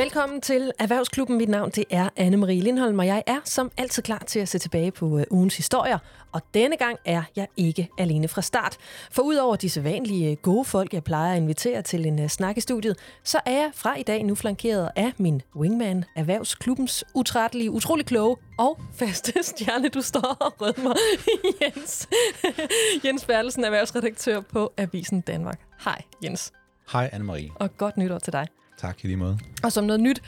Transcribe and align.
Velkommen 0.00 0.40
til 0.40 0.72
Erhvervsklubben. 0.78 1.38
Mit 1.38 1.48
navn 1.48 1.70
det 1.70 1.84
er 1.90 2.08
Anne-Marie 2.20 2.62
Lindholm, 2.62 2.98
og 2.98 3.06
jeg 3.06 3.22
er 3.26 3.40
som 3.44 3.70
altid 3.76 4.02
klar 4.02 4.18
til 4.18 4.40
at 4.40 4.48
se 4.48 4.58
tilbage 4.58 4.90
på 4.90 5.06
uh, 5.06 5.22
ugens 5.30 5.56
historier. 5.56 5.98
Og 6.32 6.42
denne 6.54 6.76
gang 6.76 6.98
er 7.04 7.22
jeg 7.36 7.46
ikke 7.56 7.88
alene 7.98 8.28
fra 8.28 8.42
start. 8.42 8.76
For 9.10 9.22
udover 9.22 9.56
de 9.56 9.70
sædvanlige 9.70 10.36
gode 10.36 10.64
folk, 10.64 10.94
jeg 10.94 11.04
plejer 11.04 11.32
at 11.32 11.42
invitere 11.42 11.82
til 11.82 12.06
en 12.06 12.18
uh, 12.18 12.26
snak 12.28 12.56
i 12.56 12.60
studiet, 12.60 12.96
så 13.24 13.40
er 13.46 13.52
jeg 13.52 13.70
fra 13.74 13.96
i 13.96 14.02
dag 14.02 14.22
nu 14.24 14.34
flankeret 14.34 14.90
af 14.96 15.12
min 15.18 15.42
wingman, 15.56 16.04
Erhvervsklubbens 16.16 17.04
utrættelige, 17.14 17.70
utrolig 17.70 18.06
kloge 18.06 18.36
og 18.58 18.80
faste 18.94 19.42
stjerne, 19.50 19.88
du 19.88 20.02
står 20.02 20.36
og 20.40 20.54
rødmer, 20.60 20.94
Jens. 21.62 22.08
Jens 23.04 23.24
Bertelsen, 23.24 23.64
erhvervsredaktør 23.64 24.40
på 24.40 24.72
Avisen 24.76 25.20
Danmark. 25.20 25.60
Hej, 25.84 26.02
Jens. 26.24 26.52
Hej, 26.92 27.10
Anne-Marie. 27.12 27.52
Og 27.54 27.76
godt 27.76 27.96
nytår 27.96 28.18
til 28.18 28.32
dig. 28.32 28.46
Tak 28.80 29.04
i 29.04 29.06
lige 29.06 29.16
måde. 29.16 29.38
Og 29.62 29.72
som 29.72 29.84
noget 29.84 30.00
nyt, 30.00 30.22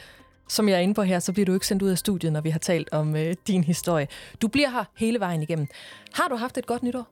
som 0.49 0.69
jeg 0.69 0.75
er 0.77 0.81
inde 0.81 0.95
på 0.95 1.03
her, 1.03 1.19
så 1.19 1.33
bliver 1.33 1.47
du 1.47 1.55
ikke 1.55 1.67
sendt 1.67 1.83
ud 1.83 1.89
af 1.91 1.99
studiet, 1.99 2.33
når 2.33 2.41
vi 2.41 2.51
har 2.51 2.59
talt 2.59 2.89
om 2.93 3.17
øh, 3.17 3.35
din 3.47 3.65
historie. 3.65 4.09
Du 4.43 4.49
bliver 4.49 4.71
her 4.71 4.85
hele 4.97 5.21
vejen 5.21 5.43
igennem. 5.43 5.67
Har 6.15 6.29
du 6.29 6.37
haft 6.37 6.59
et 6.59 6.67
godt 6.67 6.83
nytår? 6.83 7.07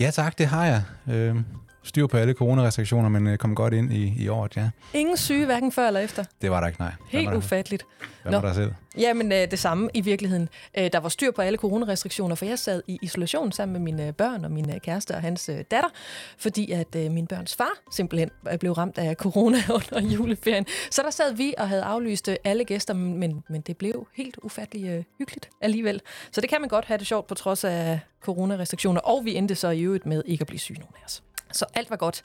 Ja 0.00 0.10
tak, 0.10 0.38
det 0.38 0.46
har 0.46 0.66
jeg. 0.66 0.82
Øh, 1.14 1.36
styr 1.82 2.06
på 2.06 2.16
alle 2.16 2.32
coronarestriktioner, 2.32 3.08
men 3.08 3.26
øh, 3.26 3.38
kom 3.38 3.54
godt 3.54 3.74
ind 3.74 3.92
i, 3.92 4.22
i 4.22 4.28
året, 4.28 4.56
ja. 4.56 4.70
Ingen 4.94 5.16
syge, 5.16 5.46
hverken 5.46 5.72
før 5.72 5.86
eller 5.86 6.00
efter? 6.00 6.24
Det 6.42 6.50
var 6.50 6.60
der 6.60 6.66
ikke, 6.66 6.80
nej. 6.80 6.92
Helt 7.08 7.34
ufatteligt. 7.34 7.86
Hvad 8.22 8.32
var 8.32 8.40
der 8.40 8.52
selv? 8.52 8.72
Jamen, 8.98 9.32
øh, 9.32 9.50
det 9.50 9.58
samme 9.58 9.90
i 9.94 10.00
virkeligheden. 10.00 10.48
Øh, 10.78 10.90
der 10.92 10.98
var 11.00 11.08
styr 11.08 11.30
på 11.30 11.42
alle 11.42 11.58
coronarestriktioner, 11.58 12.34
for 12.34 12.44
jeg 12.44 12.58
sad 12.58 12.82
i 12.86 12.98
isolation 13.02 13.52
sammen 13.52 13.72
med 13.72 13.80
mine 13.80 14.12
børn 14.12 14.44
og 14.44 14.50
min 14.50 14.80
kæreste 14.84 15.12
og 15.12 15.20
hans 15.20 15.48
øh, 15.48 15.58
datter, 15.70 15.90
fordi 16.38 16.70
at 16.70 16.96
øh, 16.96 17.10
min 17.10 17.26
børns 17.26 17.56
far 17.56 17.72
simpelthen 17.92 18.30
blev 18.60 18.72
ramt 18.72 18.98
af 18.98 19.14
corona 19.14 19.58
under 19.74 20.00
juleferien. 20.00 20.66
Så 20.90 21.02
der 21.02 21.10
sad 21.10 21.34
vi 21.34 21.54
og 21.58 21.68
havde 21.68 21.82
aflyst 21.82 22.28
øh, 22.28 22.36
alle 22.44 22.64
gæster, 22.64 22.94
men, 22.94 23.44
men 23.48 23.60
det 23.60 23.76
blev 23.76 24.06
helt 24.16 24.38
ufatteligt 24.42 24.92
øh, 24.92 25.04
hyggeligt 25.18 25.50
alligevel. 25.60 26.00
Så 26.32 26.40
det 26.40 26.50
kan 26.50 26.60
man 26.60 26.68
godt 26.68 26.84
have 26.84 26.98
det 26.98 27.06
sjovt 27.06 27.26
på 27.26 27.34
trods 27.34 27.64
af 27.64 28.00
coronarestriktioner, 28.22 29.00
og 29.00 29.24
vi 29.24 29.34
endte 29.34 29.54
så 29.54 29.68
i 29.70 29.80
øvrigt 29.80 30.06
med 30.06 30.22
ikke 30.26 30.42
at 30.42 30.46
blive 30.46 30.60
syge 30.60 30.78
nogen 30.78 30.94
af 31.00 31.04
os. 31.04 31.22
Så 31.52 31.64
alt 31.74 31.90
var 31.90 31.96
godt. 31.96 32.22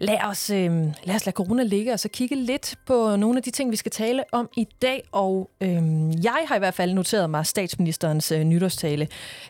Lad 0.00 0.18
os, 0.24 0.50
øh, 0.50 0.70
lad 1.04 1.14
os 1.14 1.26
lade 1.26 1.34
corona 1.34 1.62
ligge 1.62 1.92
og 1.92 2.00
så 2.00 2.08
kigge 2.08 2.36
lidt 2.36 2.74
på 2.86 3.16
nogle 3.16 3.36
af 3.36 3.42
de 3.42 3.50
ting, 3.50 3.70
vi 3.70 3.76
skal 3.76 3.92
tale 3.92 4.24
om 4.32 4.48
i 4.56 4.68
dag. 4.82 5.02
Og 5.12 5.50
øh, 5.60 6.24
jeg 6.24 6.44
har 6.48 6.56
i 6.56 6.58
hvert 6.58 6.74
fald 6.74 6.92
noteret 6.92 7.30
mig 7.30 7.46
statsministerens 7.46 8.32
øh, 8.32 8.44
nytårstale. 8.44 9.08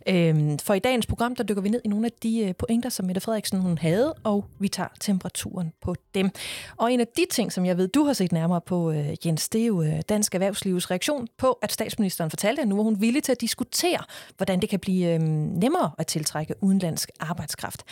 Øh, 0.09 0.59
for 0.63 0.75
i 0.75 0.79
dagens 0.79 1.07
program, 1.07 1.37
der 1.37 1.45
dykker 1.45 1.63
vi 1.63 1.69
ned 1.69 1.81
i 1.85 1.89
nogle 1.89 2.07
af 2.07 2.13
de 2.23 2.41
øh, 2.41 2.55
pointer, 2.55 2.89
som 2.89 3.07
Mette 3.07 3.21
Frederiksen 3.21 3.61
hun 3.61 3.79
havde, 3.79 4.15
og 4.25 4.45
vi 4.59 4.69
tager 4.69 4.89
temperaturen 5.01 5.73
på 5.83 5.95
dem. 6.15 6.31
Og 6.77 6.93
en 6.93 7.01
af 7.01 7.07
de 7.17 7.27
ting, 7.31 7.53
som 7.53 7.67
jeg 7.67 7.79
ved, 7.79 7.89
du 7.89 8.05
har 8.05 8.13
set 8.13 8.33
nærmere 8.33 8.61
på, 8.61 8.91
øh, 8.91 9.27
Jens, 9.27 9.49
det 9.49 9.63
er 9.63 9.67
jo 9.67 9.83
øh, 9.83 10.01
Dansk 10.09 10.35
Erhvervslivs 10.35 10.91
reaktion 10.91 11.29
på, 11.39 11.59
at 11.63 11.73
statsministeren 11.73 12.31
fortalte, 12.31 12.63
at 12.63 12.69
nu 12.69 12.79
er 12.79 12.83
hun 12.83 13.01
villig 13.01 13.23
til 13.23 13.33
at 13.33 13.41
diskutere, 13.41 13.99
hvordan 14.37 14.61
det 14.61 14.69
kan 14.69 14.81
blive 14.81 15.15
øh, 15.15 15.21
nemmere 15.21 15.91
at 15.99 16.07
tiltrække 16.07 16.55
udenlandsk 16.61 17.11
arbejdskraft. 17.21 17.85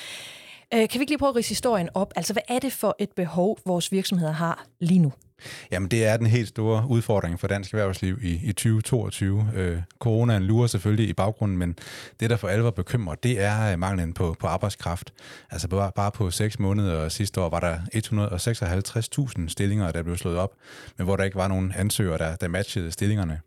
Øh, 0.75 0.89
kan 0.89 0.99
vi 0.99 1.03
ikke 1.03 1.11
lige 1.11 1.19
prøve 1.19 1.31
at 1.31 1.37
rise 1.37 1.49
historien 1.49 1.89
op? 1.95 2.13
Altså, 2.17 2.33
hvad 2.33 2.43
er 2.49 2.59
det 2.59 2.73
for 2.73 2.97
et 2.99 3.11
behov, 3.17 3.59
vores 3.67 3.93
virksomheder 3.93 4.33
har 4.33 4.67
lige 4.81 4.99
nu? 4.99 5.13
Jamen, 5.71 5.91
det 5.91 6.07
er 6.07 6.17
den 6.17 6.27
helt 6.27 6.49
store 6.49 6.85
udfordring 6.89 7.41
for 7.41 7.47
dansk 7.47 7.75
erhvervsliv 7.75 8.19
i, 8.23 8.41
i 8.45 8.53
2022. 8.53 9.49
Øh, 9.55 9.79
coronaen 9.99 10.43
lurer 10.43 10.67
selvfølgelig 10.67 11.09
i 11.09 11.13
baggrunden, 11.13 11.59
men 11.59 11.77
det, 12.21 12.31
der 12.31 12.37
for 12.37 12.49
alvor 12.49 12.71
bekymrer, 12.71 13.15
det 13.15 13.41
er 13.41 13.73
øh, 13.73 13.79
manglen 13.79 14.13
på, 14.13 14.37
på 14.41 14.47
arbejdskraft. 14.47 15.13
Altså 15.51 15.69
bare, 15.69 15.93
bare 15.97 16.11
på 16.11 16.31
seks 16.31 16.59
måneder 16.59 17.09
sidste 17.09 17.41
år 17.41 17.49
var 17.49 17.61
der 17.61 17.77
156.000 19.41 19.49
stillinger, 19.49 19.93
der 19.93 20.03
blev 20.03 20.17
slået 20.17 20.39
op, 20.39 20.53
men 20.99 21.05
hvor 21.05 21.17
der 21.17 21.25
ikke 21.25 21.37
var 21.37 21.49
nogen 21.49 21.73
ansøgere, 21.77 22.19
der, 22.19 22.37
der 22.37 22.49
matchede 22.49 22.91
stillingerne. 22.91 23.41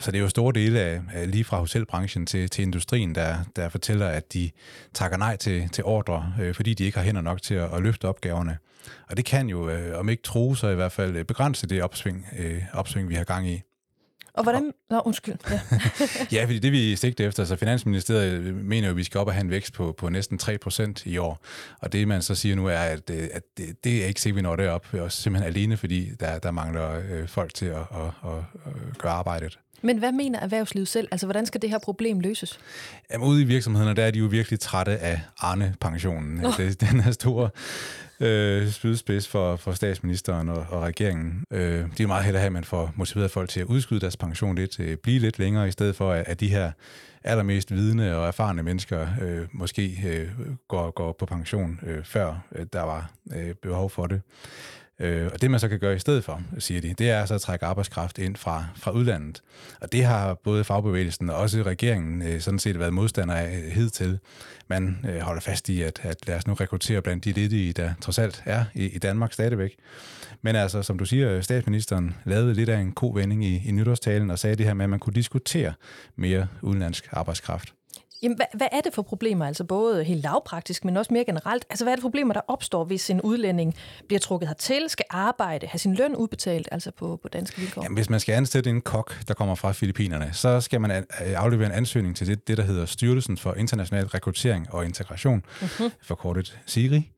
Så 0.00 0.10
det 0.10 0.18
er 0.18 0.22
jo 0.22 0.28
store 0.28 0.52
dele 0.52 0.80
af, 0.80 1.00
lige 1.26 1.44
fra 1.44 1.58
hotelbranchen 1.58 2.26
til, 2.26 2.50
til 2.50 2.62
industrien, 2.62 3.14
der, 3.14 3.36
der 3.56 3.68
fortæller, 3.68 4.06
at 4.08 4.32
de 4.32 4.50
takker 4.94 5.16
nej 5.16 5.36
til, 5.36 5.68
til 5.68 5.84
ordre, 5.84 6.34
øh, 6.40 6.54
fordi 6.54 6.74
de 6.74 6.84
ikke 6.84 6.98
har 6.98 7.04
hænder 7.04 7.20
nok 7.20 7.42
til 7.42 7.54
at, 7.54 7.74
at 7.74 7.82
løfte 7.82 8.08
opgaverne. 8.08 8.58
Og 9.08 9.16
det 9.16 9.24
kan 9.24 9.48
jo, 9.48 9.68
øh, 9.68 9.98
om 9.98 10.08
ikke 10.08 10.22
tro, 10.22 10.54
så 10.54 10.68
i 10.68 10.74
hvert 10.74 10.92
fald 10.92 11.16
øh, 11.16 11.24
begrænse 11.24 11.66
det 11.66 11.82
opsving, 11.82 12.26
øh, 12.38 12.62
opsving 12.72 13.08
vi 13.08 13.14
har 13.14 13.24
gang 13.24 13.48
i. 13.48 13.62
Og 14.34 14.42
hvordan... 14.42 14.72
Nå, 14.90 15.00
undskyld. 15.04 15.34
Ja. 15.50 15.60
ja, 16.38 16.44
fordi 16.44 16.58
det 16.58 16.72
vi 16.72 16.96
sigter 16.96 17.28
efter, 17.28 17.44
så 17.44 17.56
Finansministeriet 17.56 18.54
mener 18.54 18.88
jo, 18.88 18.90
at 18.90 18.96
vi 18.96 19.04
skal 19.04 19.20
op 19.20 19.26
og 19.26 19.32
have 19.32 19.44
en 19.44 19.50
vækst 19.50 19.72
på, 19.72 19.94
på 19.98 20.08
næsten 20.08 20.38
3% 20.42 20.92
i 21.04 21.18
år. 21.18 21.44
Og 21.80 21.92
det 21.92 22.08
man 22.08 22.22
så 22.22 22.34
siger 22.34 22.56
nu 22.56 22.66
er, 22.66 22.78
at, 22.78 23.10
øh, 23.10 23.28
at 23.32 23.42
det, 23.56 23.84
det 23.84 24.02
er 24.02 24.06
ikke 24.06 24.20
sikkert, 24.20 24.36
vi 24.36 24.42
når 24.42 24.56
det 24.56 24.68
op. 24.68 24.94
Også 24.94 25.22
simpelthen 25.22 25.54
alene, 25.54 25.76
fordi 25.76 26.10
der, 26.20 26.38
der 26.38 26.50
mangler 26.50 27.00
øh, 27.10 27.28
folk 27.28 27.54
til 27.54 27.66
at, 27.66 27.76
at, 27.76 28.30
at, 28.30 28.38
at 28.66 28.98
gøre 28.98 29.12
arbejdet. 29.12 29.58
Men 29.82 29.98
hvad 29.98 30.12
mener 30.12 30.40
erhvervslivet 30.40 30.88
selv? 30.88 31.08
Altså, 31.10 31.26
hvordan 31.26 31.46
skal 31.46 31.62
det 31.62 31.70
her 31.70 31.78
problem 31.78 32.20
løses? 32.20 32.60
Jamen, 33.12 33.28
ude 33.28 33.42
i 33.42 33.44
virksomhederne, 33.44 33.94
der 33.94 34.04
er 34.04 34.10
de 34.10 34.18
jo 34.18 34.26
virkelig 34.26 34.60
trætte 34.60 34.98
af 34.98 35.20
Arne-pensionen. 35.38 36.44
Oh. 36.44 36.56
Det, 36.56 36.80
den 36.80 37.00
er 37.00 37.10
store 37.10 37.50
øh, 38.20 38.70
spydspids 38.70 39.28
for, 39.28 39.56
for 39.56 39.72
statsministeren 39.72 40.48
og, 40.48 40.66
og 40.70 40.82
regeringen. 40.82 41.44
Øh, 41.50 41.84
de 41.98 42.02
er 42.02 42.06
meget 42.06 42.24
hellere 42.24 42.40
have, 42.40 42.46
at 42.46 42.52
man 42.52 42.64
får 42.64 42.92
motiveret 42.96 43.30
folk 43.30 43.48
til 43.48 43.60
at 43.60 43.66
udskyde 43.66 44.00
deres 44.00 44.16
pension 44.16 44.54
lidt, 44.54 44.80
øh, 44.80 44.96
blive 44.96 45.18
lidt 45.18 45.38
længere, 45.38 45.68
i 45.68 45.70
stedet 45.70 45.96
for, 45.96 46.12
at, 46.12 46.28
at 46.28 46.40
de 46.40 46.48
her 46.48 46.72
allermest 47.24 47.74
vidende 47.74 48.16
og 48.16 48.28
erfarne 48.28 48.62
mennesker 48.62 49.06
øh, 49.22 49.46
måske 49.52 50.00
øh, 50.06 50.28
går, 50.68 50.90
går 50.90 51.12
på 51.12 51.26
pension, 51.26 51.80
øh, 51.86 52.04
før 52.04 52.44
øh, 52.52 52.66
der 52.72 52.82
var 52.82 53.10
øh, 53.36 53.54
behov 53.54 53.90
for 53.90 54.06
det. 54.06 54.20
Øh, 55.00 55.30
og 55.32 55.42
det 55.42 55.50
man 55.50 55.60
så 55.60 55.68
kan 55.68 55.78
gøre 55.78 55.96
i 55.96 55.98
stedet 55.98 56.24
for, 56.24 56.42
siger 56.58 56.80
de, 56.80 56.94
det 56.98 57.10
er 57.10 57.26
så 57.26 57.34
at 57.34 57.40
trække 57.40 57.66
arbejdskraft 57.66 58.18
ind 58.18 58.36
fra, 58.36 58.66
fra 58.76 58.90
udlandet. 58.90 59.42
Og 59.80 59.92
det 59.92 60.04
har 60.04 60.34
både 60.34 60.64
fagbevægelsen 60.64 61.30
og 61.30 61.36
også 61.36 61.62
regeringen 61.62 62.22
øh, 62.22 62.40
sådan 62.40 62.58
set 62.58 62.78
været 62.78 62.92
modstander 62.92 63.34
af 63.34 63.56
øh, 63.56 63.72
hidtil. 63.72 64.18
Man 64.68 65.06
øh, 65.08 65.20
holder 65.20 65.40
fast 65.40 65.68
i, 65.68 65.82
at, 65.82 66.00
at 66.02 66.16
lad 66.26 66.36
os 66.36 66.46
nu 66.46 66.54
rekruttere 66.54 67.02
blandt 67.02 67.24
de 67.24 67.32
ledige, 67.32 67.72
der 67.72 67.90
trods 68.00 68.18
alt 68.18 68.42
er 68.46 68.64
i, 68.74 68.84
i 68.84 68.98
Danmark 68.98 69.32
stadigvæk. 69.32 69.76
Men 70.42 70.56
altså, 70.56 70.82
som 70.82 70.98
du 70.98 71.04
siger, 71.04 71.40
statsministeren 71.40 72.16
lavede 72.24 72.54
lidt 72.54 72.68
af 72.68 72.78
en 72.78 72.92
kovending 72.92 73.44
i, 73.44 73.68
i 73.68 73.70
nytårstalen 73.72 74.30
og 74.30 74.38
sagde 74.38 74.56
det 74.56 74.66
her 74.66 74.74
med, 74.74 74.84
at 74.84 74.90
man 74.90 74.98
kunne 74.98 75.14
diskutere 75.14 75.72
mere 76.16 76.46
udenlandsk 76.62 77.08
arbejdskraft. 77.12 77.74
Jamen, 78.22 78.36
hvad, 78.36 78.46
hvad 78.54 78.66
er 78.72 78.80
det 78.80 78.94
for 78.94 79.02
problemer, 79.02 79.46
altså 79.46 79.64
både 79.64 80.04
helt 80.04 80.22
lavpraktisk, 80.22 80.84
men 80.84 80.96
også 80.96 81.14
mere 81.14 81.24
generelt? 81.24 81.66
Altså, 81.70 81.84
hvad 81.84 81.92
er 81.92 81.96
det 81.96 82.02
for 82.02 82.08
problemer, 82.08 82.34
der 82.34 82.40
opstår, 82.48 82.84
hvis 82.84 83.10
en 83.10 83.20
udlænding 83.20 83.74
bliver 84.06 84.20
trukket 84.20 84.48
hertil, 84.48 84.84
skal 84.88 85.04
arbejde, 85.10 85.66
have 85.66 85.78
sin 85.78 85.94
løn 85.94 86.16
udbetalt, 86.16 86.68
altså 86.72 86.90
på, 86.90 87.18
på 87.22 87.28
danske 87.28 87.60
vilkår? 87.60 87.82
Jamen, 87.82 87.96
hvis 87.96 88.10
man 88.10 88.20
skal 88.20 88.32
ansætte 88.32 88.70
en 88.70 88.80
kok, 88.80 89.14
der 89.28 89.34
kommer 89.34 89.54
fra 89.54 89.72
Filippinerne, 89.72 90.30
så 90.32 90.60
skal 90.60 90.80
man 90.80 91.06
aflevere 91.18 91.66
en 91.66 91.72
ansøgning 91.72 92.16
til 92.16 92.26
det, 92.26 92.48
det 92.48 92.56
der 92.56 92.62
hedder 92.62 92.86
Styrelsen 92.86 93.36
for 93.36 93.54
International 93.54 94.06
Rekruttering 94.06 94.74
og 94.74 94.84
Integration, 94.84 95.42
uh-huh. 95.60 95.90
forkortet 96.02 96.58
SIRI. 96.66 97.10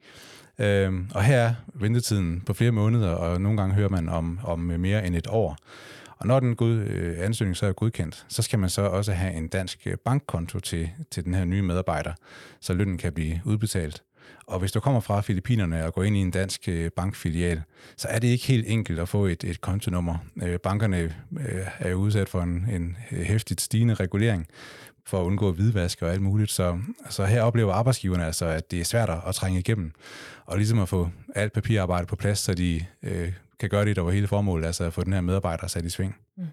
Øhm, 0.58 1.10
og 1.14 1.24
her 1.24 1.38
er 1.38 1.54
ventetiden 1.74 2.40
på 2.40 2.54
flere 2.54 2.72
måneder, 2.72 3.08
og 3.08 3.40
nogle 3.40 3.60
gange 3.60 3.74
hører 3.74 3.88
man 3.88 4.08
om, 4.08 4.40
om 4.44 4.58
mere 4.58 5.06
end 5.06 5.16
et 5.16 5.26
år. 5.26 5.56
Og 6.20 6.26
når 6.26 6.40
den 6.40 6.56
god, 6.56 6.70
øh, 6.70 7.24
ansøgning 7.24 7.56
så 7.56 7.66
er 7.66 7.72
godkendt, 7.72 8.26
så 8.28 8.42
skal 8.42 8.58
man 8.58 8.70
så 8.70 8.82
også 8.82 9.12
have 9.12 9.34
en 9.34 9.48
dansk 9.48 9.86
øh, 9.86 9.96
bankkonto 10.04 10.60
til, 10.60 10.90
til 11.10 11.24
den 11.24 11.34
her 11.34 11.44
nye 11.44 11.62
medarbejder, 11.62 12.12
så 12.60 12.74
lønnen 12.74 12.98
kan 12.98 13.12
blive 13.12 13.40
udbetalt. 13.44 14.02
Og 14.46 14.58
hvis 14.58 14.72
du 14.72 14.80
kommer 14.80 15.00
fra 15.00 15.20
Filippinerne 15.20 15.86
og 15.86 15.94
går 15.94 16.02
ind 16.02 16.16
i 16.16 16.20
en 16.20 16.30
dansk 16.30 16.68
øh, 16.68 16.90
bankfilial, 16.96 17.62
så 17.96 18.08
er 18.08 18.18
det 18.18 18.28
ikke 18.28 18.46
helt 18.46 18.64
enkelt 18.68 18.98
at 18.98 19.08
få 19.08 19.26
et, 19.26 19.44
et 19.44 19.60
kontonummer. 19.60 20.16
Øh, 20.42 20.58
bankerne 20.58 21.14
er 21.78 21.90
jo 21.90 21.96
udsat 21.96 22.28
for 22.28 22.42
en, 22.42 22.66
en 22.70 22.96
hæftigt 23.10 23.60
stigende 23.60 23.94
regulering 23.94 24.46
for 25.06 25.20
at 25.20 25.24
undgå 25.24 25.52
hvidvask 25.52 26.02
og 26.02 26.12
alt 26.12 26.22
muligt. 26.22 26.50
Så, 26.50 26.78
så 27.10 27.24
her 27.24 27.42
oplever 27.42 27.72
arbejdsgiverne 27.72 28.26
altså, 28.26 28.46
at 28.46 28.70
det 28.70 28.80
er 28.80 28.84
svært 28.84 29.10
at 29.26 29.34
trænge 29.34 29.58
igennem, 29.58 29.92
og 30.46 30.56
ligesom 30.56 30.78
at 30.78 30.88
få 30.88 31.10
alt 31.34 31.52
papirarbejde 31.52 32.06
på 32.06 32.16
plads, 32.16 32.38
så 32.38 32.54
de 32.54 32.84
øh, 33.02 33.32
kan 33.60 33.68
gøre 33.68 33.84
det, 33.84 33.96
der 33.96 34.02
var 34.02 34.10
hele 34.10 34.28
formålet, 34.28 34.66
altså 34.66 34.84
at 34.84 34.92
få 34.92 35.04
den 35.04 35.12
her 35.12 35.20
medarbejder 35.20 35.66
sat 35.66 35.84
i 35.84 35.90
sving. 35.90 36.16
Mm. 36.36 36.46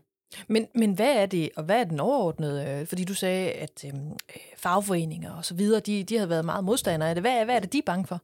Men, 0.48 0.68
men 0.76 0.94
hvad 0.94 1.16
er 1.16 1.26
det, 1.26 1.50
og 1.56 1.64
hvad 1.64 1.80
er 1.80 1.84
den 1.84 2.00
overordnede? 2.00 2.86
Fordi 2.86 3.04
du 3.04 3.14
sagde, 3.14 3.52
at 3.52 3.86
øhm, 3.86 4.12
øh, 4.12 4.42
fagforeninger 4.58 5.32
og 5.32 5.46
så 5.46 5.56
videre, 5.56 5.80
de, 5.80 6.04
de 6.04 6.16
havde 6.16 6.30
været 6.30 6.46
meget 6.46 6.64
modstandere 6.64 7.10
af 7.10 7.16
det. 7.16 7.24
Hvad, 7.24 7.46
hvad 7.46 7.56
er 7.56 7.60
det, 7.60 7.74
de 7.74 7.78
er 7.78 7.82
bange 7.86 8.08
for? 8.08 8.22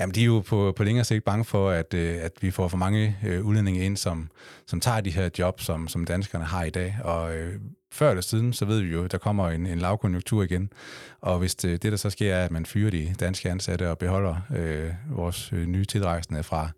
Jamen, 0.00 0.14
de 0.14 0.20
er 0.20 0.24
jo 0.24 0.40
på, 0.40 0.72
på 0.76 0.84
længere 0.84 1.04
sigt 1.04 1.24
bange 1.24 1.44
for, 1.44 1.70
at, 1.70 1.94
øh, 1.94 2.24
at 2.24 2.32
vi 2.40 2.50
får 2.50 2.68
for 2.68 2.76
mange 2.76 3.16
øh, 3.26 3.46
udlændinge 3.46 3.84
ind, 3.84 3.96
som, 3.96 4.30
som 4.66 4.80
tager 4.80 5.00
de 5.00 5.10
her 5.10 5.30
job, 5.38 5.60
som, 5.60 5.88
som 5.88 6.04
danskerne 6.04 6.44
har 6.44 6.64
i 6.64 6.70
dag. 6.70 6.96
Og 7.04 7.36
øh, 7.36 7.60
før 7.92 8.10
eller 8.10 8.22
siden, 8.22 8.52
så 8.52 8.64
ved 8.64 8.80
vi 8.80 8.92
jo, 8.92 9.04
at 9.04 9.12
der 9.12 9.18
kommer 9.18 9.50
en, 9.50 9.66
en 9.66 9.78
lavkonjunktur 9.78 10.42
igen. 10.42 10.72
Og 11.20 11.38
hvis 11.38 11.54
det, 11.54 11.82
det, 11.82 11.92
der 11.92 11.98
så 11.98 12.10
sker, 12.10 12.34
er, 12.34 12.44
at 12.44 12.50
man 12.50 12.66
fyrer 12.66 12.90
de 12.90 13.14
danske 13.20 13.50
ansatte 13.50 13.90
og 13.90 13.98
beholder 13.98 14.36
øh, 14.56 14.90
vores 15.10 15.52
øh, 15.52 15.66
nye 15.66 15.84
tilrejsende 15.84 16.42
fra 16.42 16.70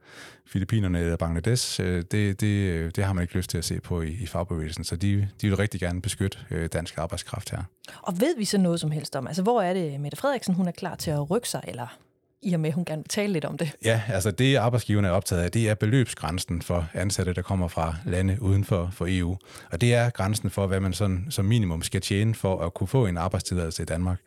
Filippinerne 0.46 1.00
eller 1.00 1.16
Bangladesh, 1.16 1.80
øh, 1.80 2.02
det, 2.10 2.40
det, 2.40 2.46
øh, 2.46 2.90
det 2.96 3.04
har 3.04 3.12
man 3.12 3.22
ikke 3.22 3.36
lyst 3.36 3.50
til 3.50 3.58
at 3.58 3.64
se 3.64 3.80
på 3.80 4.02
i, 4.02 4.10
i 4.10 4.26
fagbevægelsen. 4.26 4.84
Så 4.84 4.96
de, 4.96 5.28
de 5.40 5.48
vil 5.48 5.56
rigtig 5.56 5.80
gerne 5.80 6.02
beskytte 6.02 6.38
øh, 6.50 6.68
dansk 6.72 6.98
arbejdskraft 6.98 7.50
her. 7.50 7.62
Og 8.02 8.20
ved 8.20 8.36
vi 8.38 8.44
så 8.44 8.58
noget 8.58 8.80
som 8.80 8.90
helst 8.90 9.16
om, 9.16 9.26
altså 9.26 9.42
hvor 9.42 9.62
er 9.62 9.72
det 9.72 10.00
Mette 10.00 10.16
Frederiksen, 10.16 10.54
hun 10.54 10.68
er 10.68 10.72
klar 10.72 10.94
til 10.94 11.10
at 11.10 11.30
rykke 11.30 11.48
sig, 11.48 11.62
eller 11.68 11.96
i 12.42 12.54
og 12.54 12.60
med, 12.60 12.68
at 12.68 12.74
hun 12.74 12.84
gerne 12.84 13.02
vil 13.02 13.08
tale 13.08 13.32
lidt 13.32 13.44
om 13.44 13.58
det. 13.58 13.72
Ja, 13.84 14.02
altså 14.08 14.30
det 14.30 14.56
arbejdsgiverne 14.56 15.08
er 15.08 15.12
optaget 15.12 15.42
af, 15.42 15.50
det 15.50 15.68
er 15.68 15.74
beløbsgrænsen 15.74 16.62
for 16.62 16.88
ansatte, 16.94 17.32
der 17.32 17.42
kommer 17.42 17.68
fra 17.68 17.96
lande 18.06 18.38
uden 18.40 18.64
for, 18.64 18.90
for 18.92 19.06
EU. 19.08 19.36
Og 19.70 19.80
det 19.80 19.94
er 19.94 20.10
grænsen 20.10 20.50
for, 20.50 20.66
hvad 20.66 20.80
man 20.80 20.92
sådan, 20.92 21.26
som 21.30 21.44
minimum 21.44 21.82
skal 21.82 22.00
tjene 22.00 22.34
for 22.34 22.60
at 22.60 22.74
kunne 22.74 22.88
få 22.88 23.06
en 23.06 23.16
arbejdstilladelse 23.16 23.82
i 23.82 23.86
Danmark. 23.86 24.18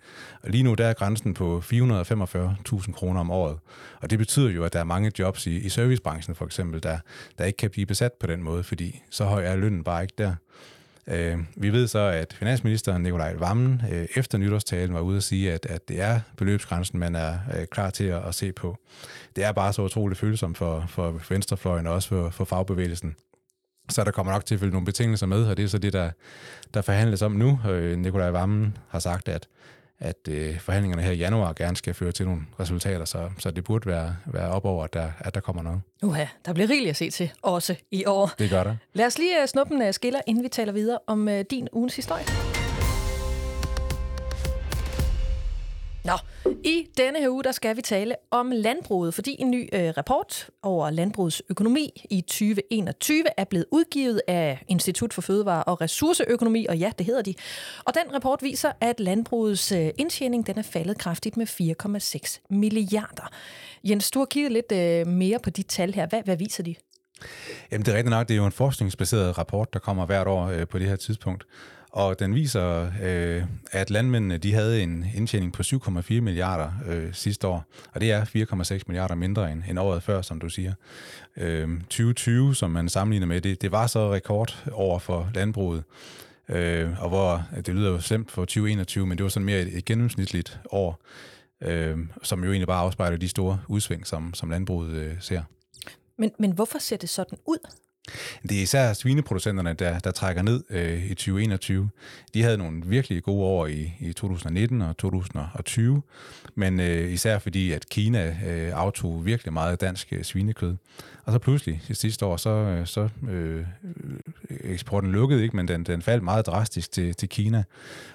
Og 0.42 0.50
lige 0.50 0.64
nu 0.64 0.74
der 0.74 0.88
er 0.88 0.94
grænsen 0.94 1.34
på 1.34 1.64
445.000 1.66 2.92
kroner 2.92 3.20
om 3.20 3.32
året. 3.32 3.58
Og 4.02 4.10
det 4.10 4.20
betyder 4.20 4.50
jo, 4.50 4.64
at 4.64 4.74
der 4.74 4.80
er 4.80 4.84
mange 4.84 5.12
jobs 5.20 5.48
i, 5.48 5.58
i 5.58 5.70
servicebranchen 5.70 6.36
for 6.36 6.46
eksempel, 6.46 6.84
der, 6.84 6.98
der 7.38 7.46
ikke 7.46 7.58
kan 7.58 7.70
blive 7.70 7.86
besat 7.86 8.12
på 8.20 8.28
den 8.28 8.44
måde, 8.44 8.64
fordi 8.64 9.02
så 9.10 9.26
høj 9.26 9.46
er 9.46 9.56
lønnen 9.56 9.84
bare 9.84 10.02
ikke 10.02 10.14
der. 10.18 10.36
Øh, 11.08 11.40
vi 11.56 11.70
ved 11.70 11.88
så, 11.88 12.00
at 12.00 12.34
finansministeren 12.34 13.04
Nikolaj 13.04 13.36
Vammen 13.36 13.82
øh, 13.92 14.08
efter 14.16 14.38
nytårstalen 14.38 14.94
var 14.94 15.02
ude 15.02 15.18
at 15.18 15.24
sige, 15.24 15.54
at, 15.54 15.66
at 15.66 15.88
det 15.88 16.02
er 16.02 16.20
beløbsgrænsen, 16.38 17.00
man 17.00 17.16
er 17.16 17.38
øh, 17.58 17.66
klar 17.68 17.90
til 17.90 18.04
at, 18.04 18.28
at 18.28 18.36
se 18.36 18.52
på. 18.52 18.78
Det 19.36 19.44
er 19.44 19.52
bare 19.52 19.74
så 19.74 19.82
utroligt 19.82 20.20
følsomt 20.20 20.58
for, 20.58 20.86
for 20.88 21.22
venstrefløjen 21.30 21.88
og 21.88 21.94
også 21.94 22.10
for, 22.10 22.30
for 22.30 22.46
fagbevægelsen. 22.46 23.16
Så 23.90 24.04
der 24.04 24.12
kommer 24.12 24.34
nok 24.34 24.46
til 24.46 24.56
at 24.56 24.60
følge 24.60 24.72
nogle 24.72 24.86
betingelser 24.86 25.26
med, 25.26 25.46
og 25.46 25.58
det 25.58 25.64
er 25.66 25.70
så 25.70 25.78
det, 25.78 25.94
der, 25.94 26.12
der 26.74 26.82
forhandles 26.82 27.22
om 27.22 27.32
nu. 27.32 27.60
Øh, 27.70 27.98
Nikolaj 27.98 28.30
Vammen 28.30 28.78
har 28.90 29.00
sagt, 29.00 29.30
at 29.30 29.48
at 30.00 30.28
øh, 30.30 30.60
forhandlingerne 30.60 31.02
her 31.02 31.12
i 31.12 31.16
januar 31.16 31.54
gerne 31.54 31.78
skal 31.78 31.94
føre 31.94 32.12
til 32.12 32.26
nogle 32.26 32.42
resultater, 32.60 33.06
så, 33.06 33.30
så 33.40 33.52
det 33.52 33.64
burde 33.64 33.86
være, 33.86 34.16
være 34.26 34.50
op 34.50 34.66
over, 34.66 34.84
at 34.84 34.94
der, 34.94 35.12
at 35.20 35.36
der 35.36 35.42
kommer 35.42 35.64
noget. 35.64 35.82
Uha, 36.04 36.26
der 36.46 36.54
bliver 36.54 36.70
rigeligt 36.70 36.90
at 36.90 36.96
se 36.96 37.10
til, 37.10 37.32
også 37.42 37.76
i 37.92 38.06
år. 38.06 38.32
Det 38.40 38.50
gør 38.50 38.64
der. 38.64 38.76
Lad 38.94 39.06
os 39.06 39.18
lige 39.18 39.42
uh, 39.42 39.48
snuppe 39.48 39.76
en 39.76 39.82
uh, 39.82 39.92
skiller, 39.92 40.22
inden 40.28 40.44
vi 40.44 40.50
taler 40.50 40.74
videre 40.74 41.00
om 41.08 41.28
uh, 41.28 41.40
din 41.52 41.68
ugens 41.72 41.96
historie. 41.96 42.55
Nå, 46.06 46.14
i 46.64 46.88
denne 46.98 47.20
her 47.20 47.30
uge, 47.30 47.44
der 47.44 47.52
skal 47.52 47.78
vi 47.78 47.82
tale 47.82 48.16
om 48.32 48.52
landbruget, 48.52 49.14
fordi 49.14 49.36
en 49.40 49.52
ny 49.52 49.70
øh, 49.74 49.94
rapport 49.98 50.50
over 50.64 50.90
landbrugets 50.90 51.42
økonomi 51.50 52.04
i 52.10 52.22
2021 52.22 53.24
er 53.38 53.44
blevet 53.44 53.66
udgivet 53.72 54.22
af 54.28 54.64
Institut 54.68 55.14
for 55.14 55.22
Fødevare 55.22 55.64
og 55.64 55.82
Ressourceøkonomi, 55.82 56.66
og 56.66 56.78
ja, 56.78 56.92
det 56.98 57.06
hedder 57.06 57.22
de. 57.22 57.34
Og 57.86 57.94
den 57.94 58.14
rapport 58.14 58.44
viser, 58.44 58.72
at 58.82 59.00
landbrugets 59.00 59.72
øh, 59.72 59.90
indtjening 59.98 60.48
den 60.48 60.58
er 60.58 60.64
faldet 60.64 60.98
kraftigt 60.98 61.38
med 61.38 61.48
4,6 61.48 62.46
milliarder. 62.50 63.30
Jens, 63.84 64.12
du 64.12 64.20
har 64.20 64.26
kigget 64.26 64.52
lidt 64.52 64.72
øh, 64.72 65.08
mere 65.08 65.40
på 65.40 65.50
de 65.50 65.64
tal 65.64 65.94
her. 65.94 66.08
Hvad, 66.08 66.22
hvad 66.24 66.38
viser 66.38 66.64
de? 66.64 66.76
Jamen 67.72 67.86
det 67.86 67.92
er 67.92 67.98
rigtigt 67.98 68.10
nok, 68.10 68.28
det 68.28 68.34
er 68.34 68.38
jo 68.38 68.46
en 68.46 68.52
forskningsbaseret 68.52 69.38
rapport, 69.38 69.74
der 69.74 69.80
kommer 69.80 70.06
hvert 70.06 70.28
år 70.28 70.46
øh, 70.46 70.68
på 70.68 70.80
det 70.80 70.88
her 70.88 70.96
tidspunkt. 70.96 71.46
Og 71.96 72.20
den 72.20 72.36
viser, 72.36 72.92
øh, 73.04 73.44
at 73.72 73.90
landmændene 73.90 74.38
de 74.38 74.54
havde 74.54 74.84
en 74.84 75.06
indtjening 75.16 75.54
på 75.54 75.64
7,4 75.64 76.22
milliarder 76.22 76.72
øh, 76.88 77.14
sidste 77.14 77.48
år, 77.48 77.66
og 77.94 78.02
det 78.02 78.12
er 78.12 78.26
4,6 78.80 78.84
milliarder 78.88 79.16
mindre 79.16 79.52
end, 79.52 79.64
end 79.70 79.80
året 79.80 80.04
før, 80.04 80.22
som 80.22 80.40
du 80.40 80.50
siger. 80.50 80.74
Øh, 81.38 81.70
2020, 81.82 82.56
som 82.56 82.72
man 82.72 82.90
sammenligner 82.90 83.28
med, 83.28 83.42
det, 83.42 83.62
det 83.62 83.72
var 83.72 83.88
så 83.88 84.14
rekord 84.14 84.64
over 84.72 85.00
for 85.00 85.30
landbruget, 85.36 85.84
øh, 86.50 87.04
og 87.04 87.10
hvor 87.10 87.44
det 87.66 87.76
lyder 87.76 87.92
jo 87.92 88.00
slemt 88.00 88.32
for 88.32 88.42
2021, 88.42 89.08
men 89.08 89.18
det 89.18 89.24
var 89.24 89.30
sådan 89.30 89.46
mere 89.46 89.62
et, 89.62 89.78
et 89.78 89.86
gennemsnitligt 89.86 90.60
år, 90.72 91.02
øh, 91.62 91.98
som 92.24 92.44
jo 92.44 92.52
egentlig 92.52 92.68
bare 92.68 92.82
afspejler 92.82 93.18
de 93.18 93.30
store 93.30 93.62
udsving, 93.68 94.08
som, 94.08 94.34
som 94.34 94.50
landbruget 94.50 94.92
øh, 94.92 95.14
ser. 95.20 95.42
Men, 96.18 96.32
men 96.40 96.52
hvorfor 96.52 96.80
ser 96.80 96.98
det 96.98 97.10
sådan 97.10 97.38
ud? 97.46 97.58
Det 98.44 98.58
er 98.58 98.62
især 98.62 98.94
svineproducenterne, 98.94 99.74
der, 99.74 100.00
der 100.00 100.12
trækker 100.12 100.42
ned 100.42 100.64
øh, 100.70 101.06
i 101.06 101.14
2021. 101.14 101.90
De 102.34 102.44
havde 102.44 102.58
nogle 102.58 102.82
virkelig 102.86 103.24
gode 103.24 103.44
år 103.44 103.68
i, 103.68 103.94
i 104.00 104.14
2019 104.14 104.82
og 104.82 104.98
2020, 104.98 106.02
men 106.56 106.80
øh, 106.80 107.12
især 107.12 107.40
fordi, 107.40 107.72
at 107.72 107.90
Kina 107.90 108.38
øh, 108.48 108.72
aftog 108.74 109.26
virkelig 109.26 109.54
meget 109.54 109.82
dansk 109.82 110.14
øh, 110.14 110.24
svinekød. 110.24 110.76
Og 111.26 111.34
så 111.34 111.40
pludselig 111.40 111.82
sidste 111.92 112.26
år, 112.26 112.38
så, 112.38 112.50
øh, 112.50 112.88
så 112.88 113.10
øh, 113.30 113.66
eksporten 114.50 115.12
lukkede 115.12 115.44
ikke, 115.44 115.56
men 115.56 115.68
den, 115.68 115.84
den 115.84 116.02
faldt 116.02 116.24
meget 116.24 116.46
drastisk 116.46 116.92
til, 116.92 117.14
til 117.14 117.30
Kina. 117.30 117.64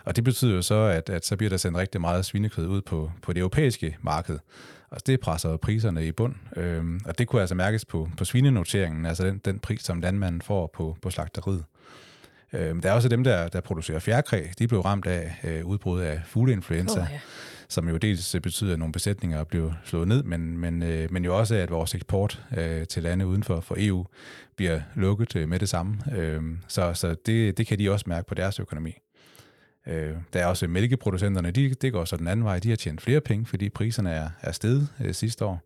Og 0.04 0.16
det 0.16 0.24
betyder 0.24 0.54
jo 0.54 0.62
så, 0.62 0.74
at, 0.74 1.10
at 1.10 1.26
så 1.26 1.36
bliver 1.36 1.50
der 1.50 1.56
sendt 1.56 1.78
rigtig 1.78 2.00
meget 2.00 2.24
svinekød 2.24 2.66
ud 2.66 2.80
på, 2.80 3.10
på 3.22 3.32
det 3.32 3.40
europæiske 3.40 3.96
marked. 4.02 4.38
Og 4.90 5.06
det 5.06 5.20
presser 5.20 5.56
priserne 5.56 6.06
i 6.06 6.12
bund. 6.12 6.34
Øhm, 6.56 7.00
og 7.04 7.18
det 7.18 7.26
kunne 7.26 7.40
altså 7.40 7.54
mærkes 7.54 7.84
på, 7.84 8.08
på 8.16 8.24
svinenoteringen, 8.24 9.06
altså 9.06 9.26
den, 9.26 9.40
den 9.44 9.58
pris, 9.58 9.82
som 9.82 10.00
landmanden 10.00 10.42
får 10.42 10.70
på, 10.74 10.96
på 11.02 11.10
slagteriet. 11.10 11.64
Øhm, 12.52 12.80
der 12.80 12.90
er 12.90 12.92
også 12.92 13.08
dem, 13.08 13.24
der, 13.24 13.48
der 13.48 13.60
producerer 13.60 13.98
fjerkræ. 13.98 14.46
De 14.58 14.68
blev 14.68 14.80
ramt 14.80 15.06
af 15.06 15.40
øh, 15.44 15.66
udbrud 15.66 16.00
af 16.00 16.20
fugleinfluenza, 16.26 17.00
oh, 17.00 17.06
ja. 17.10 17.20
som 17.68 17.88
jo 17.88 17.96
dels 17.96 18.36
betyder, 18.42 18.72
at 18.72 18.78
nogle 18.78 18.92
besætninger 18.92 19.44
bliver 19.44 19.72
slået 19.84 20.08
ned, 20.08 20.22
men, 20.22 20.58
men, 20.58 20.82
øh, 20.82 21.12
men 21.12 21.24
jo 21.24 21.38
også, 21.38 21.54
at 21.54 21.70
vores 21.70 21.94
eksport 21.94 22.42
øh, 22.56 22.86
til 22.86 23.02
lande 23.02 23.26
uden 23.26 23.42
for, 23.42 23.60
for 23.60 23.74
EU 23.78 24.06
bliver 24.56 24.80
lukket 24.94 25.36
øh, 25.36 25.48
med 25.48 25.58
det 25.58 25.68
samme. 25.68 25.98
Øhm, 26.12 26.58
så 26.68 26.94
så 26.94 27.16
det, 27.26 27.58
det 27.58 27.66
kan 27.66 27.78
de 27.78 27.90
også 27.90 28.04
mærke 28.08 28.26
på 28.26 28.34
deres 28.34 28.60
økonomi. 28.60 28.94
Øh, 29.86 30.16
der 30.32 30.40
er 30.40 30.46
også 30.46 30.66
mælkeproducenterne, 30.66 31.50
de, 31.50 31.74
det 31.74 31.92
går 31.92 32.04
så 32.04 32.16
den 32.16 32.28
anden 32.28 32.44
vej. 32.44 32.58
De 32.58 32.68
har 32.68 32.76
tjent 32.76 33.00
flere 33.00 33.20
penge, 33.20 33.46
fordi 33.46 33.68
priserne 33.68 34.10
er, 34.10 34.30
er 34.40 34.52
steget 34.52 34.88
øh, 35.00 35.14
sidste 35.14 35.44
år. 35.44 35.60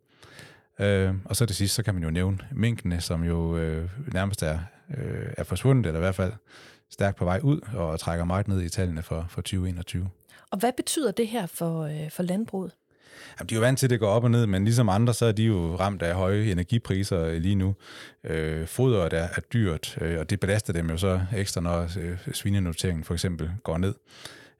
Øh, 0.79 1.15
og 1.25 1.37
så 1.37 1.47
til 1.47 1.57
sidst, 1.57 1.75
så 1.75 1.83
kan 1.83 1.95
man 1.95 2.03
jo 2.03 2.11
nævne 2.11 2.39
minkene, 2.53 3.01
som 3.01 3.25
jo 3.25 3.57
øh, 3.57 3.91
nærmest 4.13 4.43
er, 4.43 4.59
øh, 4.97 5.33
er 5.39 5.45
forsvundet, 5.45 5.87
eller 5.87 5.99
i 5.99 6.03
hvert 6.03 6.15
fald 6.15 6.33
stærkt 6.91 7.17
på 7.17 7.25
vej 7.25 7.41
ud, 7.43 7.61
og 7.75 8.01
trækker 8.01 8.25
meget 8.25 8.49
ned 8.49 8.63
i 8.63 8.69
tallene 8.69 9.03
for, 9.03 9.27
for 9.29 9.41
2021. 9.41 10.11
Og 10.51 10.59
hvad 10.59 10.73
betyder 10.77 11.11
det 11.11 11.29
her 11.29 11.47
for, 11.47 11.83
øh, 11.83 12.11
for 12.11 12.23
landbruget? 12.23 12.73
Jamen, 13.39 13.49
de 13.49 13.55
er 13.55 13.59
jo 13.59 13.61
vant 13.61 13.79
til, 13.79 13.87
at 13.87 13.91
det 13.91 14.01
går 14.01 14.09
op 14.09 14.25
og 14.25 14.31
ned, 14.31 14.47
men 14.47 14.65
ligesom 14.65 14.89
andre, 14.89 15.15
så 15.15 15.27
er 15.27 15.33
de 15.33 15.43
jo 15.43 15.77
ramt 15.77 16.03
af 16.03 16.15
høje 16.15 16.45
energipriser 16.45 17.25
øh, 17.25 17.37
lige 17.37 17.55
nu. 17.55 17.75
Øh, 18.25 18.67
fodret 18.67 19.13
er, 19.13 19.29
er 19.37 19.41
dyrt, 19.53 19.99
øh, 20.01 20.19
og 20.19 20.31
det 20.31 20.41
belaster 20.41 20.73
dem 20.73 20.91
jo 20.91 20.97
så 20.97 21.21
ekstra, 21.37 21.61
når 21.61 21.83
øh, 21.99 22.19
svinenoteringen 22.33 23.05
for 23.05 23.15
eksempel 23.15 23.51
går 23.63 23.79
ned. 23.79 23.95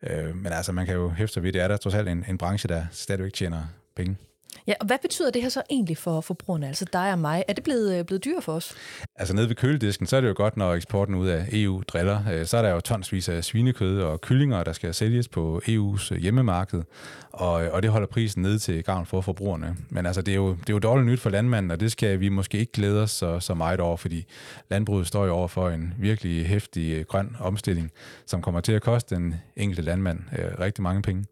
Øh, 0.03 0.37
men 0.37 0.53
altså, 0.53 0.73
man 0.73 0.87
kan 0.87 0.95
jo 0.95 1.11
hæfte 1.11 1.43
ved, 1.43 1.53
det 1.53 1.63
er 1.63 1.69
der 1.69 1.77
trods 1.77 1.95
alt 1.95 2.09
en, 2.09 2.25
en 2.29 2.39
branche, 2.39 2.69
der 2.69 2.85
stadigvæk 2.91 3.33
tjener 3.33 3.63
penge. 3.97 4.17
Ja, 4.67 4.75
og 4.81 4.87
hvad 4.87 4.99
betyder 5.03 5.31
det 5.31 5.43
her 5.43 5.49
så 5.49 5.63
egentlig 5.71 5.99
for 5.99 6.21
forbrugerne, 6.21 6.67
altså 6.67 6.85
dig 6.93 7.13
og 7.13 7.19
mig? 7.19 7.45
Er 7.49 7.53
det 7.53 7.65
blevet, 7.65 7.99
øh, 7.99 8.05
blevet 8.05 8.25
dyrt 8.25 8.45
for 8.45 8.53
os? 8.53 8.75
Altså 9.17 9.35
nede 9.35 9.49
ved 9.49 9.57
køledisken, 9.57 10.07
så 10.07 10.17
er 10.17 10.21
det 10.21 10.29
jo 10.29 10.35
godt, 10.37 10.57
når 10.57 10.75
eksporten 10.75 11.15
ud 11.15 11.29
af 11.29 11.49
EU 11.53 11.83
driller. 11.89 12.21
Øh, 12.33 12.47
så 12.47 12.57
er 12.57 12.63
der 12.63 12.71
jo 12.71 12.81
tonsvis 12.81 13.29
af 13.29 13.45
svinekød 13.45 14.01
og 14.03 14.21
kyllinger, 14.21 14.65
der 14.65 14.73
skal 14.73 14.95
sælges 14.95 15.29
på 15.29 15.61
EU's 15.69 16.15
øh, 16.15 16.21
hjemmemarked, 16.21 16.83
og, 17.33 17.53
og 17.53 17.83
det 17.83 17.91
holder 17.91 18.07
prisen 18.07 18.43
ned 18.43 18.59
til 18.59 18.85
gavn 18.85 19.07
for 19.07 19.21
forbrugerne. 19.21 19.77
Men 19.89 20.07
altså, 20.07 20.23
det 20.23 20.33
er 20.33 20.37
jo, 20.37 20.51
det 20.51 20.69
er 20.69 20.73
jo 20.73 20.79
dårligt 20.79 21.11
nyt 21.11 21.21
for 21.21 21.31
landmanden, 21.31 21.71
og 21.71 21.81
det 21.81 21.93
skal 21.93 22.21
vi 22.21 22.29
måske 22.29 22.59
ikke 22.59 22.73
glæde 22.73 23.03
os 23.03 23.11
så, 23.11 23.41
så 23.41 23.55
meget 23.55 23.81
over, 23.81 23.97
fordi 23.97 24.27
landbruget 24.71 25.07
står 25.07 25.27
jo 25.27 25.33
over 25.33 25.49
for 25.49 25.69
en 25.69 25.95
virkelig 25.99 26.47
hæftig 26.47 27.07
grøn 27.07 27.37
omstilling, 27.41 27.91
som 28.27 28.43
kommer 28.43 28.61
til 28.61 28.73
at 28.73 28.83
koste 28.83 29.15
den 29.15 29.35
enkelte 29.57 29.83
landmand 29.83 30.21
øh, 30.39 30.61
rigtig 30.61 30.83
mange 30.83 31.03
penge. 31.03 31.25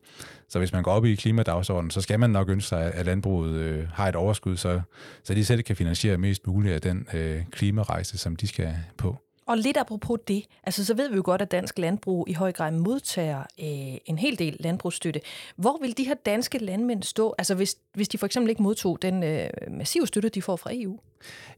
Så 0.53 0.59
hvis 0.59 0.73
man 0.73 0.83
går 0.83 0.93
op 0.93 1.05
i 1.05 1.15
klimadagsordenen, 1.15 1.91
så 1.91 2.01
skal 2.01 2.21
man 2.21 2.31
nok 2.31 2.49
ønske 2.49 2.69
sig, 2.69 2.95
at 2.95 3.07
landbruget 3.07 3.55
øh, 3.55 3.89
har 3.89 4.09
et 4.09 4.17
overskud, 4.17 4.57
så, 4.57 4.81
så 5.25 5.35
de 5.35 5.45
selv 5.45 5.63
kan 5.63 5.77
finansiere 5.77 6.19
mest 6.19 6.47
muligt 6.47 6.75
af 6.75 6.81
den 6.81 7.07
øh, 7.15 7.43
klimarejse, 7.51 8.19
som 8.19 8.37
de 8.37 8.47
skal 8.47 8.75
på. 8.97 9.19
Og 9.47 9.59
lidt 9.59 9.77
apropos 9.77 10.19
det, 10.29 10.45
altså 10.65 10.85
så 10.85 10.95
ved 10.95 11.09
vi 11.09 11.17
jo 11.17 11.23
godt, 11.25 11.43
at 11.43 11.51
dansk 11.51 11.79
landbrug 11.79 12.29
i 12.29 12.33
høj 12.33 12.53
grad 12.53 12.73
modtager 12.73 13.39
øh, 13.39 13.99
en 14.07 14.19
hel 14.19 14.39
del 14.39 14.57
landbrugsstøtte. 14.61 15.21
Hvor 15.57 15.79
vil 15.81 15.99
de 15.99 16.05
her 16.05 16.15
danske 16.15 16.59
landmænd 16.59 17.03
stå, 17.03 17.35
altså 17.39 17.55
hvis, 17.55 17.77
hvis 17.95 18.09
de 18.09 18.19
for 18.19 18.27
eksempel 18.27 18.51
ikke 18.51 18.63
modtog 18.63 19.03
den 19.03 19.23
øh, 19.23 19.49
massive 19.71 20.07
støtte, 20.07 20.29
de 20.29 20.43
får 20.43 20.57
fra 20.57 20.71
EU? 20.73 20.99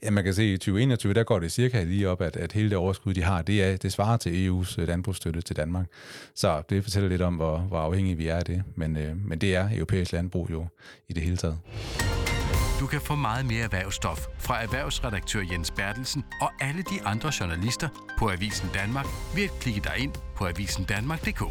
Ja, 0.03 0.11
man 0.11 0.25
kan 0.25 0.35
se, 0.35 0.53
i 0.53 0.57
2021, 0.57 1.15
der 1.15 1.23
går 1.23 1.39
det 1.39 1.53
cirka 1.53 1.83
lige 1.83 2.09
op, 2.09 2.21
at, 2.21 2.37
at 2.37 2.53
hele 2.53 2.71
det 2.71 2.79
overskud, 2.79 3.15
de 3.15 3.23
har, 3.23 3.43
det, 3.43 3.65
er, 3.65 3.77
det 3.77 3.93
svarer 3.93 4.17
til 4.17 4.31
EU's 4.31 4.81
øh, 4.81 4.89
landbrugsstøtte 4.89 5.41
til 5.41 5.57
Danmark. 5.57 5.87
Så 6.35 6.63
det 6.71 6.83
fortæller 6.83 7.09
lidt 7.09 7.23
om, 7.23 7.35
hvor, 7.35 7.59
hvor 7.59 7.79
afhængige 7.79 8.17
vi 8.17 8.29
er 8.29 8.37
af 8.37 8.45
det. 8.45 8.63
Men, 8.75 8.97
øh, 8.97 9.17
men 9.17 9.39
det 9.39 9.55
er 9.55 9.69
europæisk 9.73 10.13
landbrug 10.13 10.51
jo 10.51 10.67
i 11.09 11.13
det 11.13 11.23
hele 11.23 11.37
taget. 11.37 11.59
Du 12.81 12.87
kan 12.87 13.01
få 13.01 13.15
meget 13.15 13.47
mere 13.47 13.65
erhvervsstof 13.65 14.27
fra 14.39 14.63
erhvervsredaktør 14.63 15.41
Jens 15.53 15.71
Bertelsen 15.71 16.25
og 16.41 16.51
alle 16.61 16.83
de 16.83 17.03
andre 17.05 17.33
journalister 17.41 17.89
på 18.19 18.31
Avisen 18.31 18.69
Danmark 18.75 19.07
ved 19.35 19.45
at 19.45 19.51
klikke 19.61 19.81
dig 19.81 19.99
ind 19.99 20.13
på 20.37 20.47
avisendanmark.dk. 20.47 21.43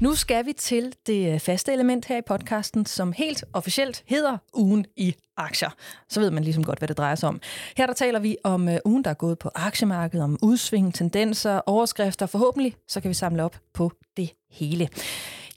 Nu 0.00 0.14
skal 0.14 0.46
vi 0.46 0.52
til 0.52 0.92
det 1.06 1.32
øh, 1.34 1.40
faste 1.40 1.72
element 1.72 2.04
her 2.04 2.18
i 2.18 2.22
podcasten, 2.26 2.86
som 2.86 3.12
helt 3.12 3.44
officielt 3.52 4.02
hedder 4.06 4.38
Ugen 4.54 4.86
i 4.96 5.14
aktier. 5.36 5.70
Så 6.08 6.20
ved 6.20 6.30
man 6.30 6.44
ligesom 6.44 6.64
godt, 6.64 6.78
hvad 6.78 6.88
det 6.88 6.98
drejer 6.98 7.14
sig 7.14 7.28
om. 7.28 7.40
Her 7.76 7.86
der 7.86 7.94
taler 7.94 8.18
vi 8.18 8.36
om 8.44 8.68
øh, 8.68 8.78
ugen, 8.84 9.04
der 9.04 9.10
er 9.10 9.14
gået 9.14 9.38
på 9.38 9.50
aktiemarkedet, 9.54 10.24
om 10.24 10.38
udsving, 10.42 10.94
tendenser, 10.94 11.60
overskrifter. 11.66 12.26
Forhåbentlig 12.26 12.74
så 12.88 13.00
kan 13.00 13.08
vi 13.08 13.14
samle 13.14 13.44
op 13.44 13.56
på 13.74 13.92
det 14.16 14.30
hele. 14.50 14.88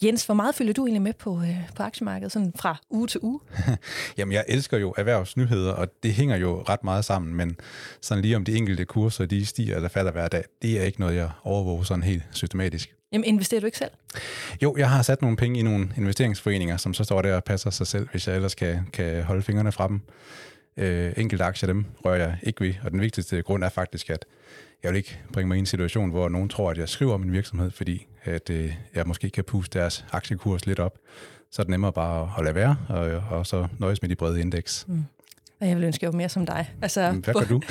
Jens, 0.04 0.26
hvor 0.26 0.36
meget 0.36 0.56
følger 0.56 0.74
du 0.74 0.86
egentlig 0.86 1.02
med 1.02 1.14
på, 1.14 1.42
øh, 1.42 1.70
på 1.76 1.84
aktiemarkedet, 1.84 2.32
sådan 2.32 2.54
fra 2.56 2.82
uge 2.90 3.08
til 3.08 3.20
uge? 3.24 3.40
Jamen, 4.18 4.34
jeg 4.34 4.46
elsker 4.48 4.78
jo 4.78 4.94
erhvervsnyheder, 4.98 5.72
og 5.74 5.88
det 6.04 6.14
hænger 6.14 6.38
jo 6.38 6.64
ret 6.70 6.84
meget 6.84 7.06
sammen, 7.06 7.36
men 7.36 7.58
sådan 8.02 8.22
lige 8.22 8.36
om 8.36 8.46
de 8.46 8.56
enkelte 8.56 8.86
kurser, 8.86 9.26
de 9.26 9.46
stiger 9.46 9.76
eller 9.76 9.90
falder 9.90 10.12
hver 10.12 10.28
dag, 10.28 10.44
det 10.62 10.80
er 10.80 10.84
ikke 10.84 11.00
noget, 11.00 11.16
jeg 11.16 11.30
overvåger 11.44 11.84
sådan 11.84 12.04
helt 12.04 12.24
systematisk. 12.32 12.96
Jamen, 13.12 13.26
investerer 13.26 13.62
du 13.62 13.66
ikke 13.66 13.78
selv? 13.78 13.92
Jo, 14.62 14.76
jeg 14.78 14.90
har 14.90 15.02
sat 15.02 15.22
nogle 15.22 15.38
penge 15.38 15.60
i 15.60 15.64
nogle 15.64 15.90
investeringsforeninger, 15.98 16.78
som 16.78 16.94
så 16.94 17.04
står 17.04 17.22
der 17.22 17.36
og 17.36 17.44
passer 17.44 17.70
sig 17.70 17.88
selv, 17.88 18.08
hvis 18.12 18.28
jeg 18.28 18.36
ellers 18.36 18.56
kan, 18.56 18.88
kan 18.94 19.24
holde 19.24 19.42
fingrene 19.42 19.72
fra 19.72 19.88
dem. 19.88 20.02
Øh, 20.78 21.14
enkelte 21.18 21.44
aktier, 21.44 21.68
dem 21.68 21.86
rører 22.06 22.18
jeg 22.18 22.38
ikke 22.44 22.62
ved, 22.62 22.74
og 22.84 22.92
den 22.92 23.02
vigtigste 23.02 23.42
grund 23.42 23.64
er 23.64 23.70
faktisk, 23.70 24.10
at 24.10 24.26
jeg 24.84 24.92
vil 24.92 24.98
ikke 24.98 25.20
bringe 25.34 25.48
mig 25.48 25.56
i 25.56 25.60
en 25.60 25.66
situation, 25.66 26.10
hvor 26.10 26.30
nogen 26.30 26.50
tror, 26.50 26.72
at 26.72 26.78
jeg 26.78 26.90
skriver 26.90 27.14
om 27.14 27.24
en 27.24 27.32
virksomhed, 27.32 27.72
fordi 27.72 28.08
at, 28.24 28.50
øh, 28.50 28.76
jeg 28.96 29.08
måske 29.08 29.30
kan 29.30 29.44
puste 29.44 29.80
deres 29.80 30.06
aktiekurs 30.12 30.66
lidt 30.66 30.80
op. 30.80 30.98
Så 31.52 31.62
er 31.62 31.64
det 31.64 31.70
nemmere 31.70 31.94
bare 31.94 32.32
at 32.38 32.44
lade 32.44 32.56
være, 32.56 32.78
og, 32.90 33.38
og 33.38 33.48
så 33.48 33.68
nøjes 33.80 34.02
med 34.02 34.10
de 34.10 34.16
brede 34.16 34.42
indeks. 34.42 34.86
Mm. 34.88 35.06
Og 35.62 35.68
jeg 35.68 35.76
vil 35.76 35.84
ønske, 35.84 36.04
jeg 36.04 36.14
var 36.14 36.18
mere 36.18 36.30
som 36.30 36.46
dig. 36.46 36.70
Altså, 36.82 37.12
Hvad 37.12 37.34
gør 37.34 37.44
du? 37.56 37.62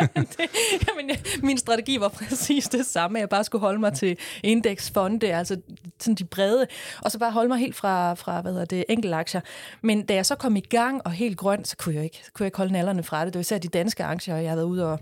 jamen, 0.00 0.28
det, 0.36 0.50
jamen, 0.88 1.16
min 1.42 1.58
strategi 1.58 2.00
var 2.00 2.08
præcis 2.08 2.68
det 2.68 2.86
samme. 2.86 3.18
Jeg 3.18 3.28
bare 3.28 3.44
skulle 3.44 3.60
holde 3.60 3.80
mig 3.80 3.92
til 3.92 4.16
indeksfonde, 4.42 5.34
altså 5.34 5.56
sådan 6.00 6.14
de 6.14 6.24
brede, 6.24 6.66
og 7.02 7.10
så 7.10 7.18
bare 7.18 7.30
holde 7.30 7.48
mig 7.48 7.58
helt 7.58 7.76
fra, 7.76 8.14
fra 8.14 8.40
hvad 8.40 8.52
hedder 8.52 8.64
det, 8.66 8.84
enkelte 8.88 9.16
aktier. 9.16 9.40
Men 9.82 10.06
da 10.06 10.14
jeg 10.14 10.26
så 10.26 10.34
kom 10.34 10.56
i 10.56 10.60
gang 10.60 11.00
og 11.04 11.12
helt 11.12 11.36
grøn, 11.36 11.64
så 11.64 11.76
kunne 11.76 11.94
jeg 11.94 12.04
ikke, 12.04 12.22
kunne 12.32 12.44
jeg 12.44 12.46
ikke 12.46 12.56
holde 12.56 12.72
nallerne 12.72 13.02
fra 13.02 13.24
det. 13.24 13.32
Det 13.32 13.38
var 13.38 13.40
især 13.40 13.58
de 13.58 13.68
danske 13.68 14.04
aktier, 14.04 14.36
jeg 14.36 14.50
har 14.50 14.56
været 14.56 14.66
ude 14.66 14.92
og, 14.92 14.98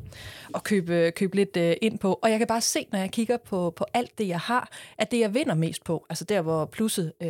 og 0.55 0.65
købe, 0.65 1.13
købe 1.17 1.37
lidt 1.37 1.57
uh, 1.57 1.73
ind 1.83 1.99
på. 1.99 2.19
Og 2.23 2.31
jeg 2.31 2.39
kan 2.39 2.47
bare 2.47 2.61
se, 2.61 2.87
når 2.93 2.99
jeg 2.99 3.11
kigger 3.11 3.37
på, 3.37 3.73
på 3.77 3.85
alt 3.95 4.19
det, 4.19 4.29
jeg 4.29 4.41
har, 4.41 4.71
at 4.99 5.11
det, 5.11 5.21
jeg 5.21 5.35
vinder 5.35 5.55
mest 5.55 5.85
på, 5.85 6.07
altså 6.11 6.25
der, 6.25 6.41
hvor 6.41 6.65
plusset 6.65 7.13
uh, 7.21 7.29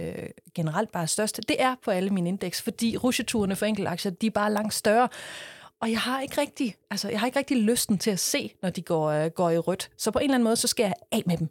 generelt 0.54 0.92
bare 0.92 1.02
er 1.02 1.06
størst, 1.06 1.40
det 1.49 1.56
er 1.58 1.75
på 1.85 1.90
alle 1.90 2.11
mine 2.11 2.28
indeks, 2.28 2.62
fordi 2.62 2.96
rusjeturene 2.96 3.56
for 3.56 3.66
enkelte 3.66 3.90
aktier, 3.90 4.12
de 4.12 4.26
er 4.26 4.30
bare 4.30 4.52
langt 4.52 4.75
større 4.75 5.05
og 5.80 5.90
jeg 5.90 6.00
har 6.00 6.20
ikke 6.20 6.40
rigtig, 6.40 6.76
altså, 6.90 7.08
jeg 7.08 7.20
har 7.20 7.26
ikke 7.26 7.38
rigtig 7.38 7.56
lysten 7.56 7.98
til 7.98 8.10
at 8.10 8.18
se, 8.18 8.52
når 8.62 8.70
de 8.70 8.82
går, 8.82 9.10
øh, 9.10 9.30
går 9.30 9.50
i 9.50 9.58
rødt. 9.58 9.90
Så 9.96 10.10
på 10.10 10.18
en 10.18 10.22
eller 10.22 10.34
anden 10.34 10.44
måde, 10.44 10.56
så 10.56 10.68
skal 10.68 10.82
jeg 10.82 10.92
af 11.12 11.22
med 11.26 11.36
dem, 11.36 11.48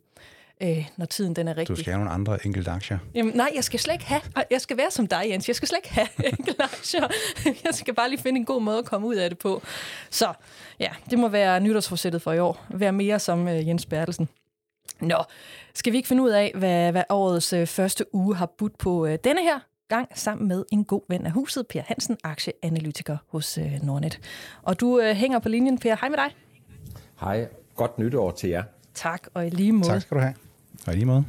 øh, 0.62 0.88
når 0.98 1.06
tiden 1.06 1.36
den 1.36 1.48
er 1.48 1.58
rigtig. 1.58 1.78
Du 1.78 1.82
skal 1.82 1.94
have 1.94 1.98
nogle 1.98 2.12
andre 2.12 2.46
enkelte 2.46 2.72
aktier. 2.72 2.98
Jamen, 3.16 3.34
nej, 3.36 3.50
jeg 3.56 3.64
skal 3.64 3.80
slet 3.80 3.94
ikke 3.94 4.06
have. 4.06 4.22
Jeg 4.52 4.62
skal 4.62 4.78
være 4.78 4.92
som 4.92 5.08
dig, 5.08 5.24
Jens. 5.30 5.48
Jeg 5.48 5.56
skal 5.56 5.68
slet 5.68 5.78
ikke 5.78 5.94
have 5.94 6.08
enkelte 6.32 6.64
aktier. 6.64 7.08
Jeg 7.46 7.74
skal 7.74 7.94
bare 7.94 8.10
lige 8.10 8.22
finde 8.22 8.40
en 8.40 8.46
god 8.46 8.62
måde 8.62 8.78
at 8.78 8.86
komme 8.86 9.08
ud 9.08 9.16
af 9.16 9.30
det 9.30 9.40
på. 9.40 9.62
Så 10.10 10.34
ja, 10.80 10.90
det 11.10 11.20
må 11.20 11.28
være 11.28 11.60
nytårsforsættet 11.60 12.22
for 12.22 12.32
i 12.34 12.40
år. 12.40 12.66
Være 12.70 12.92
mere 12.92 13.20
som 13.20 13.48
øh, 13.48 13.68
Jens 13.68 13.86
Bertelsen. 13.86 14.30
Nå, 15.02 15.24
skal 15.74 15.92
vi 15.94 15.98
ikke 15.98 16.08
finde 16.08 16.24
ud 16.24 16.30
af, 16.30 16.52
hvad, 16.56 16.92
hvad 16.92 17.04
årets 17.10 17.54
øh, 17.54 17.68
første 17.68 18.16
uge 18.16 18.36
har 18.36 18.46
budt 18.58 18.78
på 18.78 19.06
øh, 19.06 19.18
denne 19.24 19.42
her 19.42 19.60
gang 19.88 20.08
sammen 20.16 20.48
med 20.48 20.66
en 20.72 20.84
god 20.84 21.02
ven 21.10 21.26
af 21.26 21.32
huset, 21.32 21.68
Per 21.68 21.82
Hansen, 21.82 22.18
aktieanalytiker 22.24 23.18
hos 23.28 23.58
øh, 23.58 23.84
Nordnet. 23.84 24.20
Og 24.64 24.80
du 24.80 25.00
øh, 25.00 25.16
hænger 25.16 25.40
på 25.40 25.50
linjen, 25.50 25.80
Per. 25.80 25.96
Hej 26.02 26.10
med 26.10 26.18
dig. 26.18 26.36
Hej. 27.20 27.48
Godt 27.76 28.00
nytår 28.00 28.32
til 28.32 28.50
jer. 28.50 28.64
Tak, 28.94 29.28
og 29.34 29.48
i 29.48 29.50
lige 29.50 29.72
måde. 29.72 29.90
Tak 29.90 30.02
skal 30.02 30.18
du 30.18 30.22
have. 30.22 30.34
Og 30.88 30.94
i 30.94 30.96
lige 30.96 31.06
måde. 31.06 31.26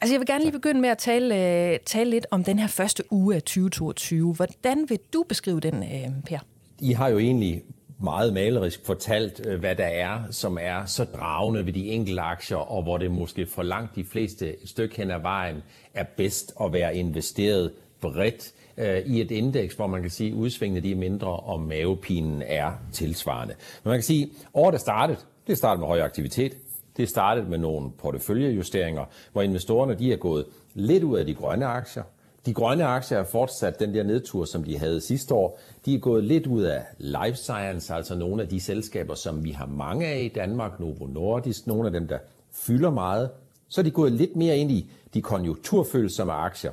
Altså, 0.00 0.14
jeg 0.14 0.20
vil 0.20 0.26
gerne 0.26 0.44
lige 0.44 0.52
begynde 0.52 0.80
med 0.80 0.88
at 0.88 0.98
tale, 0.98 1.34
øh, 1.34 1.78
tale 1.86 2.10
lidt 2.10 2.26
om 2.30 2.44
den 2.44 2.58
her 2.58 2.66
første 2.66 3.12
uge 3.12 3.34
af 3.34 3.42
2022. 3.42 4.34
Hvordan 4.34 4.86
vil 4.88 4.98
du 5.12 5.24
beskrive 5.28 5.60
den, 5.60 5.82
øh, 5.82 6.22
Per? 6.26 6.38
I 6.78 6.92
har 6.92 7.08
jo 7.08 7.18
egentlig 7.18 7.62
meget 7.98 8.32
malerisk 8.32 8.86
fortalt, 8.86 9.46
øh, 9.46 9.60
hvad 9.60 9.76
der 9.76 9.84
er, 9.86 10.20
som 10.30 10.58
er 10.60 10.84
så 10.84 11.04
dragende 11.04 11.66
ved 11.66 11.72
de 11.72 11.88
enkelte 11.88 12.22
aktier, 12.22 12.56
og 12.56 12.82
hvor 12.82 12.98
det 12.98 13.10
måske 13.10 13.46
for 13.46 13.62
langt 13.62 13.96
de 13.96 14.04
fleste 14.04 14.62
et 14.62 14.68
stykke 14.68 14.96
hen 14.96 15.10
ad 15.10 15.20
vejen 15.20 15.62
er 15.94 16.04
bedst 16.16 16.54
at 16.60 16.72
være 16.72 16.96
investeret 16.96 17.72
bredt 18.00 18.52
øh, 18.76 18.98
i 18.98 19.20
et 19.20 19.30
indeks, 19.30 19.74
hvor 19.74 19.86
man 19.86 20.00
kan 20.02 20.10
sige, 20.10 20.30
at 20.30 20.36
udsvingene 20.36 20.80
de 20.80 20.92
er 20.92 20.96
mindre, 20.96 21.28
og 21.28 21.60
mavepinen 21.60 22.42
er 22.46 22.72
tilsvarende. 22.92 23.54
Men 23.84 23.90
man 23.90 23.98
kan 23.98 24.02
sige, 24.02 24.22
at 24.22 24.30
året 24.54 24.74
er 24.74 24.78
startet. 24.78 25.26
Det 25.46 25.58
startede 25.58 25.80
med 25.80 25.88
høj 25.88 26.00
aktivitet. 26.00 26.56
Det 26.96 27.08
startede 27.08 27.48
med 27.48 27.58
nogle 27.58 27.90
porteføljejusteringer, 27.98 29.04
hvor 29.32 29.42
investorerne 29.42 29.94
de 29.94 30.12
er 30.12 30.16
gået 30.16 30.46
lidt 30.74 31.04
ud 31.04 31.18
af 31.18 31.26
de 31.26 31.34
grønne 31.34 31.66
aktier, 31.66 32.02
de 32.46 32.54
grønne 32.54 32.84
aktier 32.84 33.18
har 33.18 33.24
fortsat 33.24 33.80
den 33.80 33.94
der 33.94 34.02
nedtur, 34.02 34.44
som 34.44 34.64
de 34.64 34.78
havde 34.78 35.00
sidste 35.00 35.34
år. 35.34 35.58
De 35.86 35.94
er 35.94 35.98
gået 35.98 36.24
lidt 36.24 36.46
ud 36.46 36.62
af 36.62 36.82
life 36.98 37.36
science, 37.36 37.94
altså 37.94 38.14
nogle 38.14 38.42
af 38.42 38.48
de 38.48 38.60
selskaber, 38.60 39.14
som 39.14 39.44
vi 39.44 39.50
har 39.50 39.66
mange 39.66 40.06
af 40.06 40.22
i 40.22 40.28
Danmark, 40.28 40.80
Novo 40.80 41.06
Nordisk, 41.06 41.66
nogle 41.66 41.86
af 41.86 41.92
dem, 41.92 42.08
der 42.08 42.18
fylder 42.52 42.90
meget. 42.90 43.30
Så 43.68 43.80
er 43.80 43.82
de 43.82 43.90
gået 43.90 44.12
lidt 44.12 44.36
mere 44.36 44.56
ind 44.56 44.70
i 44.70 44.90
de 45.14 45.22
konjunkturfølsomme 45.22 46.32
aktier, 46.32 46.70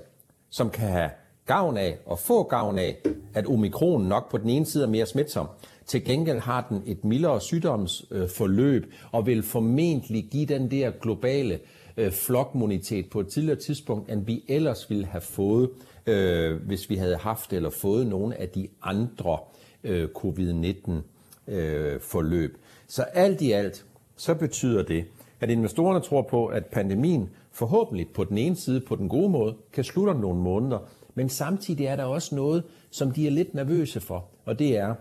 som 0.49 0.69
kan 0.69 0.87
have 0.89 1.09
gavn 1.45 1.77
af 1.77 1.97
og 2.05 2.19
få 2.19 2.43
gavn 2.43 2.79
af, 2.79 2.97
at 3.33 3.47
omikron 3.47 4.01
nok 4.01 4.31
på 4.31 4.37
den 4.37 4.49
ene 4.49 4.65
side 4.65 4.83
er 4.83 4.87
mere 4.87 5.05
smitsom. 5.05 5.47
Til 5.85 6.05
gengæld 6.05 6.39
har 6.39 6.65
den 6.69 6.83
et 6.85 7.05
mildere 7.05 7.41
sygdomsforløb 7.41 8.85
øh, 8.85 8.91
og 9.11 9.25
vil 9.25 9.43
formentlig 9.43 10.27
give 10.31 10.45
den 10.45 10.71
der 10.71 10.91
globale 11.01 11.53
øh, 11.53 11.59
Øh, 11.97 12.11
flokmonitet 12.11 13.09
på 13.09 13.19
et 13.19 13.27
tidligere 13.27 13.59
tidspunkt, 13.59 14.11
end 14.11 14.25
vi 14.25 14.43
ellers 14.47 14.89
ville 14.89 15.05
have 15.05 15.21
fået, 15.21 15.69
øh, 16.05 16.65
hvis 16.65 16.89
vi 16.89 16.95
havde 16.95 17.17
haft 17.17 17.53
eller 17.53 17.69
fået 17.69 18.07
nogle 18.07 18.41
af 18.41 18.49
de 18.49 18.67
andre 18.81 19.37
øh, 19.83 20.09
covid-19-forløb. 20.09 22.51
Øh, 22.51 22.57
så 22.87 23.01
alt 23.01 23.41
i 23.41 23.51
alt, 23.51 23.85
så 24.15 24.35
betyder 24.35 24.83
det, 24.83 25.05
at 25.39 25.49
investorerne 25.49 25.99
tror 25.99 26.21
på, 26.21 26.45
at 26.45 26.65
pandemien 26.65 27.29
forhåbentlig 27.51 28.07
på 28.13 28.23
den 28.23 28.37
ene 28.37 28.55
side, 28.55 28.81
på 28.81 28.95
den 28.95 29.09
gode 29.09 29.29
måde, 29.29 29.55
kan 29.73 29.83
slutte 29.83 30.09
om 30.09 30.17
nogle 30.17 30.39
måneder, 30.39 30.79
men 31.15 31.29
samtidig 31.29 31.85
er 31.85 31.95
der 31.95 32.03
også 32.03 32.35
noget, 32.35 32.63
som 32.89 33.11
de 33.11 33.27
er 33.27 33.31
lidt 33.31 33.53
nervøse 33.53 33.99
for, 33.99 34.25
og 34.45 34.59
det 34.59 34.77
er, 34.77 34.95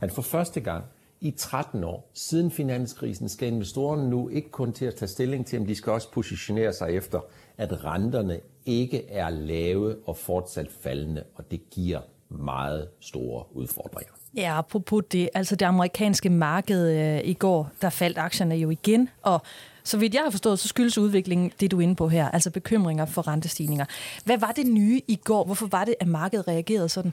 at 0.00 0.12
for 0.12 0.22
første 0.22 0.60
gang 0.60 0.84
i 1.20 1.30
13 1.30 1.84
år 1.84 2.10
siden 2.14 2.50
finanskrisen 2.50 3.28
skal 3.28 3.48
investorerne 3.48 4.10
nu 4.10 4.28
ikke 4.28 4.50
kun 4.50 4.72
til 4.72 4.84
at 4.84 4.94
tage 4.94 5.08
stilling 5.08 5.46
til, 5.46 5.58
om 5.58 5.66
de 5.66 5.74
skal 5.74 5.92
også 5.92 6.10
positionere 6.10 6.72
sig 6.72 6.90
efter, 6.90 7.20
at 7.58 7.84
renterne 7.84 8.40
ikke 8.66 9.10
er 9.10 9.30
lave 9.30 9.96
og 10.06 10.16
fortsat 10.16 10.68
faldende, 10.82 11.24
og 11.34 11.50
det 11.50 11.70
giver 11.70 12.00
meget 12.28 12.88
store 13.00 13.44
udfordringer. 13.52 14.12
Ja, 14.36 14.58
apropos 14.58 15.04
det, 15.12 15.28
altså 15.34 15.56
det 15.56 15.66
amerikanske 15.66 16.30
marked 16.30 16.88
øh, 16.88 17.20
i 17.24 17.34
går, 17.34 17.70
der 17.82 17.90
faldt 17.90 18.18
aktierne 18.18 18.54
jo 18.54 18.70
igen, 18.70 19.08
og 19.22 19.42
så 19.84 19.98
vidt 19.98 20.14
jeg 20.14 20.22
har 20.22 20.30
forstået, 20.30 20.58
så 20.58 20.68
skyldes 20.68 20.98
udviklingen 20.98 21.52
det, 21.60 21.70
du 21.70 21.78
er 21.78 21.80
inde 21.80 21.94
på 21.94 22.08
her, 22.08 22.28
altså 22.28 22.50
bekymringer 22.50 23.04
for 23.04 23.28
rentestigninger. 23.28 23.84
Hvad 24.24 24.38
var 24.38 24.52
det 24.52 24.66
nye 24.66 25.00
i 25.08 25.16
går? 25.24 25.44
Hvorfor 25.44 25.66
var 25.66 25.84
det, 25.84 25.94
at 26.00 26.06
markedet 26.06 26.48
reagerede 26.48 26.88
sådan? 26.88 27.12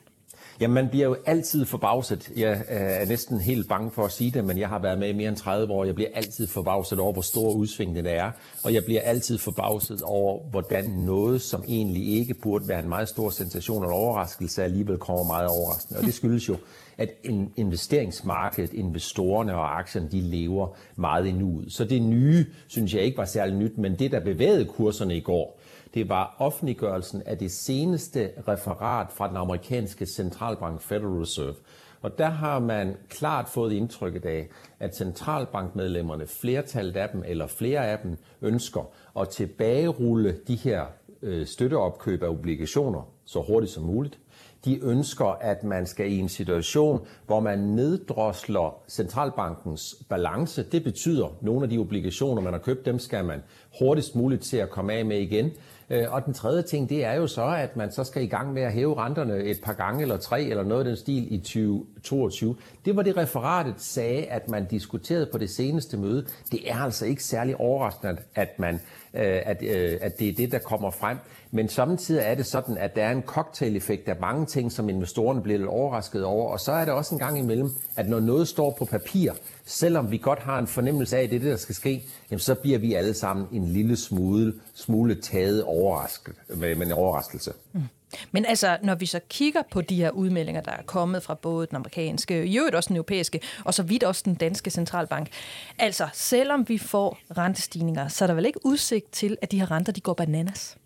Jamen, 0.60 0.74
man 0.74 0.90
bliver 0.90 1.06
jo 1.06 1.16
altid 1.26 1.66
forbavset. 1.66 2.32
Jeg 2.38 2.64
øh, 2.70 2.78
er 2.78 3.06
næsten 3.06 3.40
helt 3.40 3.70
bange 3.70 3.92
for 3.92 4.06
at 4.06 4.12
sige 4.12 4.32
det, 4.32 4.46
men 4.46 4.58
jeg 4.58 4.70
har 4.70 4.80
været 4.80 5.00
med 5.00 5.10
i 5.10 5.14
mere 5.14 5.30
end 5.30 5.38
30 5.38 5.74
år. 5.74 5.86
Jeg 5.86 5.96
bliver 5.96 6.10
altid 6.14 6.48
forbavset 6.48 7.00
over, 7.00 7.14
hvor 7.14 7.22
store 7.22 7.56
udsving 7.56 7.96
det 7.96 8.12
er. 8.12 8.32
Og 8.64 8.74
jeg 8.74 8.84
bliver 8.86 9.02
altid 9.02 9.38
forbavset 9.38 10.02
over, 10.02 10.40
hvordan 10.50 10.90
noget, 10.90 11.42
som 11.42 11.64
egentlig 11.68 12.08
ikke 12.08 12.34
burde 12.34 12.68
være 12.68 12.80
en 12.80 12.90
meget 12.90 13.10
stor 13.10 13.30
sensation 13.30 13.84
og 13.84 13.92
overraskelse, 13.92 14.64
alligevel 14.64 14.98
kommer 14.98 15.24
meget 15.24 15.48
overraskende. 15.48 16.00
Og 16.00 16.06
det 16.06 16.14
skyldes 16.14 16.50
jo, 16.50 16.58
at 16.98 17.10
investeringsmarkedet, 17.56 18.74
investorerne 18.74 19.56
og 19.56 19.80
aktierne, 19.80 20.10
de 20.12 20.22
lever 20.22 20.68
meget 20.96 21.26
i 21.26 21.32
nuet. 21.32 21.74
Så 21.74 21.86
det 21.86 22.02
nye, 22.02 22.46
synes 22.68 22.94
jeg 22.94 23.02
ikke 23.02 23.18
var 23.18 23.26
særlig 23.26 23.56
nyt, 23.56 23.78
men 23.78 23.96
det, 24.00 24.12
der 24.12 24.20
bevægede 24.20 24.66
kurserne 24.66 25.18
i 25.18 25.20
går, 25.20 25.60
det 25.94 26.10
var 26.10 26.36
offentliggørelsen 26.40 27.22
af 27.26 27.38
det 27.38 27.52
seneste 27.52 28.30
referat 28.48 29.08
fra 29.12 29.28
den 29.28 29.38
amerikanske 29.38 30.06
centralbank 30.06 30.82
Federal 30.82 31.20
Reserve. 31.20 31.56
Og 32.02 32.18
der 32.18 32.30
har 32.30 32.60
man 32.60 32.98
klart 33.10 33.50
fået 33.50 33.74
indtrykket 33.74 34.26
af, 34.26 34.48
at 34.80 34.96
centralbankmedlemmerne, 34.96 36.28
flertallet 36.28 36.96
af 36.96 37.10
dem 37.10 37.24
eller 37.28 37.48
flere 37.48 37.88
af 37.88 38.00
dem, 38.04 38.18
ønsker 38.42 38.90
at 39.20 39.30
tilbagerulle 39.30 40.38
de 40.48 40.56
her 40.56 40.86
øh, 41.22 41.46
støtteopkøb 41.46 42.24
af 42.24 42.28
obligationer 42.28 43.10
så 43.26 43.42
hurtigt 43.42 43.72
som 43.72 43.84
muligt. 43.84 44.20
De 44.66 44.80
ønsker, 44.84 45.26
at 45.26 45.64
man 45.64 45.86
skal 45.86 46.12
i 46.12 46.20
en 46.20 46.30
situation, 46.30 47.08
hvor 47.26 47.40
man 47.40 47.60
neddrosler 47.60 48.82
centralbankens 48.88 49.96
balance. 50.10 50.64
Det 50.64 50.84
betyder, 50.84 51.26
at 51.26 51.44
nogle 51.44 51.64
af 51.64 51.70
de 51.70 51.78
obligationer, 51.78 52.42
man 52.42 52.54
har 52.54 52.60
købt, 52.60 52.86
dem 52.86 53.00
skal 53.00 53.26
man 53.26 53.44
hurtigst 53.80 54.16
muligt 54.16 54.44
til 54.44 54.58
at 54.58 54.70
komme 54.70 54.94
af 54.94 55.06
med 55.06 55.20
igen. 55.20 55.52
Øh, 55.94 56.14
og 56.14 56.26
den 56.26 56.34
tredje 56.34 56.62
ting, 56.62 56.90
det 56.90 57.06
er 57.06 57.14
jo 57.14 57.28
så, 57.28 57.46
at 57.46 57.76
man 57.76 57.92
så 57.92 58.04
skal 58.04 58.24
i 58.24 58.28
gang 58.28 58.54
med 58.54 58.62
at 58.62 58.74
hæve 58.74 58.98
renterne 58.98 59.44
et 59.44 59.58
par 59.64 59.74
gange 59.74 60.02
eller 60.02 60.18
tre 60.18 60.44
eller 60.44 60.64
noget 60.64 60.82
af 60.82 60.86
den 60.86 60.96
stil 60.96 61.34
i 61.34 61.38
20 61.38 61.86
2022. 62.04 62.56
Det 62.86 62.96
var 62.96 63.02
det 63.02 63.18
referatet 63.18 63.76
sagde, 63.78 64.26
at 64.26 64.50
man 64.50 64.66
diskuterede 64.66 65.30
på 65.32 65.38
det 65.38 65.50
seneste 65.50 65.98
møde. 65.98 66.26
Det 66.52 66.72
er 66.72 66.78
altså 66.78 67.06
ikke 67.06 67.24
særlig 67.24 67.60
overraskende, 67.60 68.18
at, 68.36 68.60
man, 68.60 68.74
øh, 69.14 69.42
at, 69.46 69.64
øh, 69.64 69.98
at 70.02 70.20
det 70.20 70.30
er 70.30 70.34
det, 70.34 70.52
der 70.52 70.60
kommer 70.60 70.92
frem. 70.92 71.18
Men 71.52 71.70
samtidig 71.70 72.22
er 72.26 72.36
det 72.36 72.46
sådan, 72.46 72.78
at 72.78 72.96
der 72.96 73.04
er 73.04 73.12
en 73.12 73.22
cocktail-effekt 73.22 74.10
af 74.10 74.16
mange 74.22 74.46
ting, 74.46 74.72
som 74.72 74.90
investorerne 74.90 75.42
bliver 75.42 75.60
lidt 75.60 75.70
overrasket 75.70 76.24
over. 76.24 76.52
Og 76.52 76.60
så 76.60 76.72
er 76.72 76.86
det 76.86 76.94
også 76.94 77.16
en 77.16 77.20
gang 77.20 77.40
imellem, 77.40 77.70
at 77.96 78.10
når 78.10 78.20
noget 78.20 78.48
står 78.48 78.76
på 78.80 78.86
papir, 78.86 79.32
selvom 79.66 80.12
vi 80.12 80.18
godt 80.18 80.40
har 80.40 80.60
en 80.60 80.68
fornemmelse 80.68 81.18
af, 81.18 81.24
at 81.24 81.30
det 81.30 81.36
er 81.36 81.40
det, 81.40 81.52
der 81.52 81.58
skal 81.58 81.76
ske, 81.76 82.04
jamen 82.32 82.40
så 82.40 82.56
bliver 82.56 82.80
vi 82.80 82.94
alle 82.94 83.14
sammen 83.14 83.48
en 83.52 83.68
lille 83.68 83.98
smule, 83.98 84.54
smule 84.74 85.16
taget 85.16 85.64
overrasket, 85.64 86.34
med, 86.56 86.76
med 86.76 86.86
en 86.86 86.92
overraskelse. 86.92 87.52
Mm. 87.74 87.82
Men 88.32 88.46
altså, 88.46 88.78
når 88.84 88.96
vi 88.96 89.06
så 89.06 89.20
kigger 89.30 89.62
på 89.72 89.82
de 89.82 89.96
her 89.96 90.10
udmeldinger, 90.10 90.62
der 90.62 90.72
er 90.72 90.84
kommet 90.86 91.24
fra 91.24 91.34
både 91.34 91.68
den 91.68 91.76
amerikanske, 91.76 92.46
i 92.46 92.58
øvrigt 92.58 92.76
også 92.76 92.88
den 92.88 92.96
europæiske, 92.96 93.40
og 93.64 93.74
så 93.74 93.84
vidt 93.84 94.04
også 94.04 94.22
den 94.26 94.36
danske 94.36 94.70
centralbank. 94.70 95.28
Altså, 95.80 96.08
selvom 96.14 96.70
vi 96.70 96.78
får 96.78 97.18
rentestigninger, 97.38 98.08
så 98.08 98.26
er 98.26 98.28
der 98.28 98.34
vel 98.34 98.46
ikke 98.46 98.66
udsigt 98.66 99.12
til, 99.12 99.38
at 99.42 99.52
de 99.52 99.60
her 99.60 99.72
renter, 99.72 99.92
de 99.92 100.02
går 100.02 100.14
bananas? 100.14 100.78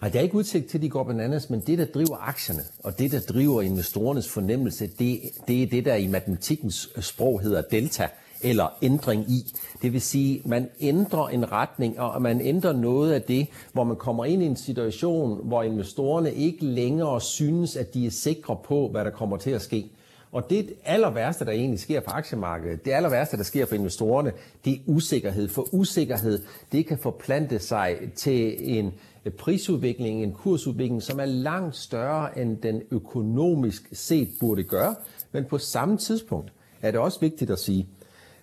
Nej, 0.00 0.10
der 0.10 0.18
er 0.18 0.22
ikke 0.22 0.34
udsigt 0.34 0.66
til, 0.66 0.78
at 0.78 0.82
de 0.82 0.88
går 0.88 1.04
bananas, 1.04 1.50
men 1.50 1.60
det, 1.60 1.78
der 1.78 1.84
driver 1.84 2.16
aktierne, 2.28 2.62
og 2.78 2.98
det, 2.98 3.12
der 3.12 3.20
driver 3.20 3.62
investorernes 3.62 4.28
fornemmelse, 4.28 4.86
det, 4.98 5.20
det 5.48 5.62
er 5.62 5.66
det, 5.66 5.84
der 5.84 5.94
i 5.94 6.06
matematikkens 6.06 6.88
sprog 7.00 7.40
hedder 7.40 7.62
delta, 7.62 8.08
eller 8.42 8.76
ændring 8.82 9.30
i. 9.30 9.52
Det 9.82 9.92
vil 9.92 10.00
sige, 10.00 10.42
man 10.44 10.68
ændrer 10.80 11.28
en 11.28 11.52
retning, 11.52 12.00
og 12.00 12.22
man 12.22 12.40
ændrer 12.40 12.72
noget 12.72 13.12
af 13.12 13.22
det, 13.22 13.46
hvor 13.72 13.84
man 13.84 13.96
kommer 13.96 14.24
ind 14.24 14.42
i 14.42 14.46
en 14.46 14.56
situation, 14.56 15.40
hvor 15.48 15.62
investorerne 15.62 16.34
ikke 16.34 16.64
længere 16.64 17.20
synes, 17.20 17.76
at 17.76 17.94
de 17.94 18.06
er 18.06 18.10
sikre 18.10 18.56
på, 18.64 18.88
hvad 18.88 19.04
der 19.04 19.10
kommer 19.10 19.36
til 19.36 19.50
at 19.50 19.62
ske. 19.62 19.90
Og 20.32 20.50
det 20.50 20.72
aller 20.84 21.10
værste, 21.10 21.44
der 21.44 21.50
egentlig 21.52 21.80
sker 21.80 22.00
på 22.00 22.10
aktiemarkedet, 22.10 22.84
det 22.84 22.92
aller 22.92 23.08
værste, 23.08 23.36
der 23.36 23.42
sker 23.42 23.66
for 23.66 23.74
investorerne, 23.74 24.32
det 24.64 24.72
er 24.72 24.78
usikkerhed. 24.86 25.48
For 25.48 25.74
usikkerhed, 25.74 26.42
det 26.72 26.86
kan 26.86 26.98
forplante 26.98 27.58
sig 27.58 27.96
til 28.16 28.54
en 28.78 28.92
prisudvikling, 29.38 30.22
en 30.22 30.32
kursudvikling, 30.32 31.02
som 31.02 31.20
er 31.20 31.24
langt 31.24 31.76
større, 31.76 32.38
end 32.38 32.56
den 32.56 32.82
økonomisk 32.90 33.88
set 33.92 34.28
burde 34.40 34.62
gøre. 34.62 34.94
Men 35.32 35.44
på 35.44 35.58
samme 35.58 35.96
tidspunkt 35.96 36.52
er 36.82 36.90
det 36.90 37.00
også 37.00 37.20
vigtigt 37.20 37.50
at 37.50 37.58
sige, 37.58 37.86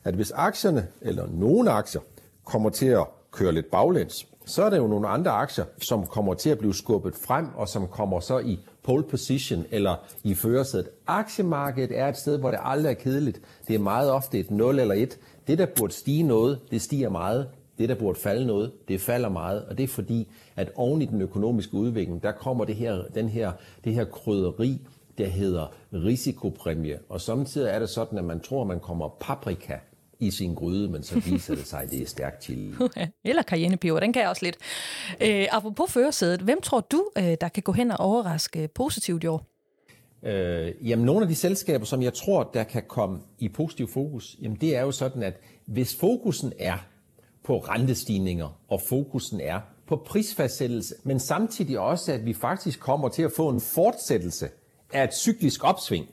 at 0.08 0.14
hvis 0.14 0.32
aktierne, 0.36 0.88
eller 1.02 1.28
nogle 1.32 1.72
aktier, 1.72 2.02
kommer 2.46 2.70
til 2.70 2.86
at 2.86 3.06
køre 3.32 3.52
lidt 3.52 3.72
baglæns, 3.72 4.28
så 4.46 4.64
er 4.64 4.70
der 4.70 4.78
jo 4.78 4.88
nogle 4.88 5.08
andre 5.08 5.32
aktier, 5.32 5.66
som 5.82 6.06
kommer 6.06 6.34
til 6.34 6.50
at 6.50 6.58
blive 6.58 6.76
skubbet 6.76 7.16
frem, 7.16 7.48
og 7.56 7.68
som 7.68 7.88
kommer 7.88 8.20
så 8.20 8.40
i 8.40 8.60
pole 8.84 9.04
position 9.04 9.66
eller 9.72 9.96
i 10.24 10.36
førersædet. 10.36 10.90
Aktiemarkedet 11.08 12.00
er 12.00 12.08
et 12.08 12.18
sted, 12.18 12.40
hvor 12.40 12.52
det 12.52 12.60
aldrig 12.64 12.90
er 12.90 12.94
kedeligt. 12.94 13.42
Det 13.68 13.76
er 13.76 13.80
meget 13.80 14.12
ofte 14.12 14.40
et 14.40 14.52
0 14.52 14.80
eller 14.80 14.96
1. 14.96 15.18
Det, 15.48 15.58
der 15.58 15.66
burde 15.78 15.94
stige 15.94 16.24
noget, 16.24 16.60
det 16.72 16.82
stiger 16.82 17.10
meget. 17.10 17.48
Det, 17.78 17.90
der 17.90 17.96
burde 17.96 18.20
falde 18.20 18.46
noget, 18.46 18.72
det 18.88 19.02
falder 19.02 19.30
meget. 19.30 19.66
Og 19.66 19.78
det 19.78 19.84
er 19.84 19.88
fordi, 19.88 20.28
at 20.56 20.72
oven 20.76 21.02
i 21.02 21.06
den 21.06 21.22
økonomiske 21.22 21.74
udvikling, 21.74 22.24
der 22.24 22.32
kommer 22.32 22.66
det 22.66 22.76
her, 22.76 23.04
den 23.16 23.30
her, 23.30 23.52
det 23.84 23.94
her 23.94 24.06
krydderi, 24.06 24.82
der 25.18 25.28
hedder 25.28 25.74
risikopræmie. 25.94 27.00
Og 27.10 27.22
samtidig 27.22 27.70
er 27.70 27.80
det 27.80 27.90
sådan, 27.90 28.18
at 28.18 28.26
man 28.26 28.40
tror, 28.40 28.62
at 28.62 28.68
man 28.68 28.80
kommer 28.80 29.10
paprika 29.20 29.74
i 30.20 30.32
sin 30.32 30.56
gryde, 30.56 30.90
men 30.90 31.04
så 31.04 31.20
viser 31.20 31.56
det 31.56 31.68
sig, 31.68 31.82
at 31.82 31.92
det 31.92 32.02
er 32.02 32.06
stærkt 32.06 32.44
chili. 32.44 32.74
Eller 33.26 33.44
cayennepeber, 33.44 34.00
den 34.00 34.14
kan 34.14 34.22
jeg 34.22 34.30
også 34.30 34.46
lidt. 34.46 34.58
Øh, 35.22 35.48
apropos 35.52 35.92
førersædet, 35.92 36.42
hvem 36.42 36.62
tror 36.62 36.80
du, 36.80 37.10
øh, 37.18 37.38
der 37.42 37.50
kan 37.50 37.64
gå 37.64 37.72
hen 37.72 37.92
og 37.92 38.00
overraske 38.00 38.70
positivt 38.76 39.24
i 39.24 39.28
år? 39.28 39.46
Øh, 40.24 40.74
jamen 40.82 41.06
nogle 41.06 41.22
af 41.22 41.28
de 41.28 41.36
selskaber, 41.36 41.86
som 41.86 42.02
jeg 42.02 42.14
tror, 42.14 42.50
der 42.54 42.64
kan 42.64 42.84
komme 42.88 43.20
i 43.40 43.50
positiv 43.50 43.88
fokus, 43.88 44.36
jamen 44.42 44.58
det 44.62 44.76
er 44.76 44.82
jo 44.82 44.92
sådan, 44.92 45.24
at 45.24 45.34
hvis 45.66 45.96
fokusen 45.96 46.54
er 46.60 46.78
på 47.44 47.58
rentestigninger, 47.58 48.60
og 48.68 48.82
fokusen 48.90 49.42
er 49.42 49.60
på 49.88 49.96
prisfastsættelse, 50.06 50.96
men 51.04 51.20
samtidig 51.20 51.80
også, 51.80 52.14
at 52.14 52.26
vi 52.26 52.34
faktisk 52.34 52.80
kommer 52.80 53.10
til 53.10 53.24
at 53.24 53.32
få 53.36 53.50
en 53.50 53.62
fortsættelse 53.62 54.50
af 54.94 55.04
et 55.04 55.14
cyklisk 55.14 55.64
opsving. 55.64 56.06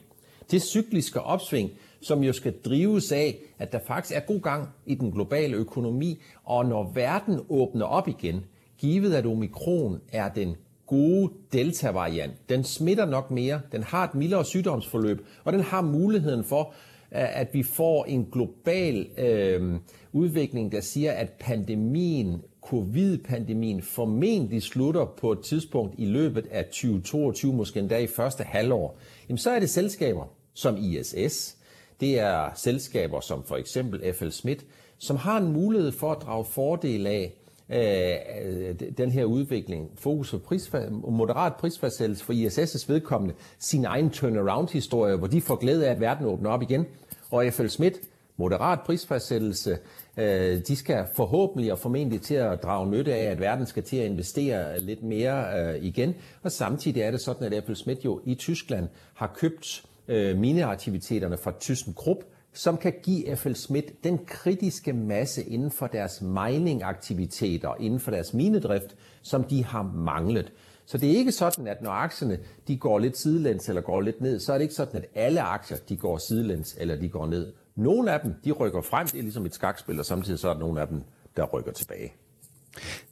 Det 0.51 0.61
cykliske 0.61 1.21
opsving, 1.21 1.69
som 2.05 2.23
jo 2.23 2.33
skal 2.33 2.53
drives 2.65 3.11
af, 3.11 3.37
at 3.59 3.71
der 3.71 3.79
faktisk 3.87 4.15
er 4.15 4.19
god 4.19 4.41
gang 4.41 4.69
i 4.85 4.95
den 4.95 5.11
globale 5.11 5.55
økonomi, 5.55 6.21
og 6.43 6.65
når 6.65 6.91
verden 6.93 7.39
åbner 7.49 7.85
op 7.85 8.07
igen, 8.07 8.45
givet 8.77 9.13
at 9.13 9.25
omikron 9.25 10.01
er 10.11 10.29
den 10.29 10.55
gode 10.87 11.33
delta-variant, 11.53 12.49
den 12.49 12.63
smitter 12.63 13.05
nok 13.05 13.31
mere, 13.31 13.61
den 13.71 13.83
har 13.83 14.03
et 14.03 14.15
mildere 14.15 14.45
sygdomsforløb, 14.45 15.25
og 15.43 15.53
den 15.53 15.61
har 15.61 15.81
muligheden 15.81 16.43
for, 16.43 16.73
øh, 17.11 17.39
at 17.39 17.53
vi 17.53 17.63
får 17.63 18.05
en 18.05 18.27
global 18.31 19.07
øh, 19.17 19.79
udvikling, 20.13 20.71
der 20.71 20.81
siger, 20.81 21.11
at 21.11 21.29
pandemien, 21.29 22.41
covid-pandemien, 22.61 23.81
formentlig 23.81 24.61
slutter 24.61 25.05
på 25.05 25.31
et 25.31 25.39
tidspunkt 25.39 25.95
i 25.97 26.05
løbet 26.05 26.47
af 26.51 26.65
2022, 26.65 27.53
måske 27.53 27.79
endda 27.79 27.97
i 27.97 28.07
første 28.07 28.43
halvår, 28.43 28.97
jamen 29.29 29.37
så 29.37 29.51
er 29.51 29.59
det 29.59 29.69
selskaber 29.69 30.25
som 30.53 30.77
ISS, 30.77 31.54
det 31.99 32.19
er 32.19 32.49
selskaber 32.55 33.19
som 33.19 33.43
for 33.43 33.55
eksempel 33.55 34.13
FL 34.13 34.29
Schmidt, 34.29 34.65
som 34.97 35.15
har 35.15 35.37
en 35.37 35.53
mulighed 35.53 35.91
for 35.91 36.11
at 36.11 36.21
drage 36.21 36.45
fordel 36.45 37.07
af 37.07 37.33
øh, 37.69 38.69
øh 38.69 38.75
den 38.97 39.11
her 39.11 39.25
udvikling. 39.25 39.91
Fokus 39.95 40.31
på 40.31 40.37
prisfald, 40.37 40.91
moderat 40.91 41.53
prisfastsættelse 41.55 42.25
for 42.25 42.33
ISS' 42.33 42.85
vedkommende, 42.87 43.35
sin 43.59 43.85
egen 43.85 44.09
turnaround-historie, 44.09 45.15
hvor 45.15 45.27
de 45.27 45.41
får 45.41 45.55
glæde 45.55 45.87
af, 45.87 45.91
at 45.91 45.99
verden 45.99 46.25
åbner 46.25 46.49
op 46.49 46.61
igen. 46.61 46.85
Og 47.31 47.45
FL 47.53 47.67
Schmidt, 47.67 47.99
moderat 48.37 48.79
prisfastsættelse, 48.81 49.77
øh, 50.17 50.61
de 50.67 50.75
skal 50.75 51.05
forhåbentlig 51.15 51.71
og 51.71 51.79
formentlig 51.79 52.21
til 52.21 52.35
at 52.35 52.63
drage 52.63 52.89
nytte 52.89 53.13
af, 53.13 53.31
at 53.31 53.39
verden 53.39 53.65
skal 53.65 53.83
til 53.83 53.97
at 53.97 54.05
investere 54.05 54.79
lidt 54.79 55.03
mere 55.03 55.59
øh, 55.59 55.83
igen. 55.83 56.15
Og 56.43 56.51
samtidig 56.51 57.01
er 57.01 57.11
det 57.11 57.21
sådan, 57.21 57.53
at 57.53 57.63
FL 57.63 57.73
Schmidt 57.73 58.05
jo 58.05 58.21
i 58.25 58.35
Tyskland 58.35 58.87
har 59.13 59.33
købt 59.35 59.85
øh, 60.07 60.37
mineaktiviteterne 60.37 61.37
fra 61.37 61.53
ThyssenKrupp, 61.59 62.23
som 62.53 62.77
kan 62.77 62.93
give 63.03 63.35
FL 63.35 63.53
Schmidt 63.53 64.03
den 64.03 64.19
kritiske 64.25 64.93
masse 64.93 65.43
inden 65.43 65.71
for 65.71 65.87
deres 65.87 66.21
mining-aktiviteter, 66.21 67.75
inden 67.79 67.99
for 67.99 68.11
deres 68.11 68.33
minedrift, 68.33 68.95
som 69.21 69.43
de 69.43 69.63
har 69.63 69.83
manglet. 69.83 70.51
Så 70.85 70.97
det 70.97 71.11
er 71.11 71.17
ikke 71.17 71.31
sådan, 71.31 71.67
at 71.67 71.81
når 71.81 71.91
aktierne 71.91 72.39
de 72.67 72.77
går 72.77 72.99
lidt 72.99 73.17
sidelæns 73.17 73.69
eller 73.69 73.81
går 73.81 74.01
lidt 74.01 74.21
ned, 74.21 74.39
så 74.39 74.53
er 74.53 74.57
det 74.57 74.63
ikke 74.63 74.75
sådan, 74.75 75.01
at 75.01 75.05
alle 75.15 75.41
aktier 75.41 75.77
de 75.89 75.97
går 75.97 76.17
sidelæns 76.17 76.75
eller 76.79 76.95
de 76.95 77.09
går 77.09 77.27
ned. 77.27 77.53
Nogle 77.75 78.11
af 78.11 78.19
dem 78.19 78.33
de 78.45 78.51
rykker 78.51 78.81
frem, 78.81 79.07
det 79.07 79.17
er 79.17 79.23
ligesom 79.23 79.45
et 79.45 79.53
skakspil, 79.53 79.99
og 79.99 80.05
samtidig 80.05 80.39
så 80.39 80.49
er 80.49 80.53
der 80.53 80.59
nogle 80.59 80.81
af 80.81 80.87
dem, 80.87 81.03
der 81.37 81.45
rykker 81.45 81.71
tilbage. 81.71 82.13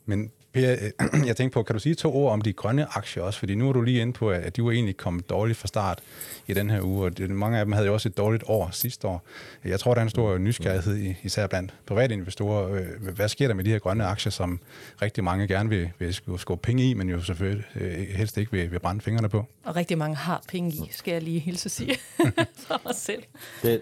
Men 0.05 0.31
Per, 0.53 0.75
jeg 1.27 1.35
tænkte 1.35 1.53
på, 1.53 1.63
kan 1.63 1.73
du 1.73 1.79
sige 1.79 1.95
to 1.95 2.15
ord 2.15 2.33
om 2.33 2.41
de 2.41 2.53
grønne 2.53 2.85
aktier 2.97 3.23
også? 3.23 3.39
Fordi 3.39 3.55
nu 3.55 3.69
er 3.69 3.73
du 3.73 3.81
lige 3.81 4.01
inde 4.01 4.13
på, 4.13 4.29
at 4.29 4.55
de 4.55 4.63
var 4.63 4.71
egentlig 4.71 4.97
kommet 4.97 5.29
dårligt 5.29 5.57
fra 5.57 5.67
start 5.67 5.99
i 6.47 6.53
den 6.53 6.69
her 6.69 6.81
uge, 6.81 7.05
og 7.05 7.11
mange 7.29 7.59
af 7.59 7.65
dem 7.65 7.71
havde 7.71 7.87
jo 7.87 7.93
også 7.93 8.09
et 8.09 8.17
dårligt 8.17 8.43
år 8.47 8.69
sidste 8.71 9.07
år. 9.07 9.23
Jeg 9.65 9.79
tror, 9.79 9.93
der 9.93 10.01
er 10.01 10.03
en 10.03 10.09
stor 10.09 10.37
nysgerrighed, 10.37 11.13
især 11.23 11.47
blandt 11.47 11.73
private 11.85 12.13
investorer. 12.13 12.73
Øh, 12.73 13.13
hvad 13.15 13.29
sker 13.29 13.47
der 13.47 13.55
med 13.55 13.63
de 13.63 13.69
her 13.69 13.79
grønne 13.79 14.05
aktier, 14.05 14.31
som 14.31 14.59
rigtig 15.01 15.23
mange 15.23 15.47
gerne 15.47 15.69
vil, 15.69 15.89
vil 15.99 16.13
skubbe 16.37 16.61
penge 16.61 16.89
i, 16.89 16.93
men 16.93 17.09
jo 17.09 17.21
selvfølgelig 17.21 17.65
øh, 17.75 18.07
helst 18.15 18.37
ikke 18.37 18.51
vil, 18.51 18.71
vil 18.71 18.79
brænde 18.79 19.01
fingrene 19.01 19.29
på? 19.29 19.45
Og 19.63 19.75
rigtig 19.75 19.97
mange 19.97 20.15
har 20.15 20.43
penge 20.47 20.69
i, 20.71 20.89
skal 20.91 21.11
jeg 21.11 21.21
lige 21.21 21.39
hilse 21.39 21.69
sige 21.69 21.95
for 22.67 22.81
mig 22.85 22.95
selv. 22.95 23.23
Det, 23.61 23.81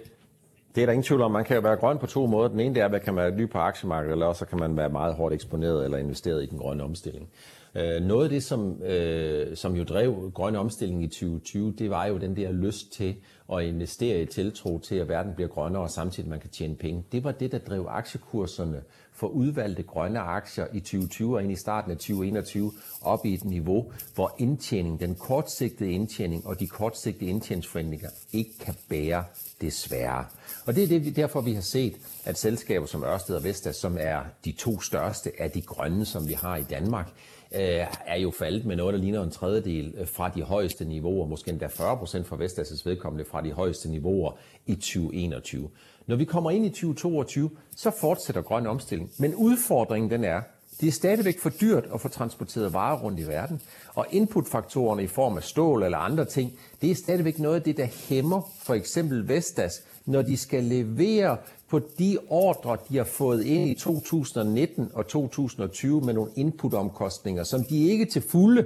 det 0.76 0.82
er 0.82 0.86
der 0.86 0.94
ingen 0.94 1.04
tvivl 1.04 1.22
om. 1.22 1.32
Man 1.32 1.46
kan 1.46 1.56
jo 1.56 1.62
være 1.62 1.76
grøn 1.76 1.98
på 1.98 2.06
to 2.06 2.26
måder. 2.26 2.50
Den 2.50 2.60
ene 2.60 2.76
det 2.76 2.82
er, 2.82 2.86
at 2.86 2.92
man 2.92 3.02
kan 3.02 3.16
være 3.16 3.32
ny 3.32 3.50
på 3.50 3.58
aktiemarkedet, 3.58 4.12
eller 4.12 4.26
også 4.26 4.46
kan 4.46 4.60
man 4.60 4.78
være 4.78 4.90
meget 4.90 5.16
hårdt 5.16 5.34
eksponeret 5.34 5.86
eller 5.86 5.98
investeret 5.98 6.44
i 6.44 6.46
den 6.46 6.58
grønne 6.58 6.84
omstilling. 6.84 7.30
Øh, 7.76 8.02
noget 8.02 8.24
af 8.24 8.30
det, 8.30 8.44
som, 8.44 8.84
øh, 8.84 9.58
som 9.58 9.76
jo 9.76 9.84
drev 9.84 10.32
grønne 10.34 10.60
omstilling 10.60 11.04
i 11.04 11.08
2020, 11.08 11.74
det 11.78 11.90
var 11.90 12.06
jo 12.06 12.18
den 12.18 12.36
der 12.36 12.52
lyst 12.52 12.94
til 12.94 13.16
at 13.54 13.64
investere 13.64 14.22
i 14.22 14.26
tiltro 14.26 14.80
til, 14.80 14.96
at 14.96 15.10
verden 15.10 15.34
bliver 15.36 15.48
grønnere, 15.48 15.82
og 15.82 15.90
samtidig 15.90 16.30
man 16.30 16.40
kan 16.40 16.50
tjene 16.50 16.76
penge. 16.76 17.04
Det 17.12 17.24
var 17.24 17.32
det, 17.32 17.52
der 17.52 17.58
drev 17.58 17.86
aktiekurserne 17.90 18.82
for 19.14 19.28
udvalgte 19.28 19.84
grønne 19.84 20.20
aktier 20.20 20.66
i 20.74 20.80
2020 20.80 21.36
og 21.36 21.44
ind 21.44 21.52
i 21.52 21.56
starten 21.56 21.92
af 21.92 21.98
2021 21.98 22.72
op 23.02 23.26
i 23.26 23.34
et 23.34 23.46
niveau, 23.46 23.92
hvor 24.16 24.36
indtjening, 24.38 25.00
den 25.00 25.16
kortsigtede 25.16 25.92
indtjening 25.92 26.48
og 26.48 26.60
de 26.60 26.68
kortsigtede 26.68 27.30
indtjeningsforventninger 27.30 28.10
ikke 28.34 28.52
kan 28.60 28.76
bære 28.90 29.24
desværre. 29.62 30.26
Og 30.65 30.76
det 30.76 30.84
er 30.84 30.88
det, 30.88 31.15
derfor, 31.15 31.41
vi 31.41 31.54
har 31.54 31.62
set, 31.62 31.93
at 32.26 32.38
selskaber 32.38 32.86
som 32.86 33.04
Ørsted 33.04 33.36
og 33.36 33.43
Vestas, 33.43 33.76
som 33.76 33.97
er 34.00 34.19
de 34.45 34.52
to 34.52 34.82
største 34.82 35.32
af 35.39 35.52
de 35.52 35.62
grønne, 35.62 36.06
som 36.06 36.28
vi 36.28 36.34
har 36.34 36.58
i 36.58 36.63
Danmark, 36.63 37.08
øh, 37.56 37.86
er 38.06 38.17
jo 38.17 38.32
faldet 38.32 38.65
med 38.65 38.76
noget, 38.76 38.93
der 38.93 39.00
ligner 39.00 39.24
en 39.24 39.32
tredjedel 39.32 39.93
øh, 39.97 40.08
fra 40.08 40.30
de 40.30 40.43
højeste 40.43 40.86
niveauer, 40.86 41.28
måske 41.28 41.52
endda 41.52 41.67
40 41.67 41.97
procent 41.97 42.28
for 42.28 42.38
Vestas' 42.38 42.82
vedkommende 42.86 43.26
fra 43.26 43.41
de 43.41 43.52
højeste 43.52 43.89
niveauer 43.89 44.32
i 44.65 44.76
2021. 44.76 45.69
Når 46.08 46.15
vi 46.15 46.26
kommer 46.26 46.52
ind 46.52 46.65
i 46.65 46.69
2022, 46.69 47.50
så 47.76 47.91
fortsætter 48.02 48.41
grøn 48.41 48.67
omstilling. 48.67 49.12
Men 49.17 49.36
udfordringen 49.36 50.12
den 50.12 50.24
er, 50.24 50.41
det 50.82 50.88
er 50.88 50.91
stadigvæk 50.91 51.39
for 51.39 51.50
dyrt 51.50 51.84
at 51.93 52.02
få 52.02 52.08
transporteret 52.08 52.74
varer 52.74 53.00
rundt 53.00 53.19
i 53.19 53.28
verden, 53.28 53.62
og 53.95 54.06
inputfaktorerne 54.12 55.04
i 55.04 55.08
form 55.08 55.38
af 55.38 55.43
stål 55.43 55.84
eller 55.84 55.97
andre 55.97 56.26
ting, 56.26 56.54
det 56.82 56.91
er 56.91 56.95
stadigvæk 56.95 57.39
noget 57.39 57.56
af 57.56 57.62
det, 57.62 57.78
der 57.78 57.86
hæmmer 58.10 58.41
for 58.63 58.74
eksempel 58.74 59.28
Vestas, 59.28 59.84
når 60.06 60.22
de 60.22 60.38
skal 60.38 60.64
levere 60.64 61.38
på 61.70 61.80
de 62.00 62.18
ordre, 62.30 62.78
de 62.90 62.98
har 62.98 63.04
fået 63.04 63.44
ind 63.44 63.70
i 63.70 63.74
2019 63.74 64.92
og 64.94 65.08
2020 65.08 66.02
med 66.02 66.14
nogle 66.14 66.32
inputomkostninger, 66.36 67.44
som 67.44 67.64
de 67.64 67.90
ikke 67.90 68.06
til 68.06 68.22
fulde 68.22 68.66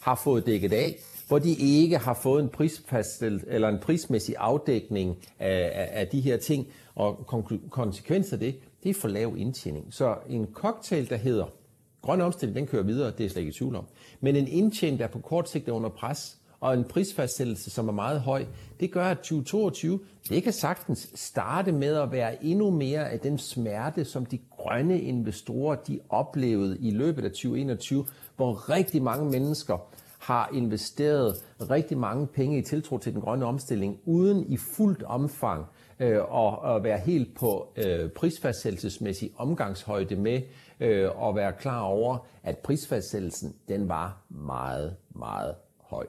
har 0.00 0.14
fået 0.14 0.46
dækket 0.46 0.72
af, 0.72 0.96
hvor 1.28 1.38
de 1.38 1.54
ikke 1.54 1.98
har 1.98 2.14
fået 2.14 2.42
en 2.42 2.48
prisfaststillet 2.48 3.44
eller 3.46 3.68
en 3.68 3.78
prismæssig 3.78 4.34
afdækning 4.38 5.16
af, 5.38 5.70
af, 5.74 5.88
af 5.92 6.08
de 6.08 6.20
her 6.20 6.36
ting, 6.36 6.66
og 6.94 7.26
konsekvenser 7.70 8.32
af 8.36 8.40
det, 8.40 8.54
det 8.82 8.90
er 8.90 8.94
for 8.94 9.08
lav 9.08 9.34
indtjening. 9.36 9.86
Så 9.90 10.16
en 10.28 10.48
cocktail, 10.52 11.10
der 11.10 11.16
hedder 11.16 11.46
grøn 12.02 12.20
omstilling, 12.20 12.56
den 12.56 12.66
kører 12.66 12.82
videre, 12.82 13.12
det 13.18 13.26
er 13.26 13.30
slet 13.30 13.42
ikke 13.42 13.50
i 13.50 13.58
tvivl 13.58 13.76
om. 13.76 13.84
Men 14.20 14.36
en 14.36 14.48
indtjening, 14.48 15.00
der 15.00 15.06
på 15.06 15.18
kort 15.18 15.50
sigt 15.50 15.68
er 15.68 15.72
under 15.72 15.88
pres, 15.88 16.37
og 16.60 16.74
en 16.74 16.84
prisfastsættelse, 16.84 17.70
som 17.70 17.88
er 17.88 17.92
meget 17.92 18.20
høj, 18.20 18.44
det 18.80 18.92
gør, 18.92 19.04
at 19.04 19.18
2022, 19.18 20.00
det 20.28 20.42
kan 20.42 20.52
sagtens 20.52 21.10
starte 21.14 21.72
med 21.72 21.94
at 21.94 22.12
være 22.12 22.44
endnu 22.44 22.70
mere 22.70 23.10
af 23.10 23.20
den 23.20 23.38
smerte, 23.38 24.04
som 24.04 24.26
de 24.26 24.38
grønne 24.50 25.00
investorer, 25.00 25.76
de 25.76 26.00
oplevede 26.08 26.78
i 26.80 26.90
løbet 26.90 27.24
af 27.24 27.30
2021, 27.30 28.06
hvor 28.36 28.70
rigtig 28.70 29.02
mange 29.02 29.30
mennesker 29.30 29.78
har 30.18 30.50
investeret 30.54 31.34
rigtig 31.70 31.98
mange 31.98 32.26
penge 32.26 32.58
i 32.58 32.62
tiltro 32.62 32.98
til 32.98 33.12
den 33.12 33.20
grønne 33.20 33.44
omstilling, 33.44 33.98
uden 34.04 34.52
i 34.52 34.56
fuldt 34.56 35.02
omfang 35.02 35.66
øh, 36.00 36.32
og 36.32 36.76
at 36.76 36.84
være 36.84 36.98
helt 36.98 37.36
på 37.36 37.72
øh, 37.76 38.10
prisfastsættelsesmæssig 38.10 39.30
omgangshøjde 39.36 40.16
med 40.16 40.42
øh, 40.80 41.22
og 41.22 41.36
være 41.36 41.52
klar 41.52 41.80
over, 41.80 42.26
at 42.42 42.58
prisfastsættelsen 42.58 43.54
den 43.68 43.88
var 43.88 44.22
meget, 44.28 44.96
meget 45.14 45.54
høj. 45.80 46.06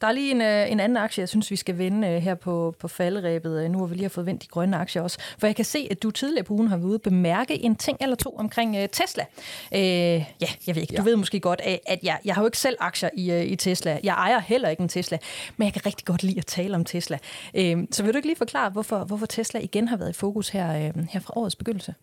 Der 0.00 0.06
er 0.06 0.12
lige 0.12 0.30
en, 0.30 0.40
øh, 0.40 0.72
en 0.72 0.80
anden 0.80 0.96
aktie, 0.96 1.20
jeg 1.20 1.28
synes, 1.28 1.50
vi 1.50 1.56
skal 1.56 1.78
vende 1.78 2.08
øh, 2.08 2.22
her 2.22 2.34
på, 2.34 2.74
på 2.78 2.88
falderæbet, 2.88 3.64
øh, 3.64 3.70
nu 3.70 3.78
hvor 3.78 3.86
vi 3.86 3.94
lige 3.94 4.04
har 4.04 4.08
fået 4.08 4.26
vendt 4.26 4.42
de 4.42 4.48
grønne 4.48 4.76
aktier 4.76 5.02
også. 5.02 5.18
For 5.38 5.46
jeg 5.46 5.56
kan 5.56 5.64
se, 5.64 5.88
at 5.90 6.02
du 6.02 6.10
tidligere 6.10 6.44
på 6.44 6.54
ugen 6.54 6.68
har 6.68 6.76
været 6.76 6.88
ude 6.88 6.98
bemærke 6.98 7.64
en 7.64 7.76
ting 7.76 7.98
eller 8.00 8.16
to 8.16 8.36
omkring 8.36 8.78
uh, 8.78 8.84
Tesla. 8.92 9.24
Uh, 9.72 9.78
ja, 9.78 10.48
jeg 10.66 10.74
ved 10.74 10.82
ikke, 10.82 10.96
du 10.96 11.02
ved 11.02 11.16
måske 11.16 11.40
godt, 11.40 11.60
at 11.86 11.98
jeg, 12.02 12.18
jeg 12.24 12.34
har 12.34 12.42
jo 12.42 12.46
ikke 12.46 12.58
selv 12.58 12.76
aktier 12.80 13.10
i, 13.14 13.30
uh, 13.30 13.42
i 13.42 13.56
Tesla. 13.56 14.00
Jeg 14.02 14.14
ejer 14.14 14.38
heller 14.38 14.68
ikke 14.68 14.82
en 14.82 14.88
Tesla, 14.88 15.18
men 15.56 15.66
jeg 15.66 15.72
kan 15.72 15.86
rigtig 15.86 16.06
godt 16.06 16.22
lide 16.22 16.38
at 16.38 16.46
tale 16.46 16.74
om 16.74 16.84
Tesla. 16.84 17.18
Uh, 17.54 17.84
så 17.90 18.02
vil 18.02 18.12
du 18.12 18.16
ikke 18.16 18.28
lige 18.28 18.38
forklare, 18.38 18.70
hvorfor, 18.70 19.04
hvorfor 19.04 19.26
Tesla 19.26 19.60
igen 19.60 19.88
har 19.88 19.96
været 19.96 20.10
i 20.10 20.12
fokus 20.12 20.48
her, 20.48 20.88
uh, 20.88 21.04
her 21.10 21.20
fra 21.20 21.32
årets 21.36 21.56
begyndelse? 21.56 21.94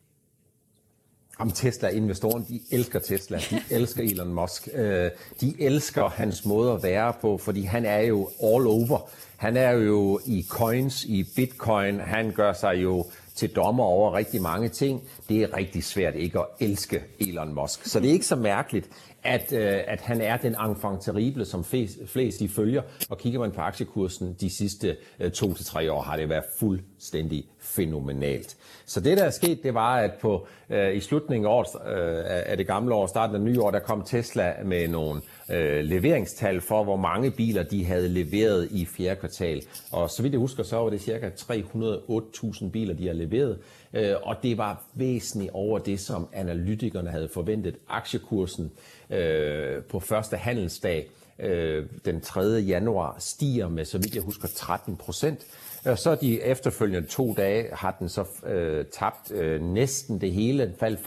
Om 1.40 1.52
Tesla-investorerne, 1.52 2.46
de 2.50 2.62
elsker 2.72 3.00
Tesla, 3.00 3.38
de 3.38 3.62
elsker 3.76 4.04
Elon 4.04 4.34
Musk, 4.34 4.70
øh, 4.74 5.12
de 5.42 5.56
elsker 5.60 6.10
hans 6.10 6.46
måde 6.46 6.72
at 6.72 6.84
være 6.84 7.14
på, 7.22 7.38
fordi 7.38 7.62
han 7.62 7.86
er 7.86 8.00
jo 8.00 8.30
all 8.44 8.68
over. 8.68 9.10
Han 9.38 9.58
er 9.58 9.72
jo 9.72 10.20
i 10.26 10.46
coins, 10.50 11.06
i 11.06 11.24
bitcoin, 11.36 12.00
han 12.00 12.32
gør 12.32 12.54
sig 12.54 12.74
jo 12.84 13.06
til 13.36 13.50
dommer 13.50 13.84
over 13.84 14.14
rigtig 14.14 14.42
mange 14.42 14.70
ting. 14.70 15.04
Det 15.30 15.44
er 15.44 15.58
rigtig 15.58 15.84
svært 15.84 16.16
ikke 16.16 16.40
at 16.40 16.46
elske 16.60 17.04
Elon 17.20 17.54
Musk. 17.54 17.86
Så 17.86 18.00
det 18.00 18.10
er 18.10 18.14
ikke 18.14 18.26
så 18.26 18.36
mærkeligt, 18.36 18.90
at, 19.24 19.54
øh, 19.54 19.80
at 19.88 20.02
han 20.02 20.22
er 20.22 20.38
den 20.38 20.56
enfant 20.70 21.02
terrible, 21.02 21.46
som 21.46 21.64
flest, 21.64 21.98
flest 22.08 22.40
de 22.40 22.50
følger. 22.50 22.82
Og 23.10 23.18
kigger 23.18 23.40
man 23.40 23.52
på 23.52 23.62
aktiekursen 23.62 24.36
de 24.40 24.50
sidste 24.50 24.98
øh, 25.20 25.32
to 25.32 25.54
til 25.54 25.66
tre 25.66 25.92
år, 25.92 26.02
har 26.02 26.18
det 26.18 26.30
været 26.30 26.44
fuldstændig 26.60 27.46
fænomenalt. 27.76 28.58
Så 28.86 29.00
det, 29.00 29.18
der 29.18 29.24
er 29.24 29.30
sket, 29.30 29.64
det 29.64 29.74
var, 29.74 29.96
at 29.96 30.12
på 30.22 30.48
øh, 30.70 30.96
i 30.96 31.00
slutningen 31.00 31.46
af, 31.48 31.52
året, 31.52 31.68
øh, 31.98 32.24
af 32.46 32.58
det 32.58 32.68
gamle 32.68 32.94
år, 32.94 33.08
starten 33.08 33.36
af 33.36 33.42
nye 33.42 33.62
år, 33.62 33.72
der 33.72 33.80
kom 33.80 34.04
Tesla 34.06 34.54
med 34.66 34.88
nogle 34.88 35.22
øh, 35.52 35.84
leveringstal 35.84 36.62
for, 36.62 36.84
hvor 36.84 36.98
mange 36.98 37.32
biler 37.32 37.64
de 37.64 37.86
havde 37.86 38.10
leveret 38.10 38.68
i 38.72 38.86
fjerde 38.86 39.20
kvartal. 39.20 39.62
Og 39.92 40.10
så 40.10 40.22
vidt 40.22 40.34
jeg 40.34 40.40
husker, 40.40 40.64
så 40.64 40.78
var 40.78 40.90
det 40.90 41.02
cirka 41.02 41.30
308.000 41.30 42.70
biler, 42.70 42.94
de 42.94 43.08
har 43.08 43.14
leveret. 43.14 43.58
Øh, 43.94 44.16
og 44.24 44.36
det 44.44 44.58
var 44.58 44.84
væsentligt 44.94 45.52
over 45.54 45.80
det, 45.80 46.00
som 46.00 46.28
analytikerne 46.34 47.10
havde 47.10 47.30
forventet. 47.34 47.76
Aktiekursen 47.90 48.72
øh, 49.10 49.84
på 49.84 50.00
første 50.00 50.38
handelsdag 50.38 51.10
øh, 51.40 51.86
den 52.06 52.22
3. 52.22 52.42
januar 52.42 53.16
stiger 53.20 53.70
med, 53.70 53.86
så 53.86 53.98
vidt 53.98 54.16
jeg 54.16 54.24
husker, 54.24 54.48
13 54.56 54.98
procent. 54.98 55.46
Og 55.86 56.00
så 56.00 56.16
de 56.16 56.42
efterfølgende 56.42 57.08
to 57.08 57.34
dage 57.34 57.68
har 57.74 57.96
den 58.00 58.10
så 58.10 58.26
øh, 58.46 58.86
tabt 58.86 59.32
øh, 59.32 59.62
næsten 59.62 60.22
det 60.22 60.32
hele. 60.32 60.66
Den 60.66 60.76
faldt 60.80 61.00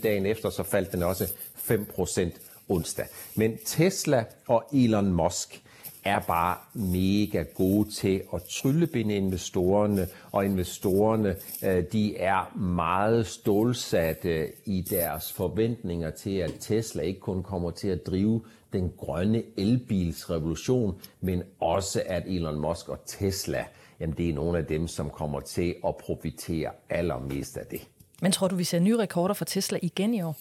5% 0.00 0.02
dagen 0.02 0.26
efter, 0.26 0.50
så 0.50 0.62
faldt 0.62 0.92
den 0.92 1.02
også 1.02 1.24
5% 1.56 2.30
onsdag. 2.68 3.06
Men 3.34 3.58
Tesla 3.64 4.24
og 4.48 4.64
Elon 4.72 5.12
Musk 5.12 5.62
er 6.04 6.20
bare 6.20 6.56
mega 6.74 7.44
gode 7.54 7.90
til 7.90 8.22
at 8.34 8.42
tryllebinde 8.42 9.14
investorerne, 9.14 10.08
og 10.32 10.44
investorerne 10.44 11.36
øh, 11.64 11.84
de 11.92 12.16
er 12.16 12.56
meget 12.58 13.26
stålsatte 13.26 14.28
øh, 14.28 14.48
i 14.64 14.80
deres 14.80 15.32
forventninger 15.32 16.10
til, 16.10 16.36
at 16.36 16.52
Tesla 16.60 17.02
ikke 17.02 17.20
kun 17.20 17.42
kommer 17.42 17.70
til 17.70 17.88
at 17.88 18.06
drive 18.06 18.42
den 18.72 18.92
grønne 18.98 19.42
elbilsrevolution, 19.56 21.00
men 21.20 21.42
også 21.60 22.02
at 22.06 22.22
Elon 22.26 22.60
Musk 22.60 22.88
og 22.88 22.98
Tesla, 23.06 23.64
jamen 24.00 24.16
det 24.16 24.28
er 24.28 24.34
nogle 24.34 24.58
af 24.58 24.66
dem, 24.66 24.88
som 24.88 25.10
kommer 25.10 25.40
til 25.40 25.74
at 25.86 25.96
profitere 25.96 26.70
allermest 26.90 27.56
af 27.56 27.66
det. 27.66 27.80
Men 28.22 28.32
tror 28.32 28.48
du, 28.48 28.56
vi 28.56 28.64
ser 28.64 28.78
nye 28.78 28.96
rekorder 28.96 29.34
for 29.34 29.44
Tesla 29.44 29.78
igen 29.82 30.14
i 30.14 30.22
år? 30.22 30.36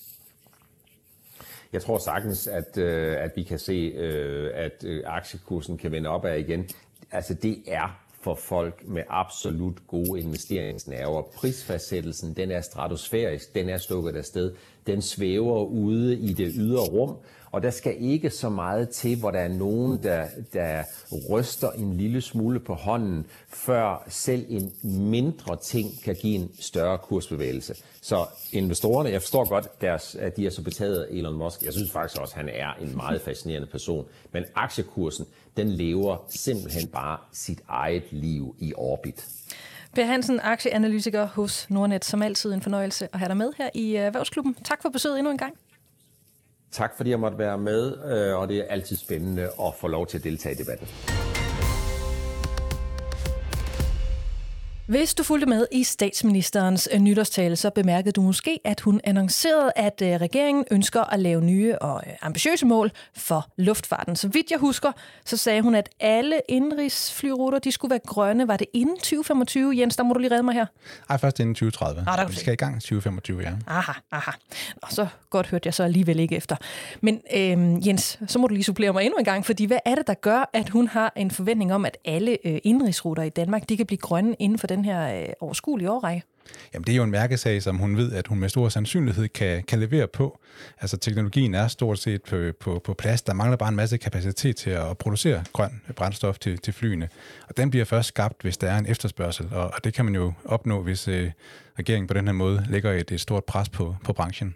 Jeg 1.73 1.81
tror 1.81 1.97
sagtens, 1.97 2.47
at, 2.47 2.77
øh, 2.77 3.23
at 3.23 3.31
vi 3.35 3.43
kan 3.43 3.59
se, 3.59 3.73
øh, 3.73 4.51
at 4.53 4.83
øh, 4.85 5.03
aktiekursen 5.05 5.77
kan 5.77 5.91
vende 5.91 6.09
opad 6.09 6.39
igen. 6.39 6.69
Altså 7.11 7.33
det 7.33 7.63
er 7.67 7.99
for 8.21 8.35
folk 8.35 8.87
med 8.87 9.03
absolut 9.09 9.87
gode 9.87 10.21
investeringsnerver. 10.21 11.21
Prisfastsættelsen, 11.21 12.33
den 12.33 12.51
er 12.51 12.61
stratosfærisk, 12.61 13.55
den 13.55 13.69
er 13.69 13.77
stukket 13.77 14.15
afsted. 14.15 14.55
Den 14.87 15.01
svæver 15.01 15.63
ude 15.63 16.19
i 16.19 16.33
det 16.33 16.53
ydre 16.55 16.81
rum, 16.81 17.17
og 17.51 17.63
der 17.63 17.69
skal 17.69 17.95
ikke 17.99 18.29
så 18.29 18.49
meget 18.49 18.89
til, 18.89 19.19
hvor 19.19 19.31
der 19.31 19.39
er 19.39 19.47
nogen, 19.47 20.03
der, 20.03 20.25
der 20.53 20.83
ryster 21.29 21.71
en 21.71 21.97
lille 21.97 22.21
smule 22.21 22.59
på 22.59 22.73
hånden, 22.73 23.25
før 23.47 24.03
selv 24.07 24.45
en 24.49 24.73
mindre 24.83 25.55
ting 25.55 26.01
kan 26.03 26.15
give 26.15 26.35
en 26.35 26.51
større 26.59 26.97
kursbevægelse. 26.97 27.75
Så 28.01 28.25
investorerne, 28.51 29.09
jeg 29.09 29.21
forstår 29.21 29.49
godt, 29.49 29.81
deres, 29.81 30.15
at 30.15 30.37
de 30.37 30.45
er 30.45 30.49
så 30.49 30.63
betaget 30.63 31.03
af 31.03 31.07
Elon 31.11 31.37
Musk. 31.37 31.63
Jeg 31.63 31.73
synes 31.73 31.91
faktisk 31.91 32.21
også, 32.21 32.33
at 32.33 32.45
han 32.45 32.49
er 32.49 32.73
en 32.81 32.95
meget 32.95 33.21
fascinerende 33.21 33.67
person. 33.67 34.05
Men 34.31 34.43
aktiekursen, 34.55 35.25
den 35.57 35.69
lever 35.69 36.25
simpelthen 36.29 36.87
bare 36.87 37.17
sit 37.33 37.61
eget 37.67 38.03
liv 38.11 38.55
i 38.59 38.73
orbit. 38.77 39.27
Per 39.95 40.05
Hansen, 40.05 40.39
aktieanalytiker 40.43 41.25
hos 41.25 41.69
Nordnet. 41.69 42.05
Som 42.05 42.21
altid 42.21 42.53
en 42.53 42.61
fornøjelse 42.61 43.07
at 43.13 43.19
have 43.19 43.29
dig 43.29 43.37
med 43.37 43.51
her 43.57 43.69
i 43.73 43.97
øh, 43.97 44.03
Erhvervsklubben. 44.03 44.53
Tak 44.63 44.81
for 44.81 44.89
besøget 44.89 45.17
endnu 45.17 45.31
en 45.31 45.37
gang. 45.37 45.53
Tak 46.71 46.97
fordi 46.97 47.09
jeg 47.09 47.19
måtte 47.19 47.37
være 47.37 47.57
med, 47.57 47.97
øh, 48.05 48.39
og 48.39 48.47
det 48.47 48.57
er 48.57 48.63
altid 48.69 48.97
spændende 48.97 49.43
at 49.43 49.73
få 49.81 49.87
lov 49.87 50.07
til 50.07 50.17
at 50.17 50.23
deltage 50.23 50.55
i 50.55 50.57
debatten. 50.57 50.87
Hvis 54.89 55.15
du 55.15 55.23
fulgte 55.23 55.45
med 55.49 55.67
i 55.71 55.83
statsministerens 55.83 56.89
øh, 56.93 56.99
nytårstale, 56.99 57.55
så 57.55 57.69
bemærkede 57.69 58.11
du 58.11 58.21
måske, 58.21 58.59
at 58.65 58.79
hun 58.79 59.01
annoncerede, 59.03 59.71
at 59.75 60.01
øh, 60.01 60.09
regeringen 60.09 60.65
ønsker 60.71 61.01
at 61.01 61.19
lave 61.19 61.41
nye 61.41 61.75
og 61.81 62.03
øh, 62.07 62.13
ambitiøse 62.21 62.65
mål 62.65 62.91
for 63.15 63.49
luftfarten. 63.57 64.15
Så 64.15 64.27
vidt 64.27 64.51
jeg 64.51 64.59
husker, 64.59 64.91
så 65.25 65.37
sagde 65.37 65.61
hun, 65.61 65.75
at 65.75 65.89
alle 65.99 66.41
indrigsflyruter 66.49 67.59
de 67.59 67.71
skulle 67.71 67.89
være 67.89 67.99
grønne. 68.07 68.47
Var 68.47 68.57
det 68.57 68.67
inden 68.73 68.95
2025? 68.95 69.73
Jens, 69.77 69.95
der 69.95 70.03
må 70.03 70.13
du 70.13 70.19
lige 70.19 70.31
redde 70.31 70.43
mig 70.43 70.53
her. 70.53 70.65
Ej, 71.09 71.17
først 71.17 71.39
inden 71.39 71.55
2030. 71.55 72.03
Ah, 72.07 72.17
der 72.17 72.27
Vi 72.27 72.35
skal 72.35 72.53
i 72.53 72.55
gang 72.55 72.75
2025, 72.75 73.41
ja. 73.41 73.51
Aha, 73.67 73.91
aha. 74.11 74.31
Og 74.81 74.91
så 74.91 75.07
godt 75.29 75.47
hørte 75.47 75.67
jeg 75.67 75.73
så 75.73 75.83
alligevel 75.83 76.19
ikke 76.19 76.35
efter. 76.35 76.55
Men 77.01 77.21
øh, 77.35 77.87
Jens, 77.87 78.19
så 78.27 78.39
må 78.39 78.47
du 78.47 78.53
lige 78.53 78.63
supplere 78.63 78.93
mig 78.93 79.03
endnu 79.03 79.17
en 79.17 79.25
gang, 79.25 79.45
fordi 79.45 79.65
hvad 79.65 79.79
er 79.85 79.95
det, 79.95 80.07
der 80.07 80.13
gør, 80.13 80.49
at 80.53 80.69
hun 80.69 80.87
har 80.87 81.13
en 81.15 81.31
forventning 81.31 81.73
om, 81.73 81.85
at 81.85 81.97
alle 82.05 82.35
indrigsruter 82.35 83.23
i 83.23 83.29
Danmark, 83.29 83.69
de 83.69 83.77
kan 83.77 83.85
blive 83.85 83.97
grønne 83.97 84.35
inden 84.39 84.59
for 84.59 84.67
den 84.67 84.78
her 84.85 85.21
øh, 85.21 85.27
overskuelige 85.39 85.91
årrække? 85.91 86.23
Jamen, 86.73 86.85
det 86.85 86.91
er 86.91 86.95
jo 86.95 87.03
en 87.03 87.11
mærkesag, 87.11 87.61
som 87.63 87.77
hun 87.77 87.97
ved, 87.97 88.13
at 88.13 88.27
hun 88.27 88.39
med 88.39 88.49
stor 88.49 88.69
sandsynlighed 88.69 89.27
kan, 89.27 89.63
kan 89.63 89.79
levere 89.79 90.07
på. 90.07 90.39
Altså, 90.81 90.97
teknologien 90.97 91.53
er 91.53 91.67
stort 91.67 91.99
set 91.99 92.23
på, 92.23 92.51
på, 92.59 92.81
på 92.83 92.93
plads. 92.93 93.21
Der 93.21 93.33
mangler 93.33 93.57
bare 93.57 93.69
en 93.69 93.75
masse 93.75 93.97
kapacitet 93.97 94.55
til 94.55 94.69
at 94.69 94.97
producere 94.97 95.43
grøn 95.53 95.81
brændstof 95.95 96.39
til, 96.39 96.57
til 96.57 96.73
flyene. 96.73 97.09
Og 97.49 97.57
den 97.57 97.69
bliver 97.69 97.85
først 97.85 98.07
skabt, 98.07 98.41
hvis 98.41 98.57
der 98.57 98.71
er 98.71 98.77
en 98.77 98.85
efterspørgsel. 98.85 99.49
Og, 99.51 99.63
og 99.63 99.83
det 99.83 99.93
kan 99.93 100.05
man 100.05 100.15
jo 100.15 100.33
opnå, 100.45 100.83
hvis 100.83 101.07
øh, 101.07 101.31
regeringen 101.79 102.07
på 102.07 102.13
den 102.13 102.25
her 102.25 102.33
måde 102.33 102.65
lægger 102.69 102.91
et, 102.91 103.11
et 103.11 103.21
stort 103.21 103.43
pres 103.43 103.69
på, 103.69 103.95
på 104.03 104.13
branchen. 104.13 104.55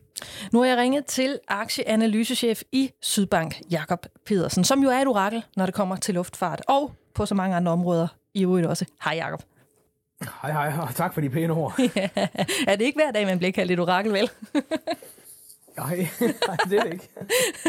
Nu 0.51 0.59
har 0.59 0.65
jeg 0.65 0.77
ringet 0.77 1.05
til 1.05 1.39
aktieanalysechef 1.47 2.61
i 2.71 2.89
Sydbank, 3.01 3.61
Jakob 3.71 4.05
Pedersen, 4.25 4.63
som 4.63 4.83
jo 4.83 4.89
er 4.89 5.01
et 5.01 5.07
orakel, 5.07 5.43
når 5.55 5.65
det 5.65 5.75
kommer 5.75 5.95
til 5.95 6.13
luftfart, 6.13 6.61
og 6.67 6.91
på 7.15 7.25
så 7.25 7.35
mange 7.35 7.55
andre 7.55 7.71
områder 7.71 8.07
i 8.33 8.43
øvrigt 8.43 8.67
også. 8.67 8.85
Hej 9.03 9.13
Jakob. 9.13 9.43
Hej 10.41 10.51
hej, 10.51 10.73
og 10.81 10.95
tak 10.95 11.13
for 11.13 11.21
de 11.21 11.29
pæne 11.29 11.53
ord. 11.53 11.79
ja, 11.95 12.09
er 12.67 12.75
det 12.75 12.85
ikke 12.85 12.97
hver 12.97 13.11
dag, 13.11 13.25
man 13.25 13.37
bliver 13.37 13.51
kaldt 13.51 13.71
et 13.71 13.79
orakel, 13.79 14.13
vel? 14.13 14.29
nej, 15.77 16.07
nej, 16.47 16.57
det 16.69 16.79
er 16.79 16.83
det 16.83 16.93
ikke. 16.93 17.09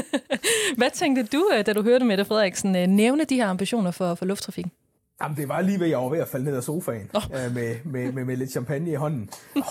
Hvad 0.79 0.90
tænkte 0.90 1.23
du, 1.25 1.51
øh, 1.55 1.67
da 1.67 1.73
du 1.73 1.83
hørte 1.83 2.05
Mette 2.05 2.25
Frederiksen 2.25 2.77
øh, 2.77 2.87
nævne 2.87 3.25
de 3.25 3.35
her 3.35 3.49
ambitioner 3.49 3.90
for, 3.90 4.14
for 4.14 4.25
lufttrafikken? 4.25 4.73
Jamen, 5.22 5.37
det 5.37 5.48
var 5.48 5.61
lige 5.61 5.81
ved, 5.81 5.87
jeg 5.87 5.98
var 5.98 6.09
ved 6.09 6.18
at 6.18 6.29
falde 6.29 6.44
ned 6.44 6.57
af 6.57 6.62
sofaen 6.62 7.11
oh. 7.14 7.22
øh, 7.22 7.55
med, 7.55 7.77
med, 7.85 8.12
med, 8.12 8.24
med 8.24 8.37
lidt 8.37 8.50
champagne 8.50 8.90
i 8.90 8.94
hånden. 8.94 9.31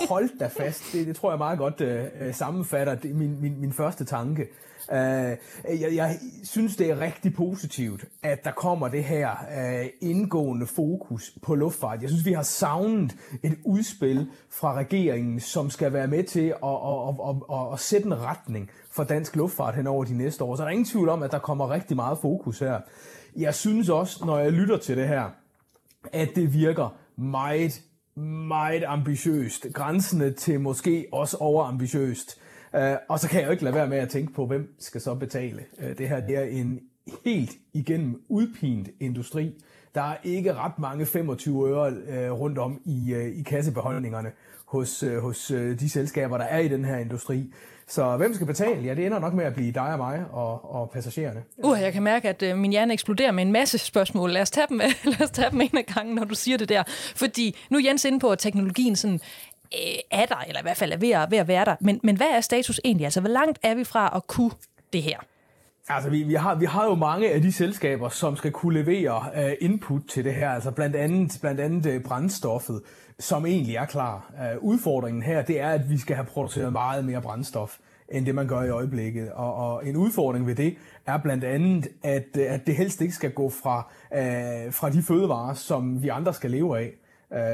Hold 0.10 0.39
da 0.39 0.47
fast. 0.47 0.84
Det, 0.93 1.08
det 1.08 1.15
tror 1.15 1.32
jeg 1.32 1.38
meget 1.38 1.58
godt 1.58 1.82
øh, 1.82 2.06
øh 2.21 2.34
sammenfatter 2.34 2.95
det, 2.95 3.15
min, 3.15 3.41
min, 3.41 3.62
min 3.62 3.73
første 3.73 4.06
tanke. 4.06 4.47
Uh, 4.91 4.97
jeg, 4.97 5.95
jeg 5.95 6.19
synes, 6.43 6.75
det 6.75 6.89
er 6.89 6.99
rigtig 6.99 7.34
positivt, 7.34 8.06
at 8.23 8.43
der 8.43 8.51
kommer 8.51 8.88
det 8.88 9.03
her 9.03 9.29
uh, 9.32 10.10
indgående 10.10 10.67
fokus 10.67 11.34
på 11.41 11.56
luftfart. 11.56 12.01
Jeg 12.01 12.10
synes, 12.10 12.25
vi 12.25 12.34
har 12.34 12.43
savnet 12.43 13.15
et 13.43 13.58
udspil 13.65 14.27
fra 14.49 14.73
regeringen, 14.73 15.39
som 15.39 15.69
skal 15.69 15.93
være 15.93 16.08
med 16.08 16.23
til 16.23 16.47
at, 16.47 16.53
at, 16.63 17.15
at, 17.29 17.36
at, 17.51 17.73
at 17.73 17.79
sætte 17.79 18.06
en 18.06 18.21
retning 18.21 18.69
for 18.91 19.03
dansk 19.03 19.36
luftfart 19.36 19.75
hen 19.75 19.88
over 19.88 20.03
de 20.03 20.17
næste 20.17 20.43
år. 20.43 20.56
Så 20.56 20.62
der 20.62 20.67
er 20.67 20.71
ingen 20.71 20.86
tvivl 20.86 21.10
om, 21.10 21.23
at 21.23 21.32
der 21.32 21.39
kommer 21.39 21.69
rigtig 21.69 21.95
meget 21.95 22.17
fokus 22.21 22.60
her. 22.60 22.79
Jeg 23.36 23.56
synes 23.56 23.89
også, 23.89 24.26
når 24.26 24.39
jeg 24.39 24.52
lytter 24.52 24.78
til 24.78 24.98
det 24.98 25.08
her, 25.08 25.30
at 26.12 26.30
det 26.36 26.54
virker 26.54 26.96
meget, 27.15 27.82
meget 28.48 28.84
ambitiøst. 28.88 29.67
Grænsende 29.74 30.32
til 30.32 30.60
måske 30.60 31.08
også 31.12 31.38
overambitiøst. 31.38 32.38
Uh, 32.74 32.80
og 33.10 33.19
så 33.19 33.30
kan 33.30 33.39
jeg 33.39 33.48
jo 33.48 33.52
ikke 33.52 33.63
lade 33.63 33.76
være 33.76 33.88
med 33.88 33.98
at 33.98 34.10
tænke 34.10 34.34
på, 34.34 34.46
hvem 34.46 34.76
skal 34.80 35.02
så 35.02 35.15
betale. 35.15 35.63
Uh, 35.78 35.98
det 35.98 36.10
her 36.10 36.28
det 36.28 36.38
er 36.38 36.43
en 36.43 36.80
helt 37.26 37.52
igennem 37.74 38.24
udpint 38.30 38.89
industri. 39.00 39.63
Der 39.96 40.02
er 40.02 40.17
ikke 40.24 40.54
ret 40.54 40.80
mange 40.80 41.06
25 41.06 41.69
øre 41.69 41.91
uh, 41.91 42.39
rundt 42.39 42.58
om 42.58 42.82
i, 42.86 43.15
i 43.15 43.43
kassebeholdningerne 43.43 44.32
hos, 44.65 45.04
hos 45.22 45.48
de 45.80 45.89
selskaber, 45.89 46.38
der 46.38 46.46
er 46.46 46.60
i 46.60 46.67
den 46.67 46.86
her 46.86 46.98
industri. 46.98 47.54
Så 47.93 48.17
hvem 48.17 48.34
skal 48.34 48.47
betale? 48.47 48.82
Ja, 48.82 48.93
det 48.93 49.06
ender 49.06 49.19
nok 49.19 49.34
med 49.34 49.45
at 49.45 49.53
blive 49.53 49.71
dig 49.71 49.91
og 49.91 49.97
mig 49.97 50.25
og, 50.32 50.75
og 50.75 50.89
passagererne. 50.89 51.43
Uh, 51.58 51.77
jeg 51.82 51.93
kan 51.93 52.03
mærke, 52.03 52.29
at 52.29 52.43
øh, 52.43 52.58
min 52.58 52.71
hjerne 52.71 52.93
eksploderer 52.93 53.32
med 53.32 53.43
en 53.43 53.51
masse 53.51 53.77
spørgsmål. 53.77 54.32
Lad 54.32 54.41
os 54.41 54.51
tage 54.51 54.67
dem, 54.69 54.77
lad 55.13 55.21
os 55.21 55.29
tage 55.29 55.51
dem 55.51 55.62
en 55.62 55.77
af 55.77 55.86
gangen, 55.86 56.15
når 56.15 56.23
du 56.23 56.36
siger 56.36 56.58
det 56.58 56.69
der. 56.69 56.84
Fordi 57.15 57.56
nu 57.69 57.77
er 57.77 57.82
Jens 57.86 58.06
inde 58.06 58.19
på, 58.19 58.32
at 58.32 58.39
teknologien 58.39 58.95
sådan, 58.95 59.19
øh, 59.73 59.79
er 60.12 60.25
der, 60.25 60.36
eller 60.47 60.60
i 60.60 60.62
hvert 60.62 60.77
fald 60.77 60.91
er 60.91 60.97
ved 60.97 61.12
at, 61.12 61.32
ved 61.32 61.38
at 61.38 61.47
være 61.47 61.65
der. 61.65 61.75
Men, 61.82 61.99
men 62.03 62.17
hvad 62.17 62.27
er 62.27 62.41
status 62.41 62.82
egentlig? 62.84 63.06
Altså, 63.06 63.19
hvor 63.19 63.29
langt 63.29 63.60
er 63.63 63.75
vi 63.75 63.84
fra 63.84 64.13
at 64.15 64.27
kunne 64.27 64.51
det 64.93 65.03
her? 65.03 65.17
Altså, 65.89 66.10
vi, 66.10 66.24
vi, 66.24 66.34
har, 66.34 66.56
vi 66.56 66.65
har 66.65 66.86
jo 66.86 66.96
mange 66.96 67.32
af 67.32 67.41
de 67.41 67.52
selskaber, 67.52 68.10
som 68.10 68.36
skal 68.36 68.52
kunne 68.52 68.84
levere 68.84 69.22
uh, 69.38 69.52
input 69.60 70.02
til 70.10 70.26
det 70.26 70.34
her, 70.34 70.50
altså 70.50 70.72
blandt 70.72 70.96
andet, 70.96 71.38
blandt 71.41 71.60
andet 71.60 71.96
uh, 71.96 72.02
brændstoffet, 72.02 72.82
som 73.19 73.46
egentlig 73.46 73.76
er 73.76 73.86
klar. 73.86 74.32
Uh, 74.34 74.63
udfordringen 74.63 75.24
her, 75.24 75.41
det 75.41 75.62
er, 75.62 75.69
at 75.69 75.89
vi 75.89 75.98
skal 75.98 76.15
have 76.15 76.26
produceret 76.26 76.72
meget 76.72 77.06
mere 77.06 77.22
brændstof 77.22 77.78
end 78.10 78.26
det 78.26 78.36
man 78.36 78.48
gør 78.48 78.63
i 78.63 78.69
øjeblikket. 78.69 79.32
Og, 79.32 79.56
og 79.56 79.88
en 79.88 79.96
udfordring 79.96 80.48
ved 80.48 80.56
det 80.56 80.76
er 81.06 81.17
blandt 81.17 81.43
andet, 81.43 81.88
at, 82.04 82.38
at 82.38 82.67
det 82.67 82.76
helst 82.76 83.02
ikke 83.02 83.13
skal 83.13 83.32
gå 83.32 83.50
fra, 83.50 83.91
uh, 84.12 84.74
fra 84.74 84.89
de 84.89 85.04
fødevarer, 85.04 85.54
som 85.54 86.04
vi 86.04 86.08
andre 86.08 86.34
skal 86.34 86.52
leve 86.52 86.80
af. 86.80 86.91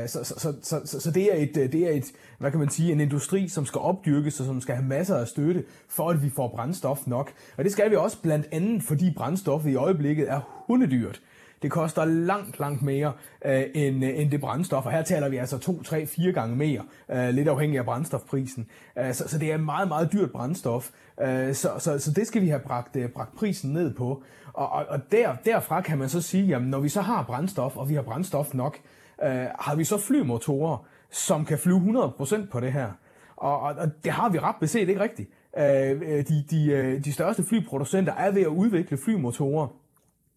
Så, 0.07 0.23
så, 0.23 0.53
så, 0.61 0.81
så, 0.85 0.99
så 0.99 1.11
det, 1.11 1.33
er 1.33 1.43
et, 1.43 1.55
det 1.55 1.75
er 1.75 1.89
et, 1.89 2.05
hvad 2.37 2.51
kan 2.51 2.59
man 2.59 2.69
sige, 2.69 2.91
en 2.91 2.99
industri, 2.99 3.47
som 3.47 3.65
skal 3.65 3.81
opdyrkes 3.81 4.39
og 4.39 4.45
som 4.45 4.61
skal 4.61 4.75
have 4.75 4.87
masser 4.87 5.15
af 5.15 5.27
støtte, 5.27 5.63
for 5.89 6.09
at 6.09 6.23
vi 6.23 6.29
får 6.29 6.47
brændstof 6.47 7.07
nok. 7.07 7.31
Og 7.57 7.63
det 7.63 7.71
skal 7.71 7.91
vi 7.91 7.95
også 7.95 8.21
blandt 8.21 8.47
andet, 8.51 8.83
fordi 8.83 9.13
brændstoffet 9.17 9.69
i 9.71 9.75
øjeblikket 9.75 10.31
er 10.31 10.63
hundedyrt. 10.67 11.21
Det 11.61 11.71
koster 11.71 12.05
langt, 12.05 12.59
langt 12.59 12.81
mere 12.81 13.13
øh, 13.45 13.63
end, 13.73 14.05
øh, 14.05 14.19
end 14.19 14.31
det 14.31 14.41
brændstof, 14.41 14.85
og 14.85 14.91
her 14.91 15.01
taler 15.01 15.29
vi 15.29 15.37
altså 15.37 15.57
to, 15.57 15.83
tre, 15.83 16.05
fire 16.05 16.31
gange 16.31 16.55
mere, 16.55 16.83
øh, 17.11 17.29
lidt 17.29 17.47
afhængig 17.47 17.79
af 17.79 17.85
brændstofprisen. 17.85 18.67
Øh, 18.99 19.13
så, 19.13 19.27
så 19.27 19.37
det 19.37 19.51
er 19.51 19.57
meget, 19.57 19.87
meget 19.87 20.13
dyrt 20.13 20.31
brændstof, 20.31 20.89
øh, 21.21 21.53
så, 21.53 21.69
så, 21.79 21.99
så 21.99 22.11
det 22.11 22.27
skal 22.27 22.41
vi 22.41 22.47
have 22.47 22.59
bragt, 22.59 22.95
øh, 22.95 23.09
bragt 23.09 23.35
prisen 23.35 23.73
ned 23.73 23.93
på. 23.93 24.23
Og, 24.53 24.69
og, 24.69 24.85
og 24.89 24.99
der, 25.11 25.35
derfra 25.45 25.81
kan 25.81 25.97
man 25.97 26.09
så 26.09 26.21
sige, 26.21 26.45
jamen 26.45 26.69
når 26.69 26.79
vi 26.79 26.89
så 26.89 27.01
har 27.01 27.23
brændstof, 27.23 27.77
og 27.77 27.89
vi 27.89 27.95
har 27.95 28.01
brændstof 28.01 28.53
nok, 28.53 28.77
øh, 28.77 28.98
Øh, 29.23 29.47
har 29.59 29.75
vi 29.75 29.83
så 29.83 29.97
flymotorer, 29.97 30.87
som 31.11 31.45
kan 31.45 31.57
flyve 31.57 31.79
100% 31.79 32.49
på 32.51 32.59
det 32.59 32.73
her. 32.73 32.91
Og, 33.35 33.59
og, 33.59 33.75
og 33.77 34.03
det 34.03 34.11
har 34.11 34.29
vi 34.29 34.39
ret 34.39 34.55
beset 34.59 34.89
ikke 34.89 35.01
rigtigt. 35.01 35.29
Øh, 35.57 36.01
øh 36.01 36.27
de, 36.27 36.43
de, 36.51 36.71
øh, 36.71 37.05
de 37.05 37.13
største 37.13 37.43
flyproducenter 37.43 38.13
er 38.13 38.31
ved 38.31 38.41
at 38.41 38.47
udvikle 38.47 38.97
flymotorer, 38.97 39.67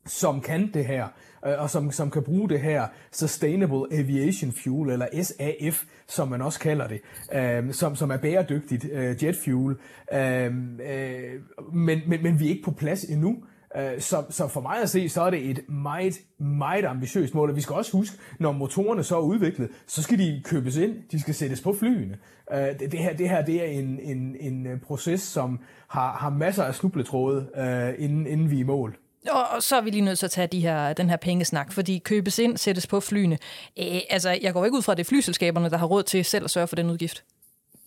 som 0.06 0.40
kan 0.40 0.70
det 0.74 0.84
her, 0.84 1.08
og 1.42 1.70
som, 1.70 1.90
som 1.90 2.10
kan 2.10 2.22
bruge 2.22 2.48
det 2.48 2.60
her 2.60 2.86
Sustainable 3.12 3.98
Aviation 3.98 4.52
Fuel, 4.52 4.90
eller 4.90 5.06
SAF, 5.22 5.84
som 6.08 6.28
man 6.28 6.42
også 6.42 6.60
kalder 6.60 6.88
det, 6.88 7.00
øh, 7.34 7.72
som, 7.72 7.96
som 7.96 8.10
er 8.10 8.16
bæredygtigt 8.16 8.84
øh, 8.92 9.24
jet 9.24 9.36
fuel. 9.44 9.76
Øh, 10.12 10.46
øh, 10.46 11.40
men, 11.72 12.00
men, 12.06 12.22
men 12.22 12.40
vi 12.40 12.46
er 12.46 12.50
ikke 12.50 12.62
på 12.62 12.70
plads 12.70 13.04
endnu. 13.04 13.44
Øh, 13.76 14.00
så, 14.00 14.24
så 14.30 14.48
for 14.48 14.60
mig 14.60 14.82
at 14.82 14.90
se, 14.90 15.08
så 15.08 15.22
er 15.22 15.30
det 15.30 15.50
et 15.50 15.68
meget, 15.68 16.14
meget 16.38 16.84
ambitiøst 16.84 17.34
mål. 17.34 17.50
Og 17.50 17.56
vi 17.56 17.60
skal 17.60 17.76
også 17.76 17.92
huske, 17.92 18.16
når 18.38 18.52
motorerne 18.52 19.04
så 19.04 19.16
er 19.16 19.20
udviklet, 19.20 19.70
så 19.86 20.02
skal 20.02 20.18
de 20.18 20.42
købes 20.44 20.76
ind, 20.76 20.94
de 21.12 21.20
skal 21.20 21.34
sættes 21.34 21.60
på 21.60 21.76
flyene. 21.78 22.16
Øh, 22.52 22.78
det, 22.78 22.98
her, 22.98 23.16
det 23.16 23.28
her 23.28 23.44
det 23.44 23.62
er 23.62 23.66
en, 23.66 24.00
en, 24.02 24.36
en 24.40 24.80
proces, 24.86 25.20
som 25.20 25.58
har, 25.88 26.12
har 26.12 26.30
masser 26.30 26.64
af 26.64 26.74
snubletråde, 26.74 27.48
øh, 27.56 28.04
inden, 28.04 28.26
inden 28.26 28.50
vi 28.50 28.56
er 28.56 28.60
i 28.60 28.62
mål. 28.62 28.96
Og 29.30 29.62
så 29.62 29.76
er 29.76 29.80
vi 29.80 29.90
lige 29.90 30.04
nødt 30.04 30.18
til 30.18 30.26
at 30.26 30.30
tage 30.30 30.46
de 30.46 30.60
her, 30.60 30.92
den 30.92 31.10
her 31.10 31.16
pengesnak, 31.16 31.72
fordi 31.72 31.98
købes 31.98 32.38
ind, 32.38 32.56
sættes 32.56 32.86
på 32.86 33.00
flyene. 33.00 33.38
Æ, 33.76 34.00
altså, 34.10 34.38
jeg 34.42 34.52
går 34.52 34.64
ikke 34.64 34.76
ud 34.76 34.82
fra, 34.82 34.92
at 34.92 34.98
det 34.98 35.04
er 35.04 35.08
flyselskaberne, 35.08 35.70
der 35.70 35.76
har 35.76 35.86
råd 35.86 36.02
til 36.02 36.24
selv 36.24 36.44
at 36.44 36.50
sørge 36.50 36.66
for 36.66 36.76
den 36.76 36.90
udgift. 36.90 37.24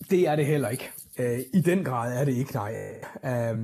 Det 0.09 0.27
er 0.27 0.35
det 0.35 0.45
heller 0.45 0.69
ikke. 0.69 0.89
I 1.53 1.61
den 1.61 1.83
grad 1.83 2.21
er 2.21 2.25
det 2.25 2.37
ikke, 2.37 2.53
nej. 2.53 2.75
Øh, 3.25 3.57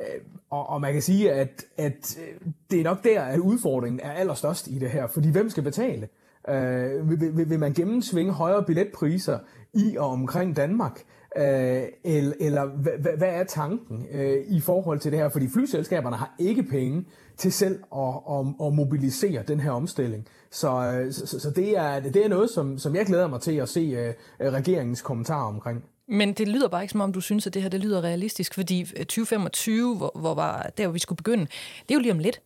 Øh, 0.00 0.20
og, 0.50 0.68
og 0.68 0.80
man 0.80 0.92
kan 0.92 1.02
sige, 1.02 1.32
at, 1.32 1.64
at 1.76 2.18
øh, 2.18 2.50
det 2.70 2.80
er 2.80 2.84
nok 2.84 3.04
der, 3.04 3.22
at 3.22 3.38
udfordringen 3.38 4.00
er 4.02 4.12
allerstørst 4.12 4.66
i 4.66 4.78
det 4.78 4.90
her. 4.90 5.06
Fordi 5.06 5.30
hvem 5.30 5.50
skal 5.50 5.62
betale? 5.62 6.08
Øh, 6.48 7.10
vil, 7.10 7.36
vil, 7.36 7.50
vil 7.50 7.58
man 7.58 7.72
gennemsvinge 7.72 8.32
højere 8.32 8.64
billetpriser 8.64 9.38
i 9.74 9.96
og 9.96 10.10
omkring 10.10 10.56
Danmark? 10.56 11.04
Øh, 11.36 11.82
eller 12.04 12.32
eller 12.40 12.66
hvad, 12.66 13.16
hvad 13.18 13.28
er 13.28 13.44
tanken 13.44 14.06
øh, 14.12 14.44
i 14.48 14.60
forhold 14.60 15.00
til 15.00 15.12
det 15.12 15.20
her? 15.20 15.28
Fordi 15.28 15.48
flyselskaberne 15.48 16.16
har 16.16 16.34
ikke 16.38 16.62
penge 16.62 17.04
til 17.36 17.52
selv 17.52 17.82
at, 17.96 18.14
at, 18.30 18.66
at 18.66 18.74
mobilisere 18.74 19.42
den 19.42 19.60
her 19.60 19.70
omstilling. 19.70 20.26
Så, 20.50 20.68
øh, 20.68 21.12
så, 21.12 21.40
så 21.40 21.50
det, 21.50 21.78
er, 21.78 22.00
det 22.00 22.24
er 22.24 22.28
noget, 22.28 22.50
som, 22.50 22.78
som 22.78 22.96
jeg 22.96 23.06
glæder 23.06 23.28
mig 23.28 23.40
til 23.40 23.56
at 23.56 23.68
se 23.68 23.80
øh, 24.40 24.52
regeringens 24.52 25.02
kommentarer 25.02 25.48
omkring. 25.48 25.84
Men 26.08 26.32
det 26.32 26.48
lyder 26.48 26.68
bare 26.68 26.82
ikke 26.82 26.92
som 26.92 27.00
om, 27.00 27.12
du 27.12 27.20
synes, 27.20 27.46
at 27.46 27.54
det 27.54 27.62
her 27.62 27.68
det 27.68 27.80
lyder 27.80 28.04
realistisk, 28.04 28.54
fordi 28.54 28.80
øh, 28.80 28.86
2025, 28.86 29.96
hvor, 29.96 30.12
hvor 30.14 30.34
var 30.34 30.70
der, 30.78 30.86
hvor 30.86 30.92
vi 30.92 30.98
skulle 30.98 31.16
begynde, 31.16 31.46
det 31.82 31.90
er 31.90 31.94
jo 31.94 32.00
lige 32.00 32.12
om 32.12 32.18
lidt. 32.18 32.40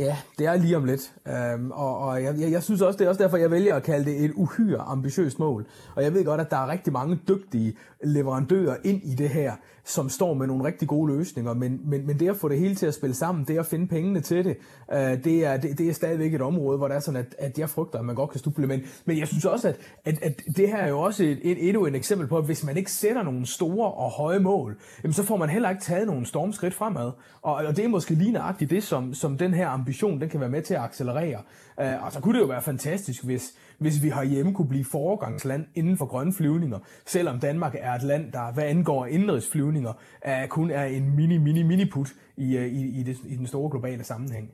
Ja, 0.00 0.16
det 0.38 0.46
er 0.46 0.56
lige 0.56 0.76
om 0.76 0.84
lidt. 0.84 1.12
Øhm, 1.28 1.70
og 1.70 1.98
og 1.98 2.22
jeg, 2.22 2.34
jeg, 2.40 2.52
jeg 2.52 2.62
synes 2.62 2.80
også, 2.80 2.98
det 2.98 3.04
er 3.04 3.08
også 3.08 3.22
derfor, 3.22 3.36
jeg 3.36 3.50
vælger 3.50 3.74
at 3.74 3.82
kalde 3.82 4.04
det 4.04 4.24
et 4.24 4.32
uhyre 4.34 4.78
ambitiøst 4.78 5.38
mål. 5.38 5.66
Og 5.96 6.02
jeg 6.02 6.14
ved 6.14 6.24
godt, 6.24 6.40
at 6.40 6.50
der 6.50 6.56
er 6.56 6.68
rigtig 6.68 6.92
mange 6.92 7.18
dygtige 7.28 7.76
leverandører 8.04 8.76
ind 8.84 9.00
i 9.04 9.14
det 9.14 9.28
her, 9.28 9.52
som 9.84 10.08
står 10.08 10.34
med 10.34 10.46
nogle 10.46 10.64
rigtig 10.64 10.88
gode 10.88 11.16
løsninger. 11.16 11.54
Men, 11.54 11.80
men, 11.84 12.06
men 12.06 12.20
det 12.20 12.28
at 12.28 12.36
få 12.36 12.48
det 12.48 12.58
hele 12.58 12.74
til 12.74 12.86
at 12.86 12.94
spille 12.94 13.14
sammen, 13.14 13.44
det 13.44 13.58
at 13.58 13.66
finde 13.66 13.86
pengene 13.86 14.20
til 14.20 14.44
det, 14.44 14.56
øh, 14.92 15.24
det, 15.24 15.44
er, 15.46 15.56
det, 15.56 15.78
det 15.78 15.88
er 15.88 15.92
stadigvæk 15.92 16.34
et 16.34 16.42
område, 16.42 16.78
hvor 16.78 16.88
det 16.88 16.96
er 16.96 17.00
sådan, 17.00 17.20
at, 17.20 17.34
at 17.38 17.58
jeg 17.58 17.70
frygter, 17.70 17.98
at 17.98 18.04
man 18.04 18.14
godt 18.14 18.30
kan 18.30 18.38
stuble. 18.38 18.66
Men, 18.66 18.80
men 19.04 19.18
jeg 19.18 19.28
synes 19.28 19.44
også, 19.44 19.68
at, 19.68 19.76
at, 20.04 20.22
at 20.22 20.42
det 20.56 20.68
her 20.68 20.76
er 20.76 20.88
jo 20.88 21.00
også 21.00 21.24
et, 21.24 21.38
et, 21.42 21.68
endnu 21.68 21.86
et 21.86 21.94
eksempel 21.94 22.28
på, 22.28 22.38
at 22.38 22.44
hvis 22.44 22.64
man 22.64 22.76
ikke 22.76 22.92
sætter 22.92 23.22
nogle 23.22 23.46
store 23.46 23.92
og 23.92 24.10
høje 24.10 24.38
mål, 24.38 24.76
jamen 25.02 25.12
så 25.12 25.22
får 25.22 25.36
man 25.36 25.48
heller 25.48 25.70
ikke 25.70 25.82
taget 25.82 26.06
nogle 26.06 26.26
stormskridt 26.26 26.74
fremad. 26.74 27.10
Og, 27.42 27.54
og 27.54 27.76
det 27.76 27.84
er 27.84 27.88
måske 27.88 28.14
lige 28.14 28.32
nøjagtigt 28.32 28.70
det, 28.70 28.82
som, 28.82 29.14
som 29.14 29.38
den 29.38 29.54
her 29.54 29.68
ambition, 29.68 29.89
den 30.20 30.28
kan 30.28 30.40
være 30.40 30.48
med 30.48 30.62
til 30.62 30.74
at 30.74 30.80
accelerere. 30.80 31.42
Uh, 31.82 32.04
og 32.04 32.12
så 32.12 32.20
kunne 32.20 32.34
det 32.34 32.40
jo 32.40 32.46
være 32.46 32.62
fantastisk, 32.62 33.24
hvis, 33.24 33.54
hvis 33.78 34.02
vi 34.02 34.12
hjemme 34.24 34.54
kunne 34.54 34.68
blive 34.68 34.84
foregangsland 34.84 35.66
inden 35.74 35.96
for 35.96 36.06
grønne 36.06 36.32
flyvninger, 36.32 36.78
selvom 37.06 37.40
Danmark 37.40 37.76
er 37.80 37.92
et 37.92 38.02
land, 38.02 38.32
der 38.32 38.52
hvad 38.52 38.64
angår 38.64 39.06
indrigsflyvninger, 39.06 39.92
er, 40.22 40.46
kun 40.46 40.70
er 40.70 40.84
en 40.84 41.16
mini, 41.16 41.38
mini, 41.38 41.62
mini 41.62 41.84
put 41.90 42.08
i, 42.36 42.56
øh, 42.56 42.66
i, 42.66 43.00
i, 43.00 43.02
det, 43.02 43.16
i 43.24 43.36
den 43.36 43.46
store 43.46 43.70
globale 43.70 44.04
sammenhæng. 44.04 44.50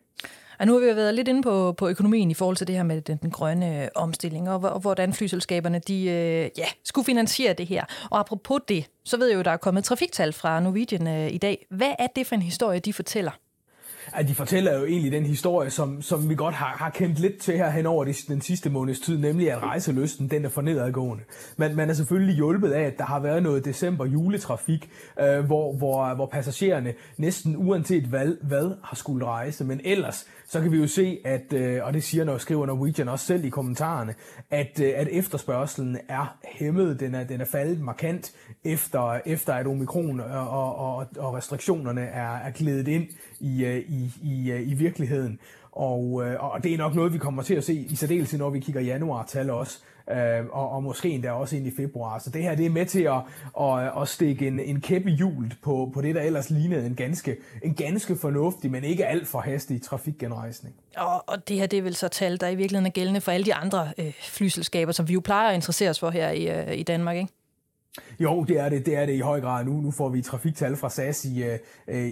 Og 0.59 0.67
nu 0.67 0.73
har 0.73 0.81
vi 0.81 0.87
været 0.87 1.15
lidt 1.15 1.29
inde 1.29 1.43
på, 1.43 1.73
på 1.73 1.89
økonomien 1.89 2.31
i 2.31 2.35
forhold 2.35 2.57
til 2.57 2.67
det 2.67 2.77
her 2.77 2.83
med 2.83 3.01
den, 3.01 3.19
den 3.23 3.31
grønne 3.31 3.89
omstilling, 3.95 4.51
og, 4.51 4.61
og 4.61 4.81
hvordan 4.81 5.13
flyselskaberne 5.13 5.79
de, 5.79 6.05
øh, 6.05 6.51
ja, 6.59 6.67
skulle 6.85 7.05
finansiere 7.05 7.53
det 7.53 7.67
her. 7.67 7.85
Og 8.11 8.19
apropos 8.21 8.61
det, 8.69 8.87
så 9.05 9.17
ved 9.17 9.29
jeg 9.29 9.37
jo, 9.37 9.43
der 9.43 9.51
er 9.51 9.57
kommet 9.57 9.85
trafiktal 9.85 10.33
fra 10.33 10.61
Norwegian 10.61 11.07
øh, 11.07 11.33
i 11.33 11.39
dag. 11.39 11.67
Hvad 11.71 11.93
er 11.99 12.07
det 12.07 12.27
for 12.27 12.35
en 12.35 12.43
historie, 12.43 12.79
de 12.79 12.93
fortæller? 12.93 13.31
At 14.13 14.29
de 14.29 14.35
fortæller 14.35 14.79
jo 14.79 14.85
egentlig 14.85 15.13
den 15.13 15.27
historie, 15.27 15.71
som, 15.71 16.03
som 16.03 16.29
vi 16.29 16.35
godt 16.35 16.55
har, 16.55 16.77
har 16.79 16.91
kendt 16.91 17.19
lidt 17.19 17.39
til 17.39 17.57
her 17.57 17.71
hen 17.71 17.87
over 17.87 18.05
den 18.29 18.41
sidste 18.41 18.71
måneds 18.71 19.01
tid, 19.01 19.19
nemlig 19.19 19.53
at 19.53 19.63
rejseløsten 19.63 20.31
den 20.31 20.45
er 20.45 20.49
for 20.49 20.63
nedadgående. 20.63 21.25
Men 21.57 21.77
man 21.77 21.91
er 21.91 21.95
selvfølgelig 21.95 22.37
hjulpet 22.37 22.71
af, 22.71 22.83
at 22.83 22.99
der 22.99 23.05
har 23.05 23.21
været 23.21 23.43
noget 23.43 23.65
december 23.65 24.07
juletrafik, 24.07 24.91
øh, 25.21 25.45
hvor, 25.45 25.73
hvor, 25.73 26.15
hvor 26.15 26.27
passagererne 26.27 26.95
næsten 27.17 27.57
uanset 27.57 28.05
hvad, 28.05 28.37
hvad 28.43 28.71
har 28.83 28.97
skulle 28.97 29.27
rejse. 29.27 29.65
Men 29.65 29.81
ellers 29.85 30.27
så 30.49 30.61
kan 30.61 30.73
vi 30.73 30.77
jo 30.77 30.87
se, 30.87 31.19
at, 31.25 31.53
øh, 31.53 31.85
og 31.85 31.95
det 31.95 32.05
siger 32.05 32.25
når 32.25 32.39
skriver 32.39 32.67
Norwegian 32.67 33.09
også 33.09 33.27
selv 33.27 33.45
i 33.45 33.49
kommentarerne, 33.49 34.15
at, 34.51 34.81
øh, 34.83 34.93
at 34.97 35.09
efterspørgselen 35.11 35.99
er 36.09 36.39
hæmmet, 36.45 37.01
den 37.01 37.15
er, 37.15 37.25
den 37.25 37.41
er 37.41 37.45
faldet 37.45 37.81
markant 37.81 38.33
efter, 38.65 39.21
efter 39.27 39.53
at 39.53 39.67
omikron 39.67 40.21
øh, 40.21 40.55
og, 40.55 40.77
og, 40.77 41.07
og 41.19 41.35
restriktionerne 41.35 42.01
er, 42.01 42.37
er 42.37 42.51
glædet 42.51 42.89
ind 42.89 43.07
i, 43.41 43.65
øh, 43.65 43.85
i 43.89 43.96
i, 43.97 44.11
i, 44.23 44.51
øh, 44.51 44.69
i 44.71 44.75
virkeligheden. 44.75 45.39
Og, 45.73 46.23
øh, 46.25 46.45
og 46.45 46.65
det 46.65 46.75
er 46.75 46.79
nok 46.79 46.95
noget, 46.95 47.13
vi 47.13 47.19
kommer 47.19 47.43
til 47.43 47.55
at 47.55 47.65
se 47.65 47.75
i 47.75 47.97
særdeleshed, 47.97 48.39
når 48.39 48.51
vi 48.51 48.61
kigger 48.61 48.81
januar-tal 48.81 49.51
også, 49.51 49.79
øh, 50.11 50.47
og, 50.53 50.71
og 50.71 50.83
måske 50.83 51.09
endda 51.09 51.31
også 51.31 51.57
ind 51.57 51.67
i 51.67 51.73
februar. 51.77 52.19
Så 52.19 52.31
det 52.31 52.43
her 52.43 52.55
det 52.55 52.67
er 52.67 52.71
med 52.71 52.87
til 52.87 53.03
at, 53.03 53.21
at, 53.61 54.03
at 54.03 54.09
stikke 54.09 54.49
en, 54.49 54.61
en 54.61 54.81
kæppe 54.81 55.11
i 55.11 55.19
på, 55.63 55.91
på 55.95 56.01
det, 56.01 56.15
der 56.15 56.23
ellers 56.23 56.51
lignede 56.51 56.87
en 56.87 56.95
ganske, 56.95 57.37
en 57.63 57.75
ganske 57.75 58.17
fornuftig, 58.17 58.71
men 58.71 58.85
ikke 58.85 59.07
alt 59.07 59.29
for 59.29 59.41
hastig 59.41 59.83
trafikgenrejsning. 59.83 60.75
Og, 60.97 61.25
og 61.27 61.49
det 61.49 61.57
her 61.57 61.67
det 61.67 61.79
er 61.79 61.83
vel 61.83 61.95
så 61.95 62.09
tal, 62.09 62.41
der 62.41 62.49
i 62.49 62.55
virkeligheden 62.55 62.87
er 62.87 62.91
gældende 62.91 63.21
for 63.21 63.33
alle 63.33 63.47
de 63.47 63.55
andre 63.55 63.89
øh, 63.99 64.13
flyselskaber, 64.23 64.93
som 64.93 65.09
vi 65.09 65.13
jo 65.13 65.21
plejer 65.21 65.49
at 65.49 65.55
interessere 65.55 65.91
os 65.91 66.01
for 66.01 66.11
her 66.11 66.31
i, 66.31 66.49
øh, 66.49 66.79
i 66.79 66.83
Danmark, 66.83 67.17
ikke? 67.17 67.33
Jo, 68.21 68.45
det 68.45 68.61
er 68.61 68.69
det, 68.69 68.87
det 68.87 68.97
er 68.97 69.07
det 69.07 69.13
i 69.13 69.21
høj 69.21 69.41
grad 69.41 69.65
nu. 69.65 69.73
Nu 69.73 69.91
får 69.91 70.09
vi 70.09 70.23
trafiktal 70.23 70.77
fra 70.77 70.91
SAS 70.91 71.25
i, 71.25 71.45
øh, 71.45 71.59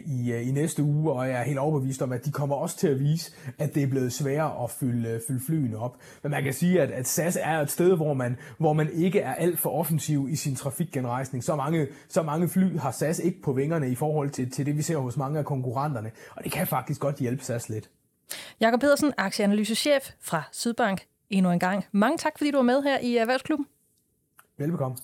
i, 0.07 0.33
øh, 0.33 0.49
i 0.49 0.51
næste 0.51 0.83
uge, 0.83 1.13
og 1.13 1.29
jeg 1.29 1.41
er 1.41 1.43
helt 1.43 1.59
overbevist 1.59 2.03
om, 2.03 2.13
at 2.13 2.25
de 2.25 2.33
kommer 2.33 2.57
også 2.57 2.77
til 2.77 2.89
at 2.89 3.01
vise, 3.01 3.33
at 3.59 3.75
det 3.75 3.83
er 3.83 3.87
blevet 3.87 4.13
sværere 4.13 4.65
at 4.65 4.71
fylde, 4.71 5.09
øh, 5.09 5.21
fylde 5.27 5.41
flyene 5.47 5.79
op. 5.79 5.97
Men 6.23 6.31
man 6.31 6.45
kan 6.45 6.53
sige, 6.53 6.83
at, 6.83 6.91
at 6.91 7.09
SAS 7.09 7.39
er 7.41 7.61
et 7.61 7.71
sted, 7.71 7.97
hvor 7.97 8.15
man, 8.15 8.37
hvor 8.59 8.73
man 8.73 8.91
ikke 8.93 9.21
er 9.21 9.35
alt 9.35 9.59
for 9.59 9.71
offensiv 9.71 10.29
i 10.31 10.37
sin 10.37 10.57
trafikgenrejsning. 10.57 11.45
Så 11.45 11.57
mange, 11.57 11.87
så 12.09 12.23
mange 12.23 12.49
fly 12.49 12.79
har 12.79 12.91
SAS 12.91 13.19
ikke 13.19 13.43
på 13.43 13.53
vingerne 13.53 13.91
i 13.91 13.95
forhold 13.95 14.31
til, 14.31 14.51
til 14.51 14.67
det, 14.67 14.77
vi 14.77 14.83
ser 14.83 14.97
hos 14.97 15.17
mange 15.17 15.39
af 15.39 15.45
konkurrenterne, 15.45 16.11
og 16.31 16.45
det 16.45 16.53
kan 16.53 16.67
faktisk 16.67 17.01
godt 17.01 17.17
hjælpe 17.17 17.45
SAS 17.45 17.69
lidt. 17.69 17.91
Jakob 18.61 18.81
Pedersen, 18.81 19.13
aktieanalysechef 19.19 20.11
fra 20.21 20.43
Sydbank, 20.53 21.07
endnu 21.31 21.51
en 21.51 21.59
gang. 21.59 21.85
Mange 21.93 22.19
tak, 22.19 22.33
fordi 22.39 22.51
du 22.51 22.57
var 22.57 22.63
med 22.63 22.83
her 22.83 22.99
i 22.99 23.17
Erhvervsklubben. 23.17 23.67
Velbekomme. 24.59 24.97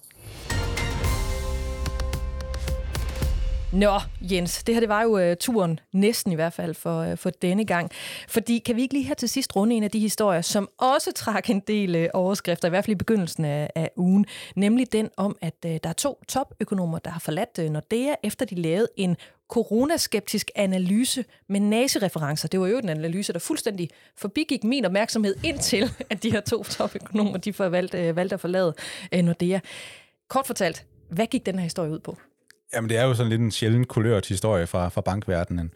Nå, 3.73 4.01
Jens, 4.21 4.65
det 4.65 4.75
her 4.75 4.81
det 4.81 4.89
var 4.89 5.03
jo 5.03 5.31
uh, 5.31 5.37
turen, 5.41 5.81
næsten 5.93 6.33
i 6.33 6.35
hvert 6.35 6.53
fald, 6.53 6.75
for, 6.75 7.11
uh, 7.11 7.19
for 7.19 7.31
denne 7.31 7.65
gang. 7.65 7.91
Fordi 8.29 8.59
kan 8.59 8.77
vi 8.77 8.83
ikke 8.83 8.95
lige 8.95 9.05
her 9.05 9.15
til 9.15 9.29
sidst 9.29 9.57
runde 9.57 9.77
en 9.77 9.83
af 9.83 9.91
de 9.91 9.99
historier, 9.99 10.41
som 10.41 10.69
også 10.79 11.13
trak 11.13 11.51
en 11.51 11.61
del 11.61 11.97
uh, 11.97 12.07
overskrifter, 12.15 12.69
i 12.69 12.71
hvert 12.71 12.85
fald 12.85 12.95
i 12.95 12.99
begyndelsen 12.99 13.45
af, 13.45 13.71
af 13.75 13.91
ugen, 13.97 14.27
nemlig 14.57 14.93
den 14.93 15.11
om, 15.17 15.37
at 15.41 15.55
uh, 15.65 15.71
der 15.71 15.89
er 15.89 15.93
to 15.93 16.23
topøkonomer, 16.29 16.99
der 16.99 17.11
har 17.11 17.21
forladt 17.21 17.59
uh, 17.59 17.65
Nordea, 17.65 18.15
efter 18.23 18.47
de 18.47 18.55
lavede 18.55 18.89
en 18.97 19.17
coronaskeptisk 19.49 20.51
analyse 20.55 21.25
med 21.49 21.61
nazireferencer. 21.61 22.49
Det 22.49 22.61
var 22.61 22.67
jo 22.67 22.79
en 22.79 22.89
analyse, 22.89 23.33
der 23.33 23.39
fuldstændig 23.39 23.91
forbigik 24.17 24.65
min 24.65 24.85
opmærksomhed 24.85 25.35
indtil, 25.45 25.91
at 26.11 26.23
de 26.23 26.33
her 26.33 26.41
to 26.41 26.63
topøkonomer, 26.63 27.39
de 27.39 27.53
får 27.53 27.69
valgt, 27.69 27.95
uh, 27.95 28.17
valgt 28.17 28.33
at 28.33 28.41
forlade 28.41 28.75
uh, 29.17 29.21
Nordea. 29.21 29.59
Kort 30.29 30.47
fortalt, 30.47 30.87
hvad 31.09 31.27
gik 31.27 31.47
den 31.47 31.55
her 31.55 31.63
historie 31.63 31.91
ud 31.91 31.99
på? 31.99 32.17
Jamen, 32.75 32.91
det 32.91 32.99
er 32.99 33.05
jo 33.05 33.15
sådan 33.15 33.31
lidt 33.31 33.41
en 33.41 33.51
sjælden 33.51 33.85
kulørt 33.85 34.27
historie 34.27 34.67
fra, 34.67 34.89
fra 34.89 35.01
bankverdenen. 35.01 35.71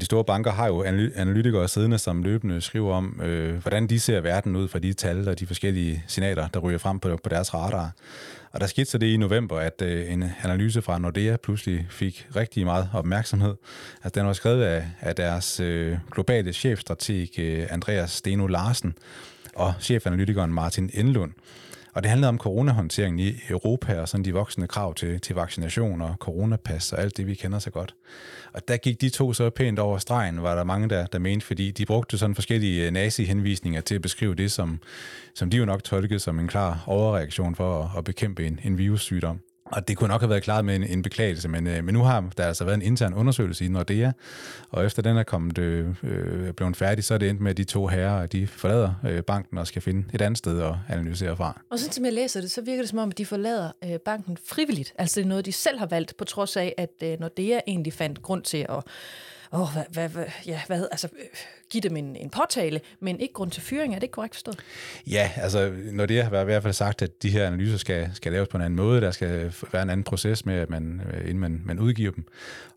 De 0.00 0.04
store 0.04 0.24
banker 0.24 0.50
har 0.50 0.66
jo 0.66 0.82
analytikere 1.16 1.68
siddende, 1.68 1.98
som 1.98 2.22
løbende 2.22 2.60
skriver 2.60 2.94
om, 2.94 3.20
øh, 3.24 3.56
hvordan 3.56 3.86
de 3.86 4.00
ser 4.00 4.20
verden 4.20 4.56
ud 4.56 4.68
fra 4.68 4.78
de 4.78 4.92
tal 4.92 5.28
og 5.28 5.40
de 5.40 5.46
forskellige 5.46 6.04
signaler, 6.06 6.48
der 6.48 6.60
ryger 6.60 6.78
frem 6.78 7.00
på, 7.00 7.18
på 7.22 7.28
deres 7.28 7.54
radar. 7.54 7.92
Og 8.52 8.60
der 8.60 8.66
skete 8.66 8.90
så 8.90 8.98
det 8.98 9.06
i 9.06 9.16
november, 9.16 9.58
at 9.58 9.82
øh, 9.82 10.12
en 10.12 10.24
analyse 10.42 10.82
fra 10.82 10.98
Nordea 10.98 11.36
pludselig 11.36 11.86
fik 11.90 12.28
rigtig 12.36 12.64
meget 12.64 12.90
opmærksomhed. 12.94 13.54
Altså, 14.04 14.20
den 14.20 14.26
var 14.26 14.32
skrevet 14.32 14.62
af, 14.62 14.86
af 15.00 15.14
deres 15.14 15.60
øh, 15.60 15.98
globale 16.12 16.52
chefstrateg 16.52 17.38
øh, 17.38 17.66
Andreas 17.70 18.10
Steno 18.10 18.46
Larsen 18.46 18.94
og 19.54 19.74
chefanalytikeren 19.80 20.52
Martin 20.52 20.90
Enlund. 20.94 21.32
Og 21.98 22.02
det 22.02 22.10
handlede 22.10 22.28
om 22.28 22.38
coronahåndteringen 22.38 23.18
i 23.18 23.34
Europa 23.50 24.00
og 24.00 24.08
sådan 24.08 24.24
de 24.24 24.32
voksende 24.32 24.68
krav 24.68 24.94
til, 24.94 25.20
til 25.20 25.34
vaccination 25.34 26.02
og 26.02 26.14
coronapas 26.18 26.92
og 26.92 27.00
alt 27.00 27.16
det, 27.16 27.26
vi 27.26 27.34
kender 27.34 27.58
så 27.58 27.70
godt. 27.70 27.94
Og 28.52 28.68
der 28.68 28.76
gik 28.76 29.00
de 29.00 29.08
to 29.08 29.32
så 29.32 29.50
pænt 29.50 29.78
over 29.78 29.98
stregen, 29.98 30.42
var 30.42 30.54
der 30.54 30.64
mange, 30.64 30.88
der, 30.88 31.06
der 31.06 31.18
mente, 31.18 31.46
fordi 31.46 31.70
de 31.70 31.86
brugte 31.86 32.18
sådan 32.18 32.34
forskellige 32.34 32.86
øh, 32.86 32.92
nazi-henvisninger 32.92 33.80
til 33.80 33.94
at 33.94 34.02
beskrive 34.02 34.34
det, 34.34 34.52
som, 34.52 34.80
som 35.34 35.50
de 35.50 35.56
jo 35.56 35.64
nok 35.64 35.84
tolkede 35.84 36.20
som 36.20 36.38
en 36.38 36.48
klar 36.48 36.84
overreaktion 36.86 37.54
for 37.54 37.82
at, 37.82 37.98
at 37.98 38.04
bekæmpe 38.04 38.46
en, 38.46 38.60
en 38.64 38.78
virussygdom. 38.78 39.40
Og 39.72 39.88
det 39.88 39.96
kunne 39.96 40.08
nok 40.08 40.20
have 40.20 40.30
været 40.30 40.42
klaret 40.42 40.64
med 40.64 40.76
en, 40.76 40.84
en 40.84 41.02
beklagelse, 41.02 41.48
men, 41.48 41.66
øh, 41.66 41.84
men 41.84 41.94
nu 41.94 42.02
har 42.02 42.24
der 42.36 42.46
altså 42.46 42.64
været 42.64 42.76
en 42.76 42.82
intern 42.82 43.14
undersøgelse 43.14 43.64
i 43.64 43.68
Nordea, 43.68 44.12
og 44.70 44.86
efter 44.86 45.02
den 45.02 45.16
er 45.16 45.22
kommet, 45.22 45.58
øh, 45.58 45.86
øh 46.02 46.52
blevet 46.52 46.76
færdig, 46.76 47.04
så 47.04 47.14
er 47.14 47.18
det 47.18 47.30
endt 47.30 47.40
med, 47.40 47.50
at 47.50 47.56
de 47.56 47.64
to 47.64 47.86
herrer, 47.86 48.26
de 48.26 48.46
forlader 48.46 48.94
øh, 49.04 49.22
banken 49.22 49.58
og 49.58 49.66
skal 49.66 49.82
finde 49.82 50.04
et 50.14 50.22
andet 50.22 50.38
sted 50.38 50.62
at 50.62 50.74
analysere 50.88 51.36
fra. 51.36 51.60
Og 51.70 51.78
sådan 51.78 51.92
som 51.92 52.04
jeg 52.04 52.12
læser 52.12 52.40
det, 52.40 52.50
så 52.50 52.62
virker 52.62 52.82
det 52.82 52.88
som 52.88 52.98
om, 52.98 53.08
at 53.08 53.18
de 53.18 53.26
forlader 53.26 53.70
øh, 53.84 53.98
banken 54.04 54.38
frivilligt. 54.46 54.92
Altså 54.98 55.20
det 55.20 55.24
er 55.24 55.28
noget, 55.28 55.46
de 55.46 55.52
selv 55.52 55.78
har 55.78 55.86
valgt, 55.86 56.16
på 56.16 56.24
trods 56.24 56.56
af, 56.56 56.74
at 56.78 57.02
øh, 57.02 57.20
Nordea 57.20 57.60
egentlig 57.66 57.92
fandt 57.92 58.22
grund 58.22 58.42
til 58.42 58.66
at 58.68 58.84
åh, 59.52 59.72
hvad, 59.72 59.84
hvad, 59.90 60.08
hvad, 60.08 60.24
ja, 60.46 60.60
hvad, 60.66 60.88
altså, 60.90 61.08
give 61.70 61.80
dem 61.80 61.96
en, 61.96 62.16
en 62.16 62.30
påtale, 62.30 62.80
men 63.00 63.20
ikke 63.20 63.34
grund 63.34 63.50
til 63.50 63.62
fyring. 63.62 63.94
Er 63.94 63.98
det 63.98 64.02
ikke 64.02 64.12
korrekt 64.12 64.34
forstået? 64.34 64.58
Ja, 65.06 65.30
altså 65.36 65.72
når 65.92 66.06
det 66.06 66.24
har 66.24 66.40
i 66.40 66.44
hvert 66.44 66.62
fald 66.62 66.74
sagt, 66.74 67.02
at 67.02 67.22
de 67.22 67.30
her 67.30 67.46
analyser 67.46 67.76
skal, 67.76 68.10
skal 68.14 68.32
laves 68.32 68.48
på 68.48 68.56
en 68.56 68.62
anden 68.62 68.76
måde, 68.76 69.00
der 69.00 69.10
skal 69.10 69.54
være 69.72 69.82
en 69.82 69.90
anden 69.90 70.04
proces 70.04 70.46
med, 70.46 70.54
at 70.54 70.70
man, 70.70 71.00
øh, 71.12 71.20
inden 71.20 71.38
man, 71.38 71.62
man 71.64 71.78
udgiver 71.78 72.12
dem. 72.12 72.26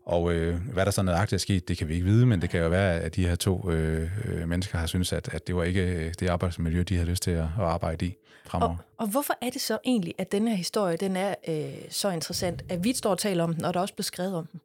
Og 0.04 0.32
øh, 0.32 0.60
hvad 0.72 0.84
der 0.84 0.90
så 0.90 1.02
nøjagtigt 1.02 1.32
er 1.32 1.42
sket, 1.42 1.68
det 1.68 1.78
kan 1.78 1.88
vi 1.88 1.94
ikke 1.94 2.06
vide, 2.06 2.26
men 2.26 2.42
det 2.42 2.50
kan 2.50 2.60
jo 2.60 2.68
være, 2.68 3.00
at 3.00 3.16
de 3.16 3.26
her 3.28 3.34
to 3.34 3.70
øh, 3.70 4.10
øh 4.24 4.48
mennesker 4.48 4.78
har 4.78 4.86
syntes, 4.86 5.12
at, 5.12 5.34
at 5.34 5.46
det 5.46 5.56
var 5.56 5.64
ikke 5.64 5.82
øh, 5.82 6.14
det 6.20 6.28
arbejdsmiljø, 6.28 6.82
de 6.82 6.94
havde 6.94 7.08
lyst 7.08 7.22
til 7.22 7.30
at, 7.30 7.38
at 7.38 7.64
arbejde 7.64 8.06
i 8.06 8.16
fremover. 8.44 8.76
Og, 8.76 8.84
og 8.96 9.08
hvorfor 9.08 9.34
er 9.40 9.50
det 9.50 9.60
så 9.60 9.78
egentlig, 9.84 10.14
at 10.18 10.32
den 10.32 10.48
her 10.48 10.54
historie 10.54 10.96
den 10.96 11.16
er 11.16 11.34
øh, 11.48 11.74
så 11.90 12.10
interessant, 12.10 12.64
at 12.68 12.84
vi 12.84 12.92
står 12.92 13.10
og 13.10 13.18
taler 13.18 13.44
om 13.44 13.54
den, 13.54 13.64
og 13.64 13.74
der 13.74 13.80
også 13.80 13.94
blevet 13.94 14.06
skrevet 14.06 14.34
om 14.34 14.46
den? 14.46 14.60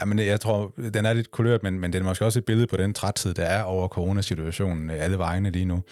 Ja, 0.00 0.04
men 0.04 0.18
jeg 0.18 0.40
tror, 0.40 0.72
den 0.94 1.06
er 1.06 1.12
lidt 1.12 1.30
kulørt, 1.30 1.62
men, 1.62 1.80
men 1.80 1.92
den 1.92 2.02
er 2.02 2.06
måske 2.06 2.24
også 2.24 2.38
et 2.38 2.44
billede 2.44 2.66
på 2.66 2.76
den 2.76 2.94
træthed, 2.94 3.34
der 3.34 3.44
er 3.44 3.62
over 3.62 3.88
coronasituationen 3.88 4.90
øh, 4.90 5.04
alle 5.04 5.18
vejene 5.18 5.50
lige 5.50 5.64
nu. 5.64 5.82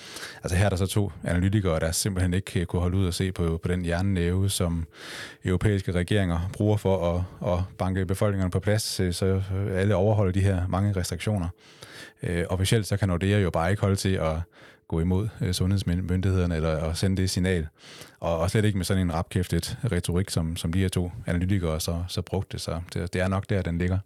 Altså 0.42 0.56
her 0.56 0.64
er 0.64 0.68
der 0.68 0.76
så 0.76 0.86
to 0.86 1.12
analytikere, 1.24 1.80
der 1.80 1.92
simpelthen 1.92 2.34
ikke 2.34 2.60
øh, 2.60 2.66
kunne 2.66 2.82
holde 2.82 2.96
ud 2.96 3.06
og 3.06 3.14
se 3.14 3.32
på, 3.32 3.60
på 3.62 3.68
den 3.68 3.84
hjernenæve, 3.84 4.50
som 4.50 4.86
europæiske 5.44 5.92
regeringer 5.92 6.50
bruger 6.52 6.76
for 6.76 7.14
at, 7.14 7.52
at 7.52 7.58
banke 7.78 8.06
befolkningerne 8.06 8.50
på 8.50 8.60
plads, 8.60 9.00
øh, 9.00 9.12
så 9.12 9.42
alle 9.74 9.94
overholder 9.96 10.32
de 10.32 10.40
her 10.40 10.66
mange 10.68 10.92
restriktioner. 10.92 11.48
Øh, 12.22 12.44
officielt 12.48 12.86
så 12.86 12.96
kan 12.96 13.08
Nordea 13.08 13.38
jo 13.38 13.50
bare 13.50 13.70
ikke 13.70 13.80
holde 13.80 13.96
til 13.96 14.14
at 14.14 14.36
gå 14.92 15.00
imod 15.00 15.28
øh, 15.40 15.52
sundhedsmyndighederne 15.52 16.56
eller 16.56 16.76
at 16.76 16.96
sende 16.96 17.22
det 17.22 17.30
signal. 17.30 17.68
Og, 18.20 18.38
og 18.38 18.50
slet 18.50 18.64
ikke 18.64 18.78
med 18.78 18.84
sådan 18.84 19.02
en 19.02 19.14
rapkæftet 19.14 19.78
retorik, 19.92 20.30
som, 20.30 20.56
som 20.56 20.72
de 20.72 20.78
her 20.78 20.88
to 20.88 21.10
analytikere 21.26 21.80
så, 21.80 22.04
så 22.08 22.22
brugte. 22.22 22.58
Så 22.58 22.80
det, 22.94 23.12
det 23.12 23.20
er 23.20 23.28
nok 23.28 23.44
der, 23.50 23.62
den 23.62 23.78
ligger. 23.78 23.98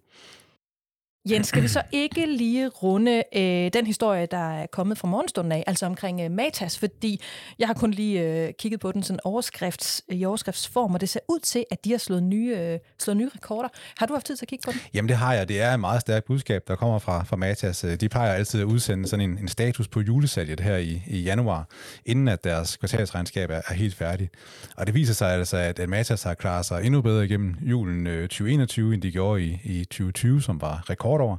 Jens, 1.30 1.48
skal 1.48 1.62
vi 1.62 1.68
så 1.68 1.82
ikke 1.92 2.26
lige 2.26 2.68
runde 2.68 3.22
øh, 3.36 3.72
den 3.72 3.86
historie, 3.86 4.26
der 4.26 4.50
er 4.50 4.66
kommet 4.66 4.98
fra 4.98 5.08
morgenstunden 5.08 5.52
af, 5.52 5.64
altså 5.66 5.86
omkring 5.86 6.20
øh, 6.20 6.30
Matas, 6.30 6.78
fordi 6.78 7.20
jeg 7.58 7.66
har 7.66 7.74
kun 7.74 7.90
lige 7.90 8.20
øh, 8.20 8.52
kigget 8.58 8.80
på 8.80 8.92
den 8.92 9.02
sådan 9.02 9.20
overskrifts, 9.24 10.02
i 10.08 10.24
overskriftsform, 10.24 10.94
og 10.94 11.00
det 11.00 11.08
ser 11.08 11.20
ud 11.28 11.38
til, 11.38 11.64
at 11.70 11.84
de 11.84 11.90
har 11.90 11.98
slået 11.98 12.22
nye, 12.22 12.56
øh, 12.58 12.78
slået 12.98 13.16
nye 13.16 13.30
rekorder. 13.34 13.68
Har 13.98 14.06
du 14.06 14.12
haft 14.12 14.26
tid 14.26 14.36
til 14.36 14.44
at 14.44 14.48
kigge 14.48 14.62
på 14.64 14.72
den? 14.72 14.80
Jamen 14.94 15.08
det 15.08 15.16
har 15.16 15.34
jeg. 15.34 15.48
Det 15.48 15.60
er 15.60 15.74
et 15.74 15.80
meget 15.80 16.00
stærkt 16.00 16.26
budskab, 16.26 16.62
der 16.68 16.76
kommer 16.76 16.98
fra, 16.98 17.24
fra 17.24 17.36
Matas. 17.36 17.84
Øh, 17.84 18.00
de 18.00 18.08
plejer 18.08 18.32
altid 18.32 18.60
at 18.60 18.64
udsende 18.64 19.08
sådan 19.08 19.30
en, 19.30 19.38
en 19.38 19.48
status 19.48 19.88
på 19.88 20.00
julesalget 20.00 20.60
her 20.60 20.76
i, 20.76 21.02
i 21.06 21.20
januar, 21.20 21.68
inden 22.04 22.28
at 22.28 22.44
deres 22.44 22.76
kvartalsregnskab 22.76 23.50
er, 23.50 23.60
er 23.68 23.74
helt 23.74 23.94
færdigt. 23.94 24.34
Og 24.76 24.86
det 24.86 24.94
viser 24.94 25.14
sig 25.14 25.32
altså, 25.32 25.56
at, 25.56 25.78
at 25.78 25.88
Matas 25.88 26.22
har 26.22 26.34
klaret 26.34 26.66
sig 26.66 26.84
endnu 26.84 27.02
bedre 27.02 27.24
igennem 27.24 27.54
julen 27.62 28.06
øh, 28.06 28.22
2021, 28.22 28.94
end 28.94 29.02
de 29.02 29.10
gjorde 29.10 29.42
i, 29.42 29.60
i 29.64 29.84
2020, 29.84 30.42
som 30.42 30.60
var 30.60 30.90
rekord 30.90 31.15
over. 31.20 31.36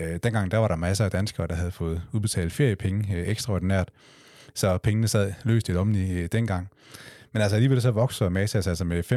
Øh, 0.00 0.18
dengang 0.22 0.50
der 0.50 0.58
var 0.58 0.68
der 0.68 0.76
masser 0.76 1.04
af 1.04 1.10
danskere, 1.10 1.46
der 1.46 1.54
havde 1.54 1.70
fået 1.70 2.02
udbetalt 2.12 2.52
feriepenge 2.52 3.16
øh, 3.16 3.28
ekstraordinært, 3.28 3.88
så 4.54 4.78
pengene 4.78 5.08
sad 5.08 5.32
løst 5.42 5.68
i 5.68 5.72
lommen 5.72 5.96
i 5.96 6.12
øh, 6.12 6.28
dengang. 6.32 6.68
Men 7.32 7.42
altså 7.42 7.56
alligevel 7.56 7.82
så 7.82 7.90
vokser 7.90 8.28
Matas 8.28 8.66
altså 8.66 8.84
med 8.84 9.12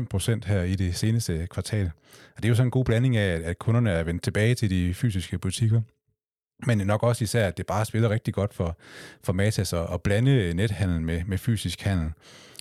5% 0.45 0.47
her 0.47 0.61
i 0.61 0.75
det 0.75 0.95
seneste 0.95 1.47
kvartal. 1.51 1.91
Og 2.35 2.43
det 2.43 2.45
er 2.45 2.49
jo 2.49 2.55
sådan 2.55 2.67
en 2.67 2.71
god 2.71 2.85
blanding 2.85 3.17
af, 3.17 3.41
at 3.43 3.59
kunderne 3.59 3.91
er 3.91 4.03
vendt 4.03 4.23
tilbage 4.23 4.55
til 4.55 4.69
de 4.69 4.93
fysiske 4.93 5.39
butikker, 5.39 5.81
men 6.65 6.77
nok 6.77 7.03
også 7.03 7.23
især, 7.23 7.47
at 7.47 7.57
det 7.57 7.65
bare 7.65 7.85
spiller 7.85 8.09
rigtig 8.09 8.33
godt 8.33 8.53
for, 8.53 8.77
for 9.23 9.33
Matas 9.33 9.73
at, 9.73 9.93
at 9.93 10.01
blande 10.01 10.31
øh, 10.31 10.53
nethandel 10.53 11.01
med, 11.01 11.23
med 11.27 11.37
fysisk 11.37 11.81
handel. 11.81 12.11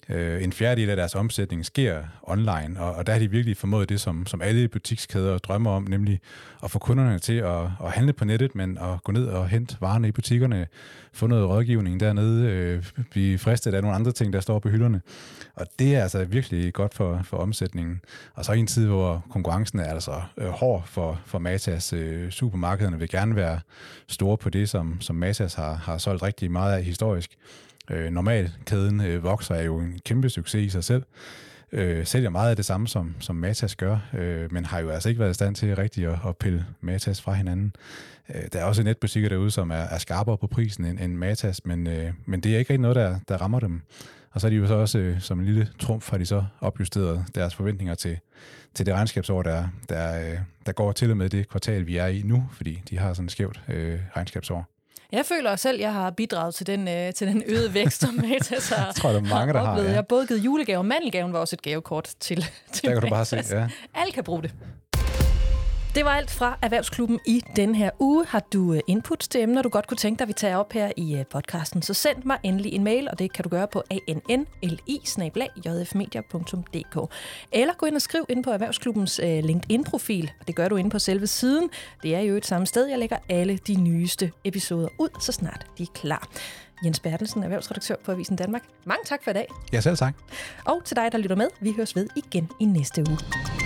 Øh, 0.08 0.44
en 0.44 0.52
fjerdedel 0.52 0.90
af 0.90 0.96
deres 0.96 1.14
omsætning 1.14 1.66
sker 1.66 2.02
online, 2.22 2.76
og, 2.78 2.94
og 2.94 3.06
der 3.06 3.12
har 3.12 3.20
de 3.20 3.30
virkelig 3.30 3.56
formået 3.56 3.88
det, 3.88 4.00
som, 4.00 4.26
som 4.26 4.42
alle 4.42 4.68
butikskæder 4.68 5.38
drømmer 5.38 5.70
om, 5.70 5.82
nemlig 5.82 6.20
at 6.64 6.70
få 6.70 6.78
kunderne 6.78 7.18
til 7.18 7.32
at, 7.32 7.62
at 7.84 7.92
handle 7.92 8.12
på 8.12 8.24
nettet, 8.24 8.54
men 8.54 8.78
at 8.78 9.04
gå 9.04 9.12
ned 9.12 9.26
og 9.26 9.48
hente 9.48 9.76
varerne 9.80 10.08
i 10.08 10.12
butikkerne, 10.12 10.66
få 11.12 11.26
noget 11.26 11.48
rådgivning 11.48 12.00
dernede, 12.00 12.50
øh, 12.50 12.84
blive 13.10 13.38
fristet 13.38 13.74
af 13.74 13.82
nogle 13.82 13.96
andre 13.96 14.12
ting, 14.12 14.32
der 14.32 14.40
står 14.40 14.58
på 14.58 14.68
hylderne. 14.68 15.00
Og 15.54 15.66
det 15.78 15.94
er 15.94 16.02
altså 16.02 16.24
virkelig 16.24 16.74
godt 16.74 16.94
for, 16.94 17.20
for 17.24 17.36
omsætningen. 17.36 18.00
Og 18.34 18.44
så 18.44 18.52
i 18.52 18.58
en 18.58 18.66
tid, 18.66 18.86
hvor 18.86 19.26
konkurrencen 19.30 19.78
er 19.78 19.84
altså 19.84 20.22
øh, 20.36 20.48
hård 20.48 20.82
for, 20.86 21.20
for 21.24 21.38
Matas. 21.38 21.92
Øh, 21.92 22.30
supermarkederne 22.30 22.98
vil 22.98 23.08
gerne 23.08 23.36
være 23.36 23.60
store 24.08 24.36
på 24.36 24.50
det, 24.50 24.68
som, 24.68 25.00
som 25.00 25.16
Matas 25.16 25.54
har, 25.54 25.74
har 25.74 25.98
solgt 25.98 26.22
rigtig 26.22 26.50
meget 26.50 26.76
af 26.76 26.84
historisk 26.84 27.36
øh, 27.90 28.10
normalkæden 28.10 29.00
øh, 29.00 29.22
vokser, 29.22 29.54
er 29.54 29.62
jo 29.62 29.78
en 29.78 30.00
kæmpe 30.04 30.28
succes 30.30 30.66
i 30.66 30.68
sig 30.68 30.84
selv. 30.84 31.02
øh, 31.72 32.06
sælger 32.06 32.30
meget 32.30 32.50
af 32.50 32.56
det 32.56 32.64
samme, 32.64 32.88
som, 32.88 33.14
som 33.20 33.36
Matas 33.36 33.76
gør, 33.76 33.98
øh, 34.14 34.52
men 34.52 34.64
har 34.64 34.78
jo 34.80 34.90
altså 34.90 35.08
ikke 35.08 35.18
været 35.18 35.30
i 35.30 35.34
stand 35.34 35.54
til 35.54 35.76
rigtigt 35.76 36.08
at, 36.08 36.18
at 36.28 36.36
pille 36.36 36.66
Matas 36.80 37.20
fra 37.20 37.32
hinanden. 37.32 37.74
Øh, 38.34 38.42
der 38.52 38.60
er 38.60 38.64
også 38.64 38.82
netbutikker 38.82 39.28
derude, 39.28 39.50
som 39.50 39.70
er, 39.70 39.74
er 39.74 39.98
skarpere 39.98 40.38
på 40.38 40.46
prisen 40.46 40.84
end, 40.84 41.00
end 41.00 41.14
Matas, 41.14 41.64
men, 41.64 41.86
øh, 41.86 42.12
men 42.26 42.40
det 42.40 42.54
er 42.54 42.58
ikke 42.58 42.72
rigtig 42.72 42.82
noget, 42.82 42.96
der, 42.96 43.18
der 43.28 43.36
rammer 43.36 43.60
dem. 43.60 43.82
Og 44.30 44.40
så 44.40 44.46
er 44.46 44.50
de 44.50 44.56
jo 44.56 44.66
så 44.66 44.74
også, 44.74 44.98
øh, 44.98 45.20
som 45.20 45.38
en 45.38 45.44
lille 45.44 45.68
trumf, 45.78 46.10
har 46.10 46.18
de 46.18 46.26
så 46.26 46.44
opjusteret 46.60 47.24
deres 47.34 47.54
forventninger 47.54 47.94
til, 47.94 48.18
til 48.74 48.86
det 48.86 48.94
regnskabsår, 48.94 49.42
der, 49.42 49.68
der, 49.88 50.30
øh, 50.30 50.38
der 50.66 50.72
går 50.72 50.92
til 50.92 51.10
og 51.10 51.16
med 51.16 51.28
det 51.30 51.48
kvartal, 51.48 51.86
vi 51.86 51.96
er 51.96 52.06
i 52.06 52.22
nu, 52.24 52.48
fordi 52.52 52.82
de 52.90 52.98
har 52.98 53.14
sådan 53.14 53.24
et 53.24 53.32
skævt 53.32 53.62
øh, 53.68 54.00
regnskabsår. 54.16 54.75
Jeg 55.12 55.26
føler 55.26 55.56
selv, 55.56 55.74
at 55.74 55.80
jeg 55.80 55.92
har 55.92 56.10
bidraget 56.10 56.54
til 56.54 56.66
den, 56.66 56.88
øh, 56.88 57.12
til 57.14 57.26
den 57.26 57.42
øgede 57.46 57.74
vækst, 57.74 58.00
som 58.00 58.14
Matas 58.14 58.68
har 58.72 58.86
Jeg 58.86 58.94
tror, 58.94 59.10
der 59.10 59.16
er 59.16 59.22
mange, 59.22 59.52
der 59.52 59.60
har. 59.60 59.68
oplevet. 59.70 59.84
Ja. 59.86 59.90
Jeg 59.90 59.96
har 59.96 60.02
både 60.02 60.26
givet 60.26 60.44
julegave, 60.44 60.78
og 60.78 60.86
mandelgaven 60.86 61.32
var 61.32 61.38
også 61.38 61.56
et 61.56 61.62
gavekort 61.62 62.04
til, 62.20 62.44
til 62.72 62.84
Der 62.88 62.92
kan 62.94 63.02
du 63.02 63.08
bare 63.08 63.24
se, 63.24 63.36
Matas. 63.36 63.52
ja. 63.52 63.68
Alle 63.94 64.12
kan 64.12 64.24
bruge 64.24 64.42
det. 64.42 64.50
Det 65.96 66.04
var 66.04 66.10
alt 66.10 66.30
fra 66.30 66.58
Erhvervsklubben 66.62 67.20
i 67.26 67.42
den 67.56 67.74
her 67.74 67.90
uge. 67.98 68.26
Har 68.28 68.42
du 68.52 68.74
øh, 68.74 68.80
input 68.86 69.18
til 69.18 69.40
emner, 69.40 69.62
du 69.62 69.68
godt 69.68 69.86
kunne 69.86 69.96
tænke 69.96 70.18
dig, 70.18 70.28
vi 70.28 70.32
tager 70.32 70.56
op 70.56 70.72
her 70.72 70.92
i 70.96 71.16
øh, 71.16 71.26
podcasten, 71.26 71.82
så 71.82 71.94
send 71.94 72.24
mig 72.24 72.38
endelig 72.42 72.72
en 72.72 72.84
mail, 72.84 73.08
og 73.08 73.18
det 73.18 73.32
kan 73.32 73.42
du 73.42 73.48
gøre 73.48 73.68
på 73.68 73.82
annli 73.90 74.46
Eller 77.52 77.74
gå 77.78 77.86
ind 77.86 77.94
og 77.94 78.02
skriv 78.02 78.26
ind 78.28 78.44
på 78.44 78.50
Erhvervsklubbens 78.50 79.18
øh, 79.18 79.44
LinkedIn-profil, 79.44 80.32
og 80.40 80.46
det 80.46 80.56
gør 80.56 80.68
du 80.68 80.76
inde 80.76 80.90
på 80.90 80.98
selve 80.98 81.26
siden. 81.26 81.70
Det 82.02 82.14
er 82.14 82.20
jo 82.20 82.36
et 82.36 82.46
samme 82.46 82.66
sted, 82.66 82.86
jeg 82.86 82.98
lægger 82.98 83.16
alle 83.28 83.58
de 83.66 83.74
nyeste 83.74 84.32
episoder 84.44 84.88
ud, 84.98 85.20
så 85.20 85.32
snart 85.32 85.66
de 85.78 85.82
er 85.82 85.92
klar. 85.94 86.28
Jens 86.84 87.00
Bertelsen, 87.00 87.42
erhvervsredaktør 87.42 87.96
på 88.04 88.12
Avisen 88.12 88.36
Danmark. 88.36 88.62
Mange 88.84 89.04
tak 89.04 89.24
for 89.24 89.30
i 89.30 89.34
dag. 89.34 89.48
Ja, 89.72 89.80
selv 89.80 89.96
tak. 89.96 90.14
Og 90.64 90.84
til 90.84 90.96
dig, 90.96 91.12
der 91.12 91.18
lytter 91.18 91.36
med, 91.36 91.48
vi 91.60 91.72
høres 91.72 91.96
ved 91.96 92.08
igen 92.16 92.48
i 92.60 92.64
næste 92.64 93.04
uge. 93.08 93.65